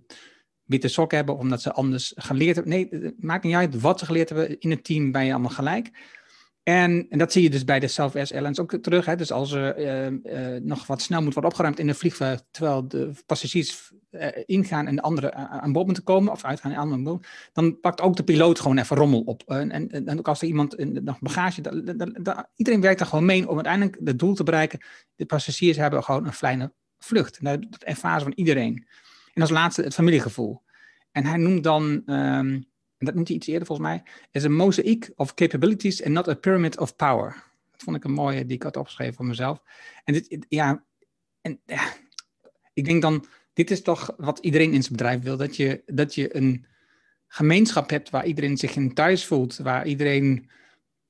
witte 0.65 0.87
sokken 0.87 1.17
hebben, 1.17 1.37
omdat 1.37 1.61
ze 1.61 1.73
anders 1.73 2.13
geleerd 2.15 2.55
hebben. 2.55 2.73
Nee, 2.73 2.87
het 2.89 3.23
maakt 3.23 3.43
niet 3.43 3.55
uit 3.55 3.81
wat 3.81 3.99
ze 3.99 4.05
geleerd 4.05 4.29
hebben. 4.29 4.59
In 4.59 4.69
het 4.69 4.83
team 4.83 5.11
ben 5.11 5.25
je 5.25 5.31
allemaal 5.31 5.49
gelijk. 5.49 5.91
En, 6.63 7.05
en 7.09 7.17
dat 7.17 7.31
zie 7.31 7.43
je 7.43 7.49
dus 7.49 7.63
bij 7.63 7.79
de 7.79 7.87
Southwest 7.87 8.31
Airlines 8.31 8.59
ook 8.59 8.75
terug. 8.75 9.05
Hè? 9.05 9.15
Dus 9.15 9.31
als 9.31 9.51
er 9.51 9.79
uh, 9.79 10.55
uh, 10.55 10.61
nog 10.61 10.87
wat 10.87 11.01
snel 11.01 11.21
moet 11.21 11.33
worden 11.33 11.51
opgeruimd 11.51 11.79
in 11.79 11.87
de 11.87 11.93
vliegtuig, 11.93 12.41
terwijl 12.51 12.87
de 12.87 13.11
passagiers 13.25 13.91
uh, 14.11 14.27
ingaan 14.45 14.87
en 14.87 14.95
de 14.95 15.01
anderen 15.01 15.35
aan 15.35 15.71
boord 15.71 15.85
moeten 15.85 16.03
komen, 16.03 16.31
of 16.31 16.43
uitgaan 16.43 16.71
en 16.71 16.77
aan 16.77 17.03
boord, 17.03 17.27
dan 17.53 17.79
pakt 17.79 18.01
ook 18.01 18.15
de 18.15 18.23
piloot 18.23 18.59
gewoon 18.59 18.77
even 18.77 18.97
rommel 18.97 19.21
op. 19.21 19.43
En, 19.45 19.91
en, 19.91 20.19
ook 20.19 20.27
als 20.27 20.41
er 20.41 20.47
iemand 20.47 20.75
in, 20.75 21.03
nog 21.03 21.19
bagage, 21.19 21.61
iedereen 22.55 22.81
werkt 22.81 22.99
er 22.99 23.05
gewoon 23.05 23.25
mee 23.25 23.49
om 23.49 23.55
uiteindelijk 23.55 23.97
het 24.03 24.19
doel 24.19 24.33
te 24.33 24.43
bereiken. 24.43 24.79
De 25.15 25.25
passagiers 25.25 25.77
hebben 25.77 26.03
gewoon 26.03 26.25
een 26.25 26.33
fijne 26.33 26.73
vlucht. 26.97 27.43
Dat 27.43 27.65
ervaren 27.79 28.21
van 28.21 28.33
iedereen. 28.35 28.87
En 29.33 29.41
als 29.41 29.51
laatste 29.51 29.81
het 29.81 29.93
familiegevoel. 29.93 30.61
En 31.11 31.25
hij 31.25 31.37
noemt 31.37 31.63
dan, 31.63 31.83
um, 31.83 32.65
en 32.97 33.05
dat 33.05 33.15
noemt 33.15 33.27
hij 33.27 33.37
iets 33.37 33.47
eerder 33.47 33.67
volgens 33.67 33.87
mij, 33.87 34.03
is 34.31 34.45
a 34.45 34.49
mosaic 34.49 35.11
of 35.15 35.33
capabilities 35.33 36.03
and 36.03 36.13
not 36.13 36.27
a 36.27 36.33
pyramid 36.33 36.79
of 36.79 36.95
power. 36.95 37.43
Dat 37.71 37.83
vond 37.83 37.95
ik 37.95 38.03
een 38.03 38.11
mooie 38.11 38.45
die 38.45 38.55
ik 38.55 38.63
had 38.63 38.77
opgeschreven 38.77 39.13
voor 39.13 39.25
mezelf. 39.25 39.61
En 40.03 40.13
dit, 40.13 40.45
ja, 40.49 40.85
en 41.41 41.59
ja, 41.65 41.93
ik 42.73 42.85
denk 42.85 43.01
dan, 43.01 43.25
dit 43.53 43.71
is 43.71 43.81
toch 43.81 44.13
wat 44.17 44.39
iedereen 44.39 44.73
in 44.73 44.83
zijn 44.83 44.95
bedrijf 44.95 45.21
wil, 45.21 45.37
dat 45.37 45.55
je, 45.55 45.83
dat 45.85 46.15
je 46.15 46.35
een 46.35 46.65
gemeenschap 47.27 47.89
hebt 47.89 48.09
waar 48.09 48.25
iedereen 48.25 48.57
zich 48.57 48.75
in 48.75 48.93
thuis 48.93 49.25
voelt, 49.25 49.57
waar 49.57 49.87
iedereen 49.87 50.49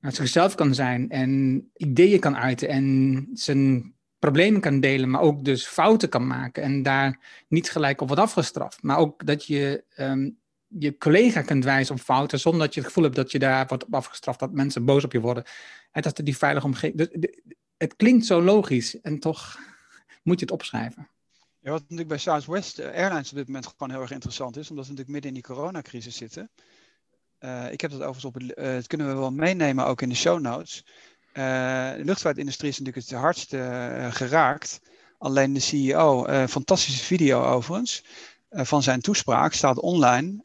zichzelf 0.00 0.54
kan 0.54 0.74
zijn 0.74 1.10
en 1.10 1.62
ideeën 1.76 2.20
kan 2.20 2.36
uiten 2.36 2.68
en 2.68 3.28
zijn 3.32 3.93
problemen 4.24 4.60
kan 4.60 4.80
delen, 4.80 5.10
maar 5.10 5.20
ook 5.20 5.44
dus 5.44 5.66
fouten 5.66 6.08
kan 6.08 6.26
maken 6.26 6.62
en 6.62 6.82
daar 6.82 7.18
niet 7.48 7.70
gelijk 7.70 8.00
op 8.00 8.06
wordt 8.06 8.22
afgestraft. 8.22 8.82
Maar 8.82 8.98
ook 8.98 9.26
dat 9.26 9.46
je 9.46 9.84
um, 9.98 10.38
je 10.68 10.98
collega 10.98 11.42
kunt 11.42 11.64
wijzen 11.64 11.94
op 11.94 12.00
fouten 12.00 12.40
zonder 12.40 12.60
dat 12.60 12.74
je 12.74 12.80
het 12.80 12.88
gevoel 12.88 13.04
hebt 13.04 13.16
dat 13.16 13.32
je 13.32 13.38
daar 13.38 13.66
wordt 13.66 13.84
op 13.84 13.94
afgestraft, 13.94 14.38
dat 14.38 14.52
mensen 14.52 14.84
boos 14.84 15.04
op 15.04 15.12
je 15.12 15.20
worden. 15.20 15.44
En 15.92 16.02
dat 16.02 16.18
er 16.18 16.24
die 16.24 16.36
veilige 16.36 16.66
omgeving. 16.66 16.96
Dus, 16.96 17.28
het 17.76 17.96
klinkt 17.96 18.26
zo 18.26 18.42
logisch 18.42 19.00
en 19.00 19.18
toch 19.18 19.58
moet 20.22 20.38
je 20.38 20.44
het 20.44 20.54
opschrijven. 20.54 21.08
Ja, 21.60 21.70
wat 21.70 21.80
natuurlijk 21.80 22.08
bij 22.08 22.18
Southwest 22.18 22.80
Airlines 22.80 23.30
op 23.30 23.36
dit 23.36 23.46
moment 23.46 23.66
gewoon 23.66 23.90
heel 23.90 24.00
erg 24.00 24.10
interessant 24.10 24.56
is, 24.56 24.70
omdat 24.70 24.86
we 24.86 24.90
natuurlijk 24.90 25.24
midden 25.24 25.34
in 25.34 25.46
die 25.46 25.54
coronacrisis 25.54 26.16
zitten. 26.16 26.50
Uh, 27.40 27.72
ik 27.72 27.80
heb 27.80 27.90
dat 27.90 28.02
overigens 28.02 28.24
op, 28.24 28.56
het 28.56 28.86
kunnen 28.86 29.06
we 29.08 29.14
wel 29.14 29.32
meenemen 29.32 29.86
ook 29.86 30.02
in 30.02 30.08
de 30.08 30.14
show 30.14 30.40
notes. 30.40 30.84
Uh, 31.38 31.92
de 31.92 32.04
luchtvaartindustrie 32.04 32.70
is 32.70 32.78
natuurlijk 32.78 33.06
het 33.06 33.18
hardst 33.18 33.52
uh, 33.52 34.12
geraakt. 34.12 34.80
Alleen 35.18 35.52
de 35.52 35.60
CEO, 35.60 36.26
uh, 36.26 36.46
fantastische 36.46 37.04
video 37.04 37.44
overigens, 37.44 38.04
van 38.50 38.82
zijn 38.82 39.00
toespraak 39.00 39.52
staat 39.52 39.80
online 39.80 40.44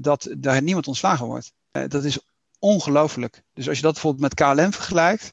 dat 0.00 0.34
daar 0.38 0.62
niemand 0.62 0.86
ontslagen 0.86 1.26
wordt. 1.26 1.52
dat 1.70 2.04
is 2.04 2.18
ongelooflijk. 2.58 3.42
Dus 3.52 3.68
als 3.68 3.76
je 3.76 3.82
dat 3.82 3.92
bijvoorbeeld 3.92 4.22
met 4.22 4.34
KLM 4.34 4.72
vergelijkt, 4.72 5.32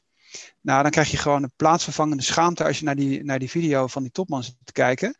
nou, 0.60 0.82
dan 0.82 0.90
krijg 0.90 1.10
je 1.10 1.16
gewoon 1.16 1.42
een 1.42 1.52
plaatsvervangende 1.56 2.22
schaamte 2.22 2.64
als 2.64 2.78
je 2.78 2.84
naar 2.84 2.96
die, 2.96 3.24
naar 3.24 3.38
die 3.38 3.50
video 3.50 3.86
van 3.86 4.02
die 4.02 4.12
topman 4.12 4.44
zit 4.44 4.54
te 4.64 4.72
kijken. 4.72 5.16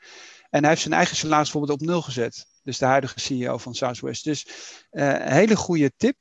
En 0.51 0.61
hij 0.61 0.69
heeft 0.69 0.83
zijn 0.83 0.95
eigen 0.95 1.17
salaris 1.17 1.51
bijvoorbeeld 1.51 1.81
op 1.81 1.87
nul 1.87 2.03
gezet. 2.03 2.47
Dus 2.63 2.79
de 2.79 2.85
huidige 2.85 3.21
CEO 3.21 3.59
van 3.59 3.75
Southwest. 3.75 4.25
Dus 4.25 4.47
een 4.91 5.33
hele 5.33 5.57
goede 5.57 5.93
tip 5.97 6.17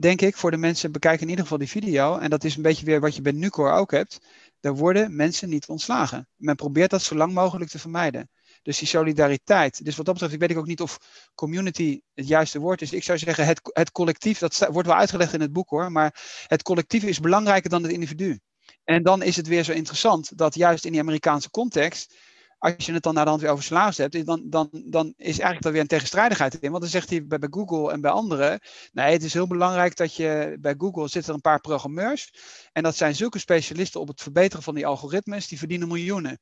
denk 0.00 0.20
ik, 0.20 0.36
voor 0.36 0.50
de 0.50 0.56
mensen, 0.56 0.92
bekijken 0.92 1.22
in 1.22 1.28
ieder 1.28 1.42
geval 1.42 1.58
die 1.58 1.68
video. 1.68 2.18
En 2.18 2.30
dat 2.30 2.44
is 2.44 2.56
een 2.56 2.62
beetje 2.62 2.84
weer 2.84 3.00
wat 3.00 3.14
je 3.14 3.22
bij 3.22 3.32
Nucor 3.32 3.72
ook 3.72 3.90
hebt. 3.90 4.18
Daar 4.60 4.76
worden 4.76 5.16
mensen 5.16 5.48
niet 5.48 5.68
ontslagen. 5.68 6.28
Men 6.36 6.56
probeert 6.56 6.90
dat 6.90 7.02
zo 7.02 7.14
lang 7.14 7.32
mogelijk 7.32 7.70
te 7.70 7.78
vermijden. 7.78 8.30
Dus 8.62 8.78
die 8.78 8.88
solidariteit. 8.88 9.84
Dus 9.84 9.96
wat 9.96 10.04
dat 10.04 10.14
betreft, 10.14 10.34
ik 10.34 10.48
weet 10.48 10.56
ook 10.56 10.66
niet 10.66 10.80
of 10.80 10.98
community 11.34 12.00
het 12.14 12.28
juiste 12.28 12.58
woord 12.58 12.82
is. 12.82 12.92
Ik 12.92 13.02
zou 13.02 13.18
zeggen, 13.18 13.46
het, 13.46 13.60
het 13.62 13.92
collectief, 13.92 14.38
dat 14.38 14.68
wordt 14.70 14.88
wel 14.88 14.96
uitgelegd 14.96 15.32
in 15.32 15.40
het 15.40 15.52
boek 15.52 15.68
hoor. 15.68 15.92
Maar 15.92 16.44
het 16.46 16.62
collectief 16.62 17.02
is 17.02 17.20
belangrijker 17.20 17.70
dan 17.70 17.82
het 17.82 17.92
individu. 17.92 18.38
En 18.84 19.02
dan 19.02 19.22
is 19.22 19.36
het 19.36 19.46
weer 19.46 19.64
zo 19.64 19.72
interessant 19.72 20.38
dat 20.38 20.54
juist 20.54 20.84
in 20.84 20.92
die 20.92 21.00
Amerikaanse 21.00 21.50
context 21.50 22.14
als 22.58 22.86
je 22.86 22.92
het 22.92 23.02
dan 23.02 23.14
naar 23.14 23.24
de 23.24 23.30
hand 23.30 23.42
weer 23.42 23.50
over 23.50 23.96
hebt, 23.96 24.26
dan, 24.26 24.42
dan, 24.44 24.68
dan 24.70 25.14
is 25.16 25.26
eigenlijk 25.26 25.62
dan 25.62 25.72
weer 25.72 25.80
een 25.80 25.86
tegenstrijdigheid 25.86 26.54
in. 26.54 26.70
Want 26.70 26.82
dan 26.82 26.90
zegt 26.90 27.10
hij 27.10 27.26
bij, 27.26 27.48
Google 27.50 27.92
en 27.92 28.00
bij 28.00 28.10
anderen, 28.10 28.60
nee, 28.92 29.12
het 29.12 29.22
is 29.22 29.32
heel 29.32 29.46
belangrijk 29.46 29.96
dat 29.96 30.14
je, 30.14 30.56
bij 30.60 30.74
Google 30.78 31.08
zitten 31.08 31.28
er 31.28 31.34
een 31.34 31.40
paar 31.40 31.60
programmeurs. 31.60 32.32
En 32.72 32.82
dat 32.82 32.96
zijn 32.96 33.14
zulke 33.14 33.38
specialisten 33.38 34.00
op 34.00 34.08
het 34.08 34.22
verbeteren 34.22 34.62
van 34.62 34.74
die 34.74 34.86
algoritmes, 34.86 35.48
die 35.48 35.58
verdienen 35.58 35.88
miljoenen. 35.88 36.40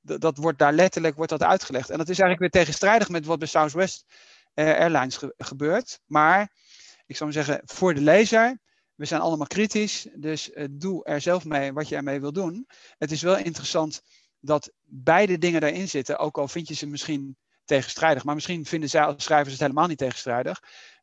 Dat, 0.00 0.20
dat 0.20 0.36
wordt 0.36 0.58
daar 0.58 0.72
letterlijk 0.72 1.16
wordt 1.16 1.30
dat 1.30 1.42
uitgelegd. 1.42 1.90
En 1.90 1.98
dat 1.98 2.08
is 2.08 2.18
eigenlijk 2.18 2.52
weer 2.52 2.62
tegenstrijdig 2.62 3.08
met 3.08 3.26
wat 3.26 3.38
bij 3.38 3.48
Southwest 3.48 4.04
uh, 4.54 4.64
Airlines 4.64 5.20
gebeurt. 5.36 6.00
Maar 6.06 6.52
ik 7.06 7.16
zou 7.16 7.32
zeggen, 7.32 7.60
voor 7.64 7.94
de 7.94 8.00
lezer, 8.00 8.58
we 8.94 9.04
zijn 9.04 9.20
allemaal 9.20 9.46
kritisch, 9.46 10.08
dus 10.14 10.50
uh, 10.50 10.66
doe 10.70 11.04
er 11.04 11.20
zelf 11.20 11.44
mee 11.44 11.72
wat 11.72 11.88
je 11.88 11.96
ermee 11.96 12.20
wil 12.20 12.32
doen. 12.32 12.66
Het 12.98 13.10
is 13.10 13.22
wel 13.22 13.36
interessant 13.36 14.02
dat 14.40 14.72
beide 14.84 15.38
dingen 15.38 15.60
daarin 15.60 15.88
zitten, 15.88 16.18
ook 16.18 16.38
al 16.38 16.48
vind 16.48 16.68
je 16.68 16.74
ze 16.74 16.86
misschien 16.86 17.36
tegenstrijdig. 17.64 18.24
Maar 18.24 18.34
misschien 18.34 18.64
vinden 18.64 18.88
zij 18.88 19.02
als 19.02 19.24
schrijvers 19.24 19.52
het 19.52 19.60
helemaal 19.60 19.86
niet 19.86 19.98
tegenstrijdig. 19.98 20.62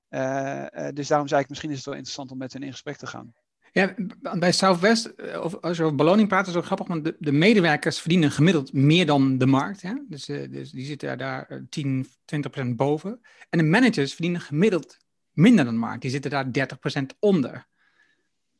Uh, 0.09 0.65
dus 0.93 1.07
daarom 1.07 1.27
zei 1.27 1.41
ik, 1.41 1.49
misschien 1.49 1.69
is 1.69 1.75
het 1.75 1.85
wel 1.85 1.93
interessant 1.93 2.31
om 2.31 2.37
met 2.37 2.53
hen 2.53 2.63
in 2.63 2.71
gesprek 2.71 2.97
te 2.97 3.07
gaan. 3.07 3.33
Ja, 3.71 3.95
bij 4.39 4.51
Southwest, 4.51 5.05
eh, 5.05 5.41
of 5.41 5.55
als 5.61 5.77
je 5.77 5.83
over 5.83 5.95
beloning 5.95 6.27
praat, 6.27 6.41
is 6.41 6.47
het 6.47 6.57
ook 6.57 6.65
grappig, 6.65 6.87
want 6.87 7.03
de, 7.03 7.15
de 7.19 7.31
medewerkers 7.31 7.99
verdienen 7.99 8.31
gemiddeld 8.31 8.73
meer 8.73 9.05
dan 9.05 9.37
de 9.37 9.45
markt. 9.45 9.81
Hè? 9.81 9.93
Dus, 10.07 10.25
dus 10.25 10.71
die 10.71 10.85
zitten 10.85 11.17
daar 11.17 11.61
10, 11.69 12.07
20 12.25 12.51
procent 12.51 12.75
boven. 12.75 13.21
En 13.49 13.57
de 13.59 13.65
managers 13.65 14.13
verdienen 14.13 14.41
gemiddeld 14.41 14.97
minder 15.31 15.65
dan 15.65 15.73
de 15.73 15.79
markt. 15.79 16.01
Die 16.01 16.11
zitten 16.11 16.31
daar 16.31 16.51
30 16.51 16.79
procent 16.79 17.15
onder. 17.19 17.67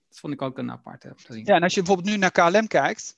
Dat 0.10 0.20
vond 0.20 0.34
ik 0.34 0.42
ook 0.42 0.58
een 0.58 0.72
aparte. 0.72 1.16
Ja, 1.28 1.56
en 1.56 1.64
als 1.64 1.74
je 1.74 1.82
bijvoorbeeld 1.82 2.16
nu 2.16 2.18
naar 2.18 2.32
KLM 2.32 2.68
kijkt, 2.68 3.18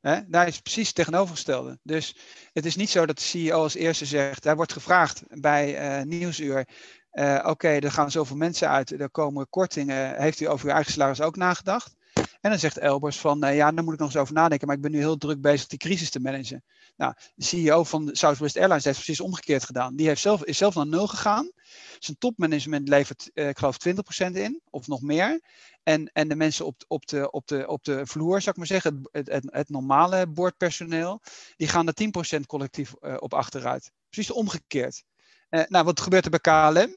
Hè? 0.00 0.28
Daar 0.28 0.46
is 0.46 0.60
precies 0.60 0.86
het 0.86 0.96
tegenovergestelde. 0.96 1.78
Dus 1.82 2.16
het 2.52 2.66
is 2.66 2.76
niet 2.76 2.90
zo 2.90 3.06
dat 3.06 3.18
de 3.18 3.24
CEO 3.24 3.62
als 3.62 3.74
eerste 3.74 4.06
zegt, 4.06 4.44
hij 4.44 4.56
wordt 4.56 4.72
gevraagd 4.72 5.22
bij 5.28 5.98
uh, 5.98 6.04
Nieuwsuur, 6.04 6.68
uh, 7.12 7.44
oké, 7.46 7.68
er 7.68 7.92
gaan 7.92 8.10
zoveel 8.10 8.36
mensen 8.36 8.68
uit, 8.68 9.00
er 9.00 9.10
komen 9.10 9.48
kortingen, 9.48 10.22
heeft 10.22 10.40
u 10.40 10.48
over 10.48 10.66
uw 10.66 10.74
eigen 10.74 10.92
salaris 10.92 11.20
ook 11.20 11.36
nagedacht? 11.36 11.94
En 12.12 12.50
dan 12.50 12.58
zegt 12.58 12.78
Elbers 12.78 13.18
van, 13.18 13.44
uh, 13.44 13.56
ja, 13.56 13.72
daar 13.72 13.84
moet 13.84 13.92
ik 13.92 13.98
nog 13.98 14.08
eens 14.08 14.18
over 14.20 14.34
nadenken, 14.34 14.66
maar 14.66 14.76
ik 14.76 14.82
ben 14.82 14.90
nu 14.90 14.98
heel 14.98 15.16
druk 15.16 15.40
bezig 15.40 15.66
die 15.66 15.78
crisis 15.78 16.10
te 16.10 16.20
managen. 16.20 16.64
Nou, 16.96 17.14
de 17.34 17.44
CEO 17.44 17.84
van 17.84 18.08
Southwest 18.12 18.56
Airlines 18.56 18.84
heeft 18.84 18.96
precies 18.96 19.20
omgekeerd 19.20 19.64
gedaan. 19.64 19.96
Die 19.96 20.06
heeft 20.06 20.20
zelf, 20.20 20.44
is 20.44 20.58
zelf 20.58 20.74
naar 20.74 20.86
nul 20.86 21.06
gegaan. 21.06 21.50
Zijn 21.98 22.18
topmanagement 22.18 22.88
levert, 22.88 23.30
uh, 23.34 23.48
ik 23.48 23.58
geloof, 23.58 23.76
20% 23.88 24.32
in, 24.32 24.60
of 24.70 24.86
nog 24.86 25.02
meer. 25.02 25.40
En, 25.82 26.10
en 26.12 26.28
de 26.28 26.36
mensen 26.36 26.66
op, 26.66 26.84
op, 26.86 27.06
de, 27.06 27.30
op, 27.30 27.46
de, 27.46 27.66
op 27.66 27.84
de 27.84 28.06
vloer, 28.06 28.40
zou 28.40 28.50
ik 28.50 28.56
maar 28.56 28.66
zeggen, 28.66 29.08
het, 29.12 29.28
het, 29.28 29.44
het 29.50 29.68
normale 29.68 30.26
boordpersoneel, 30.26 31.20
die 31.56 31.68
gaan 31.68 31.86
er 31.86 31.94
10% 32.36 32.40
collectief 32.46 32.94
uh, 33.00 33.16
op 33.18 33.34
achteruit. 33.34 33.90
Precies 34.08 34.32
omgekeerd. 34.32 35.04
Uh, 35.50 35.62
nou, 35.68 35.84
wat 35.84 36.00
gebeurt 36.00 36.24
er 36.24 36.30
bij 36.30 36.40
KLM? 36.40 36.96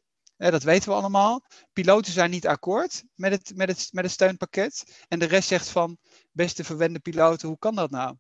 Dat 0.52 0.64
weten 0.64 0.90
we 0.90 0.96
allemaal. 0.96 1.44
Piloten 1.74 2.14
zijn 2.14 2.30
niet 2.30 2.48
akkoord 2.48 3.04
met 3.16 3.32
het, 3.32 3.52
met, 3.56 3.68
het, 3.68 3.90
met 3.92 4.04
het 4.04 4.14
steunpakket. 4.14 5.06
En 5.08 5.20
de 5.20 5.26
rest 5.26 5.48
zegt 5.48 5.70
van, 5.70 5.98
beste 6.32 6.64
verwende 6.64 7.00
piloten, 7.00 7.48
hoe 7.48 7.58
kan 7.58 7.76
dat 7.76 7.90
nou? 7.90 8.18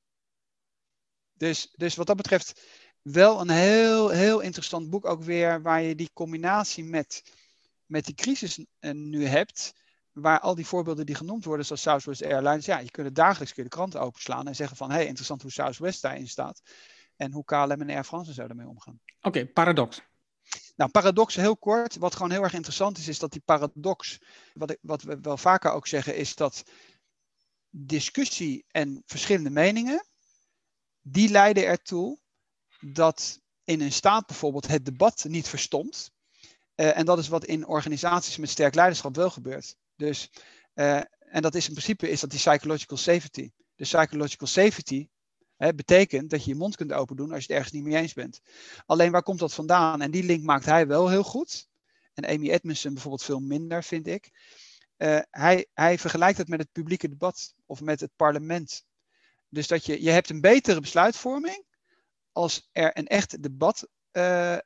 Dus, 1.33 1.73
dus 1.75 1.95
wat 1.95 2.07
dat 2.07 2.15
betreft 2.15 2.61
wel 3.01 3.41
een 3.41 3.49
heel, 3.49 4.09
heel 4.09 4.39
interessant 4.39 4.89
boek 4.89 5.05
ook 5.05 5.23
weer, 5.23 5.61
waar 5.61 5.81
je 5.81 5.95
die 5.95 6.09
combinatie 6.13 6.83
met, 6.83 7.23
met 7.85 8.05
die 8.05 8.15
crisis 8.15 8.65
nu 8.79 9.25
hebt, 9.25 9.73
waar 10.11 10.39
al 10.39 10.55
die 10.55 10.65
voorbeelden 10.65 11.05
die 11.05 11.15
genoemd 11.15 11.45
worden, 11.45 11.65
zoals 11.65 11.81
Southwest 11.81 12.23
Airlines, 12.23 12.65
ja, 12.65 12.79
je 12.79 12.91
kunt 12.91 13.15
dagelijks 13.15 13.53
kun 13.53 13.63
je 13.63 13.69
de 13.69 13.75
kranten 13.75 14.01
openslaan 14.01 14.47
en 14.47 14.55
zeggen 14.55 14.77
van, 14.77 14.89
hé, 14.89 14.95
hey, 14.95 15.05
interessant 15.05 15.41
hoe 15.41 15.51
Southwest 15.51 16.01
daarin 16.01 16.27
staat 16.27 16.61
en 17.15 17.31
hoe 17.31 17.45
KLM 17.45 17.81
en 17.81 17.89
Air 17.89 18.03
France 18.03 18.33
zouden 18.33 18.57
ermee 18.57 18.73
omgaan. 18.73 18.99
Oké, 19.21 19.45
paradox. 19.45 20.01
Nou, 20.75 20.91
paradox 20.91 21.35
heel 21.35 21.57
kort. 21.57 21.95
Wat 21.95 22.15
gewoon 22.15 22.31
heel 22.31 22.43
erg 22.43 22.53
interessant 22.53 22.97
is, 22.97 23.07
is 23.07 23.19
dat 23.19 23.31
die 23.31 23.41
paradox, 23.45 24.19
wat, 24.53 24.71
ik, 24.71 24.77
wat 24.81 25.01
we 25.01 25.19
wel 25.21 25.37
vaker 25.37 25.71
ook 25.71 25.87
zeggen, 25.87 26.15
is 26.15 26.35
dat 26.35 26.63
discussie 27.69 28.65
en 28.67 29.03
verschillende 29.05 29.49
meningen, 29.49 30.05
die 31.01 31.29
leiden 31.29 31.65
ertoe 31.65 32.19
dat 32.79 33.41
in 33.63 33.81
een 33.81 33.91
staat 33.91 34.25
bijvoorbeeld 34.25 34.67
het 34.67 34.85
debat 34.85 35.25
niet 35.27 35.47
verstomt. 35.47 36.11
Uh, 36.75 36.97
en 36.97 37.05
dat 37.05 37.17
is 37.17 37.27
wat 37.27 37.45
in 37.45 37.67
organisaties 37.67 38.37
met 38.37 38.49
sterk 38.49 38.75
leiderschap 38.75 39.15
wel 39.15 39.29
gebeurt. 39.29 39.75
Dus, 39.95 40.29
uh, 40.73 41.01
en 41.19 41.41
dat 41.41 41.55
is 41.55 41.67
in 41.67 41.73
principe 41.73 42.09
is 42.09 42.19
dat 42.19 42.29
die 42.29 42.39
psychological 42.39 42.97
safety. 42.97 43.51
De 43.75 43.83
psychological 43.83 44.47
safety 44.47 45.07
hè, 45.63 45.73
betekent 45.73 46.29
dat 46.29 46.43
je 46.43 46.51
je 46.51 46.57
mond 46.57 46.75
kunt 46.75 46.93
open 46.93 47.15
doen 47.15 47.31
als 47.31 47.45
je 47.45 47.47
het 47.47 47.51
ergens 47.51 47.71
niet 47.71 47.83
mee 47.83 48.01
eens 48.01 48.13
bent. 48.13 48.41
Alleen 48.85 49.11
waar 49.11 49.23
komt 49.23 49.39
dat 49.39 49.53
vandaan? 49.53 50.01
En 50.01 50.11
die 50.11 50.23
link 50.23 50.43
maakt 50.43 50.65
hij 50.65 50.87
wel 50.87 51.09
heel 51.09 51.23
goed. 51.23 51.67
En 52.13 52.25
Amy 52.25 52.49
Edmondson 52.49 52.93
bijvoorbeeld 52.93 53.23
veel 53.23 53.39
minder, 53.39 53.83
vind 53.83 54.07
ik. 54.07 54.31
Uh, 54.97 55.19
hij, 55.29 55.65
hij 55.73 55.99
vergelijkt 55.99 56.37
het 56.37 56.47
met 56.47 56.59
het 56.59 56.71
publieke 56.71 57.09
debat 57.09 57.53
of 57.65 57.81
met 57.81 57.99
het 57.99 58.11
parlement. 58.15 58.85
Dus 59.49 59.67
dat 59.67 59.85
je, 59.85 60.03
je 60.03 60.09
hebt 60.09 60.29
een 60.29 60.41
betere 60.41 60.79
besluitvorming 60.79 61.65
als 62.31 62.69
er 62.71 62.97
een 62.97 63.07
echt 63.07 63.43
debat 63.43 63.87
uh, 64.11 64.57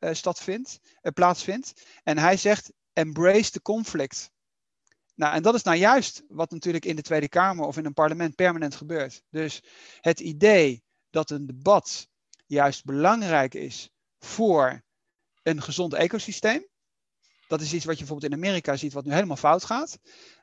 staatvindt, 0.00 0.80
plaatsvindt. 1.14 1.72
En 2.02 2.18
hij 2.18 2.36
zegt, 2.36 2.72
embrace 2.92 3.50
the 3.50 3.62
conflict. 3.62 4.30
Nou, 5.20 5.34
en 5.34 5.42
dat 5.42 5.54
is 5.54 5.62
nou 5.62 5.76
juist 5.76 6.22
wat 6.28 6.50
natuurlijk 6.50 6.84
in 6.84 6.96
de 6.96 7.02
Tweede 7.02 7.28
Kamer 7.28 7.66
of 7.66 7.76
in 7.76 7.84
een 7.84 7.92
parlement 7.92 8.34
permanent 8.34 8.74
gebeurt. 8.74 9.22
Dus 9.30 9.62
het 10.00 10.20
idee 10.20 10.82
dat 11.10 11.30
een 11.30 11.46
debat 11.46 12.08
juist 12.46 12.84
belangrijk 12.84 13.54
is 13.54 13.90
voor 14.18 14.82
een 15.42 15.62
gezond 15.62 15.94
ecosysteem. 15.94 16.66
Dat 17.48 17.60
is 17.60 17.72
iets 17.72 17.84
wat 17.84 17.94
je 17.94 18.04
bijvoorbeeld 18.04 18.32
in 18.32 18.38
Amerika 18.38 18.76
ziet, 18.76 18.92
wat 18.92 19.04
nu 19.04 19.12
helemaal 19.12 19.36
fout 19.36 19.64
gaat. 19.64 19.98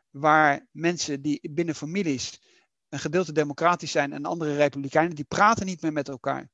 Waar 0.10 0.68
mensen 0.72 1.22
die 1.22 1.50
binnen 1.52 1.76
families 1.76 2.42
een 2.90 3.00
gedeelte 3.00 3.32
democratisch 3.32 3.92
zijn 3.92 4.14
en 4.14 4.26
andere 4.26 4.56
republikeinen, 4.56 5.16
die 5.16 5.26
praten 5.26 5.66
niet 5.66 5.82
meer 5.82 5.94
met 5.94 6.10
elkaar. 6.10 6.50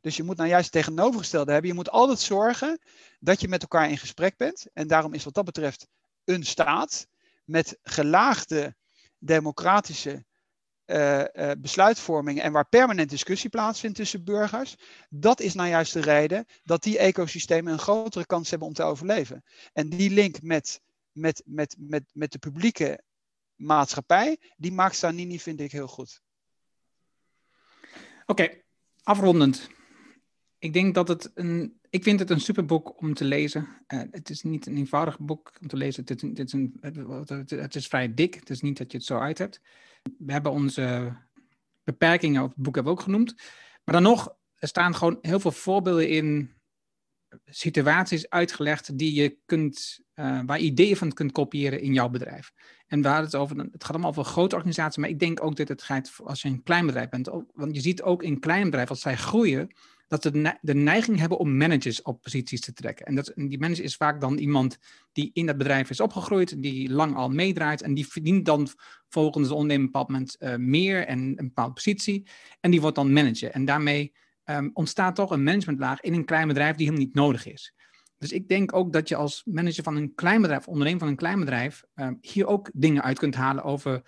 Dus 0.00 0.16
je 0.16 0.22
moet 0.22 0.36
nou 0.36 0.48
juist 0.48 0.64
het 0.64 0.84
tegenovergestelde 0.84 1.52
hebben. 1.52 1.70
Je 1.70 1.76
moet 1.76 1.90
altijd 1.90 2.20
zorgen 2.20 2.78
dat 3.20 3.40
je 3.40 3.48
met 3.48 3.62
elkaar 3.62 3.90
in 3.90 3.98
gesprek 3.98 4.36
bent. 4.36 4.66
En 4.72 4.86
daarom 4.86 5.14
is 5.14 5.24
wat 5.24 5.34
dat 5.34 5.44
betreft 5.44 5.86
een 6.24 6.44
staat 6.44 7.08
met 7.50 7.78
gelaagde 7.82 8.76
democratische 9.18 10.24
uh, 10.86 11.24
uh, 11.34 11.50
besluitvorming 11.58 12.40
en 12.40 12.52
waar 12.52 12.68
permanent 12.68 13.10
discussie 13.10 13.50
plaatsvindt 13.50 13.96
tussen 13.96 14.24
burgers, 14.24 14.76
dat 15.08 15.40
is 15.40 15.54
nou 15.54 15.68
juist 15.68 15.92
de 15.92 16.00
reden 16.00 16.46
dat 16.64 16.82
die 16.82 16.98
ecosystemen 16.98 17.72
een 17.72 17.78
grotere 17.78 18.26
kans 18.26 18.50
hebben 18.50 18.68
om 18.68 18.74
te 18.74 18.82
overleven. 18.82 19.44
En 19.72 19.88
die 19.88 20.10
link 20.10 20.42
met, 20.42 20.80
met, 21.12 21.42
met, 21.46 21.76
met, 21.78 22.04
met 22.12 22.32
de 22.32 22.38
publieke 22.38 23.00
maatschappij, 23.56 24.38
die 24.56 24.72
maakt 24.72 24.96
Stanini, 24.96 25.40
vind 25.40 25.60
ik, 25.60 25.72
heel 25.72 25.88
goed. 25.88 26.22
Oké, 28.26 28.62
afrondend. 29.02 29.68
Ik 30.58 30.72
denk 30.72 30.94
dat 30.94 31.08
het 31.08 31.30
een 31.34 31.79
ik 31.90 32.02
vind 32.02 32.20
het 32.20 32.30
een 32.30 32.40
superboek 32.40 33.02
om 33.02 33.14
te 33.14 33.24
lezen. 33.24 33.68
Uh, 33.88 34.02
het 34.10 34.30
is 34.30 34.42
niet 34.42 34.66
een 34.66 34.76
eenvoudig 34.76 35.18
boek 35.18 35.52
om 35.60 35.68
te 35.68 35.76
lezen. 35.76 36.04
Het, 36.06 36.38
is 36.38 36.52
een, 36.52 36.76
het, 37.48 37.74
is 37.74 37.86
vrij 37.86 38.14
dik. 38.14 38.34
Het 38.34 38.50
is 38.50 38.60
niet 38.60 38.78
dat 38.78 38.92
je 38.92 38.98
het 38.98 39.06
zo 39.06 39.18
uit 39.18 39.38
hebt. 39.38 39.60
We 40.18 40.32
hebben 40.32 40.52
onze 40.52 41.16
beperkingen 41.84 42.42
op 42.42 42.48
het 42.48 42.62
boek 42.62 42.74
hebben 42.74 42.92
we 42.92 42.98
ook 42.98 43.04
genoemd. 43.04 43.34
Maar 43.84 43.94
dan 43.94 44.02
nog, 44.02 44.34
er 44.54 44.68
staan 44.68 44.94
gewoon 44.94 45.18
heel 45.20 45.40
veel 45.40 45.52
voorbeelden 45.52 46.08
in 46.08 46.50
situaties 47.44 48.28
uitgelegd 48.28 48.98
die 48.98 49.14
je 49.14 49.38
kunt, 49.44 50.00
uh, 50.14 50.40
waar 50.46 50.58
ideeën 50.58 50.96
van 50.96 51.12
kunt 51.12 51.32
kopiëren 51.32 51.80
in 51.80 51.92
jouw 51.92 52.08
bedrijf. 52.08 52.52
En 52.86 53.02
waar 53.02 53.22
het 53.22 53.34
over, 53.34 53.56
het 53.56 53.84
gaat 53.84 53.90
allemaal 53.90 54.10
over 54.10 54.24
grote 54.24 54.54
organisaties, 54.54 54.96
maar 54.96 55.08
ik 55.08 55.18
denk 55.18 55.44
ook 55.44 55.56
dat 55.56 55.68
het 55.68 55.82
gaat 55.82 56.12
als 56.24 56.42
je 56.42 56.48
een 56.48 56.62
klein 56.62 56.86
bedrijf 56.86 57.08
bent. 57.08 57.26
want 57.54 57.74
je 57.74 57.80
ziet 57.80 58.02
ook 58.02 58.22
in 58.22 58.40
klein 58.40 58.64
bedrijven, 58.64 58.90
als 58.90 59.00
zij 59.00 59.16
groeien, 59.16 59.74
dat 60.10 60.22
ze 60.22 60.58
de 60.60 60.74
neiging 60.74 61.18
hebben 61.18 61.38
om 61.38 61.56
managers 61.56 62.02
op 62.02 62.22
posities 62.22 62.60
te 62.60 62.72
trekken. 62.72 63.06
En, 63.06 63.14
dat, 63.14 63.32
die 63.34 63.58
manager 63.58 63.84
is 63.84 63.96
vaak 63.96 64.20
dan 64.20 64.38
iemand 64.38 64.78
die 65.12 65.30
in 65.32 65.46
dat 65.46 65.56
bedrijf 65.56 65.90
is 65.90 66.00
opgegroeid, 66.00 66.62
die 66.62 66.90
lang 66.90 67.16
al 67.16 67.28
meedraait 67.28 67.82
en 67.82 67.94
die 67.94 68.06
verdient 68.06 68.44
dan 68.44 68.68
volgens 69.08 69.48
de 69.48 69.54
ondernemer 69.54 69.84
een 69.84 69.92
bepaald 69.92 70.08
moment 70.08 70.36
uh, 70.38 70.56
meer 70.56 71.06
en 71.06 71.18
een 71.18 71.36
bepaalde 71.36 71.72
positie. 71.72 72.26
En 72.60 72.70
die 72.70 72.80
wordt 72.80 72.96
dan 72.96 73.12
manager. 73.12 73.50
En 73.50 73.64
daarmee 73.64 74.12
um, 74.44 74.70
ontstaat 74.72 75.14
toch 75.14 75.30
een 75.30 75.42
managementlaag 75.42 76.00
in 76.00 76.12
een 76.12 76.24
klein 76.24 76.48
bedrijf 76.48 76.76
die 76.76 76.86
helemaal 76.86 77.06
niet 77.06 77.14
nodig 77.14 77.46
is. 77.46 77.74
Dus 78.18 78.32
ik 78.32 78.48
denk 78.48 78.74
ook 78.74 78.92
dat 78.92 79.08
je 79.08 79.16
als 79.16 79.42
manager 79.44 79.82
van 79.82 79.96
een 79.96 80.14
klein 80.14 80.40
bedrijf, 80.40 80.68
ondernemer 80.68 81.00
van 81.00 81.08
een 81.08 81.16
klein 81.16 81.38
bedrijf, 81.38 81.82
um, 81.94 82.18
hier 82.20 82.46
ook 82.46 82.70
dingen 82.74 83.02
uit 83.02 83.18
kunt 83.18 83.34
halen 83.34 83.64
over 83.64 84.02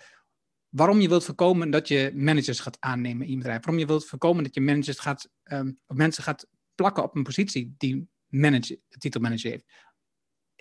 waarom 0.73 0.99
je 0.99 1.09
wilt 1.09 1.23
voorkomen 1.23 1.69
dat 1.69 1.87
je 1.87 2.11
managers 2.15 2.59
gaat 2.59 2.77
aannemen 2.79 3.25
in 3.25 3.31
je 3.31 3.37
bedrijf. 3.37 3.63
Waarom 3.63 3.79
je 3.79 3.85
wilt 3.85 4.05
voorkomen 4.05 4.43
dat 4.43 4.53
je 4.53 4.61
managers 4.61 4.99
gaat, 4.99 5.29
um, 5.43 5.79
of 5.87 5.95
mensen 5.95 6.23
gaat 6.23 6.47
plakken 6.75 7.03
op 7.03 7.15
een 7.15 7.23
positie 7.23 7.75
die 7.77 8.07
manager, 8.27 8.77
titelmanager 8.87 9.49
heeft. 9.49 9.65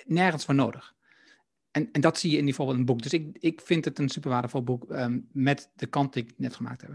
Nergens 0.05 0.45
voor 0.45 0.55
nodig. 0.55 0.95
En, 1.71 1.91
en 1.93 2.01
dat 2.01 2.19
zie 2.19 2.31
je 2.31 2.37
in 2.37 2.45
die 2.45 2.55
voorbeeld 2.55 2.79
in 2.79 2.85
boek. 2.85 3.03
Dus 3.03 3.13
ik, 3.13 3.37
ik 3.39 3.61
vind 3.61 3.85
het 3.85 3.99
een 3.99 4.09
super 4.09 4.31
waardevol 4.31 4.63
boek 4.63 4.91
um, 4.91 5.29
met 5.33 5.71
de 5.75 5.87
kant 5.87 6.13
die 6.13 6.23
ik 6.23 6.33
net 6.37 6.55
gemaakt 6.55 6.81
heb. 6.81 6.91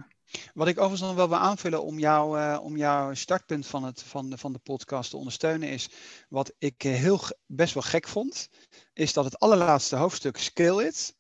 Wat 0.54 0.68
ik 0.68 0.78
overigens 0.78 1.02
nog 1.02 1.16
wel 1.16 1.30
wil 1.30 1.38
aanvullen 1.38 1.84
om, 1.84 2.00
jou, 2.00 2.40
uh, 2.40 2.60
om 2.62 2.78
jouw 2.78 3.14
startpunt 3.14 3.68
van, 3.68 3.84
het, 3.84 4.04
van, 4.04 4.30
de, 4.30 4.38
van 4.38 4.54
de 4.54 4.60
podcast 4.60 5.10
te 5.10 5.18
ondersteunen 5.18 5.70
is, 5.70 5.90
wat 6.30 6.54
ik 6.58 6.84
uh, 6.84 6.94
heel 6.94 7.20
best 7.46 7.74
wel 7.74 7.84
gek 7.84 8.08
vond, 8.08 8.50
is 8.94 9.14
dat 9.14 9.26
het 9.26 9.40
allerlaatste 9.40 9.96
hoofdstuk 9.96 10.38
Scale 10.38 10.86
It, 10.86 11.17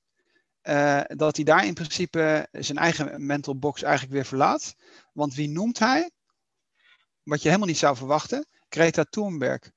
uh, 0.67 1.01
dat 1.07 1.35
hij 1.35 1.45
daar 1.45 1.65
in 1.65 1.73
principe 1.73 2.47
zijn 2.51 2.77
eigen 2.77 3.25
mental 3.25 3.57
box 3.57 3.81
eigenlijk 3.81 4.13
weer 4.13 4.25
verlaat. 4.25 4.75
Want 5.13 5.33
wie 5.33 5.49
noemt 5.49 5.79
hij? 5.79 6.11
Wat 7.23 7.41
je 7.41 7.47
helemaal 7.47 7.67
niet 7.67 7.77
zou 7.77 7.95
verwachten, 7.95 8.47
Greta 8.69 9.03
Thunberg. 9.03 9.71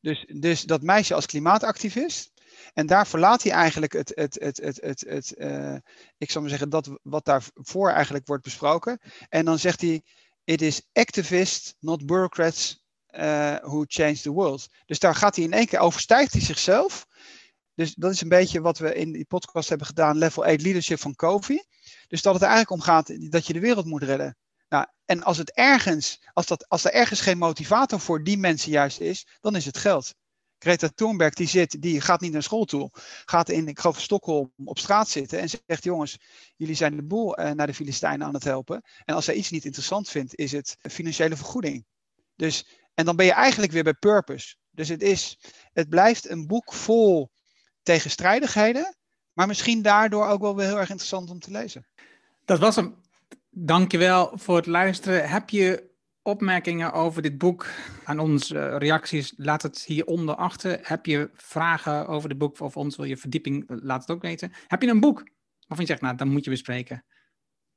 Dus, 0.00 0.26
dus 0.40 0.62
dat 0.62 0.82
meisje 0.82 1.14
als 1.14 1.26
klimaatactivist. 1.26 2.30
En 2.72 2.86
daar 2.86 3.06
verlaat 3.06 3.42
hij 3.42 3.52
eigenlijk 3.52 3.92
het, 3.92 4.12
het, 4.14 4.36
het, 4.40 4.56
het, 4.56 4.80
het, 4.80 5.04
het 5.08 5.34
uh, 5.36 5.76
ik 6.18 6.30
zou 6.30 6.40
maar 6.40 6.50
zeggen, 6.50 6.70
dat 6.70 6.90
wat 7.02 7.24
daarvoor 7.24 7.90
eigenlijk 7.90 8.26
wordt 8.26 8.44
besproken. 8.44 8.98
En 9.28 9.44
dan 9.44 9.58
zegt 9.58 9.80
hij, 9.80 10.02
it 10.44 10.62
is 10.62 10.82
activists, 10.92 11.74
not 11.78 12.06
bureaucrats, 12.06 12.84
uh, 13.10 13.56
who 13.56 13.84
change 13.86 14.20
the 14.20 14.30
world. 14.30 14.68
Dus 14.86 14.98
daar 14.98 15.14
gaat 15.14 15.36
hij 15.36 15.44
in 15.44 15.52
één 15.52 15.66
keer, 15.66 15.78
overstijgt 15.78 16.32
hij 16.32 16.42
zichzelf. 16.42 17.06
Dus 17.80 17.94
dat 17.94 18.10
is 18.10 18.20
een 18.20 18.28
beetje 18.28 18.60
wat 18.60 18.78
we 18.78 18.94
in 18.94 19.12
die 19.12 19.24
podcast 19.24 19.68
hebben 19.68 19.86
gedaan, 19.86 20.18
level 20.18 20.44
8 20.44 20.62
leadership 20.62 21.00
van 21.00 21.14
Kofi. 21.14 21.62
Dus 22.08 22.22
dat 22.22 22.34
het 22.34 22.42
eigenlijk 22.42 22.72
om 22.72 22.80
gaat 22.80 23.30
dat 23.30 23.46
je 23.46 23.52
de 23.52 23.60
wereld 23.60 23.86
moet 23.86 24.02
redden. 24.02 24.36
Nou, 24.68 24.86
en 25.04 25.22
als 25.22 25.38
het 25.38 25.52
ergens, 25.52 26.22
als, 26.32 26.46
dat, 26.46 26.68
als 26.68 26.84
er 26.84 26.92
ergens 26.92 27.20
geen 27.20 27.38
motivator 27.38 28.00
voor 28.00 28.24
die 28.24 28.38
mensen 28.38 28.70
juist 28.70 29.00
is, 29.00 29.26
dan 29.40 29.56
is 29.56 29.64
het 29.64 29.78
geld. 29.78 30.14
Greta 30.58 30.88
Thunberg 30.94 31.34
die 31.34 31.48
zit, 31.48 31.82
die 31.82 32.00
gaat 32.00 32.20
niet 32.20 32.32
naar 32.32 32.42
school 32.42 32.64
toe, 32.64 32.90
gaat 33.24 33.48
in, 33.48 33.68
ik 33.68 33.78
geloof 33.78 34.00
Stockholm 34.00 34.52
op 34.64 34.78
straat 34.78 35.08
zitten 35.08 35.38
en 35.38 35.48
zegt, 35.48 35.84
jongens, 35.84 36.18
jullie 36.56 36.74
zijn 36.74 36.96
de 36.96 37.04
boel 37.04 37.40
uh, 37.40 37.50
naar 37.50 37.66
de 37.66 37.74
Filistijnen 37.74 38.26
aan 38.26 38.34
het 38.34 38.44
helpen. 38.44 38.82
En 39.04 39.14
als 39.14 39.24
zij 39.24 39.34
iets 39.34 39.50
niet 39.50 39.64
interessant 39.64 40.08
vindt, 40.08 40.34
is 40.34 40.52
het 40.52 40.76
financiële 40.80 41.36
vergoeding. 41.36 41.84
Dus, 42.36 42.66
en 42.94 43.04
dan 43.04 43.16
ben 43.16 43.26
je 43.26 43.32
eigenlijk 43.32 43.72
weer 43.72 43.84
bij 43.84 43.94
purpose. 43.94 44.56
Dus 44.70 44.88
het 44.88 45.02
is, 45.02 45.38
het 45.72 45.88
blijft 45.88 46.28
een 46.28 46.46
boek 46.46 46.72
vol 46.72 47.30
tegenstrijdigheden, 47.90 48.94
maar 49.32 49.46
misschien 49.46 49.82
daardoor 49.82 50.26
ook 50.26 50.40
wel 50.40 50.56
weer 50.56 50.66
heel 50.66 50.78
erg 50.78 50.90
interessant 50.90 51.30
om 51.30 51.38
te 51.38 51.50
lezen. 51.50 51.86
Dat 52.44 52.58
was 52.58 52.76
hem. 52.76 52.94
Dankjewel 53.50 54.30
voor 54.34 54.56
het 54.56 54.66
luisteren. 54.66 55.28
Heb 55.28 55.50
je 55.50 55.90
opmerkingen 56.22 56.92
over 56.92 57.22
dit 57.22 57.38
boek 57.38 57.66
aan 58.04 58.18
ons 58.18 58.50
uh, 58.50 58.76
reacties? 58.78 59.32
Laat 59.36 59.62
het 59.62 59.84
hieronder 59.84 60.34
achter. 60.34 60.78
Heb 60.82 61.06
je 61.06 61.30
vragen 61.34 62.06
over 62.06 62.28
het 62.28 62.38
boek 62.38 62.60
of 62.60 62.76
ons 62.76 62.96
wil 62.96 63.04
je 63.04 63.16
verdieping? 63.16 63.64
Laat 63.66 64.00
het 64.00 64.10
ook 64.10 64.22
weten. 64.22 64.52
Heb 64.66 64.82
je 64.82 64.88
een 64.88 65.00
boek 65.00 65.18
waarvan 65.66 65.86
je 65.86 65.92
zegt, 65.92 66.00
nou, 66.00 66.16
dan 66.16 66.28
moet 66.28 66.44
je 66.44 66.50
bespreken? 66.50 67.04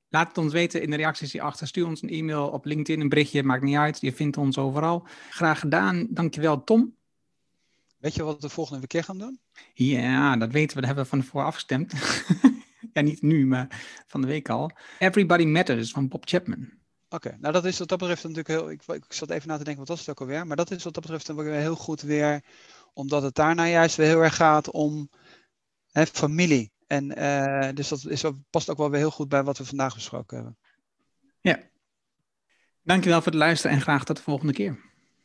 Laat 0.09 0.27
het 0.27 0.37
ons 0.37 0.53
weten 0.53 0.81
in 0.81 0.89
de 0.89 0.95
reacties 0.95 1.31
hierachter. 1.31 1.67
Stuur 1.67 1.87
ons 1.87 2.01
een 2.01 2.09
e-mail 2.09 2.47
op 2.47 2.65
LinkedIn, 2.65 3.01
een 3.01 3.09
berichtje, 3.09 3.43
maakt 3.43 3.63
niet 3.63 3.77
uit. 3.77 4.01
Je 4.01 4.13
vindt 4.13 4.37
ons 4.37 4.57
overal. 4.57 5.07
Graag 5.29 5.59
gedaan. 5.59 6.07
Dankjewel, 6.09 6.63
Tom. 6.63 6.95
Weet 8.03 8.15
je 8.15 8.23
wat 8.23 8.35
we 8.35 8.41
de 8.41 8.49
volgende 8.49 8.87
keer 8.87 9.03
gaan 9.03 9.17
doen? 9.17 9.39
Ja, 9.73 10.37
dat 10.37 10.51
weten 10.51 10.75
we. 10.75 10.81
Daar 10.81 10.95
hebben 10.95 11.03
we 11.03 11.09
van 11.09 11.19
tevoren 11.19 11.47
afgestemd. 11.47 11.93
ja, 12.93 13.01
niet 13.01 13.21
nu, 13.21 13.45
maar 13.45 13.83
van 14.07 14.21
de 14.21 14.27
week 14.27 14.49
al. 14.49 14.71
Everybody 14.99 15.45
Matters 15.45 15.91
van 15.91 16.07
Bob 16.07 16.27
Chapman. 16.27 16.69
Oké, 17.09 17.37
nou 17.39 17.53
dat 17.53 17.65
is 17.65 17.79
wat 17.79 17.87
dat 17.87 17.97
betreft 17.97 18.23
natuurlijk 18.23 18.47
heel. 18.47 18.69
Ik, 18.69 18.83
ik 18.87 19.13
zat 19.13 19.29
even 19.29 19.47
na 19.47 19.57
te 19.57 19.63
denken, 19.63 19.79
wat 19.79 19.87
was 19.87 19.99
het 19.99 20.09
ook 20.09 20.19
alweer? 20.19 20.47
Maar 20.47 20.57
dat 20.57 20.71
is 20.71 20.83
wat 20.83 20.93
dat 20.93 21.03
betreft 21.03 21.27
dan 21.27 21.35
weer 21.35 21.53
heel 21.53 21.75
goed 21.75 22.01
weer, 22.01 22.43
omdat 22.93 23.23
het 23.23 23.35
daarna 23.35 23.67
juist 23.67 23.95
weer 23.95 24.07
heel 24.07 24.23
erg 24.23 24.35
gaat 24.35 24.71
om 24.71 25.09
hè, 25.91 26.05
familie. 26.05 26.71
En 26.87 27.19
uh, 27.19 27.69
dus 27.73 27.87
dat 27.87 28.05
is, 28.05 28.23
past 28.49 28.69
ook 28.69 28.77
wel 28.77 28.89
weer 28.89 28.99
heel 28.99 29.11
goed 29.11 29.29
bij 29.29 29.43
wat 29.43 29.57
we 29.57 29.65
vandaag 29.65 29.93
besproken 29.93 30.35
hebben. 30.35 30.57
Ja. 31.41 31.59
Dankjewel 32.81 33.21
voor 33.21 33.31
het 33.31 33.41
luisteren 33.41 33.75
en 33.75 33.81
graag 33.81 34.03
tot 34.03 34.17
de 34.17 34.23
volgende 34.23 34.53
keer. 34.53 34.92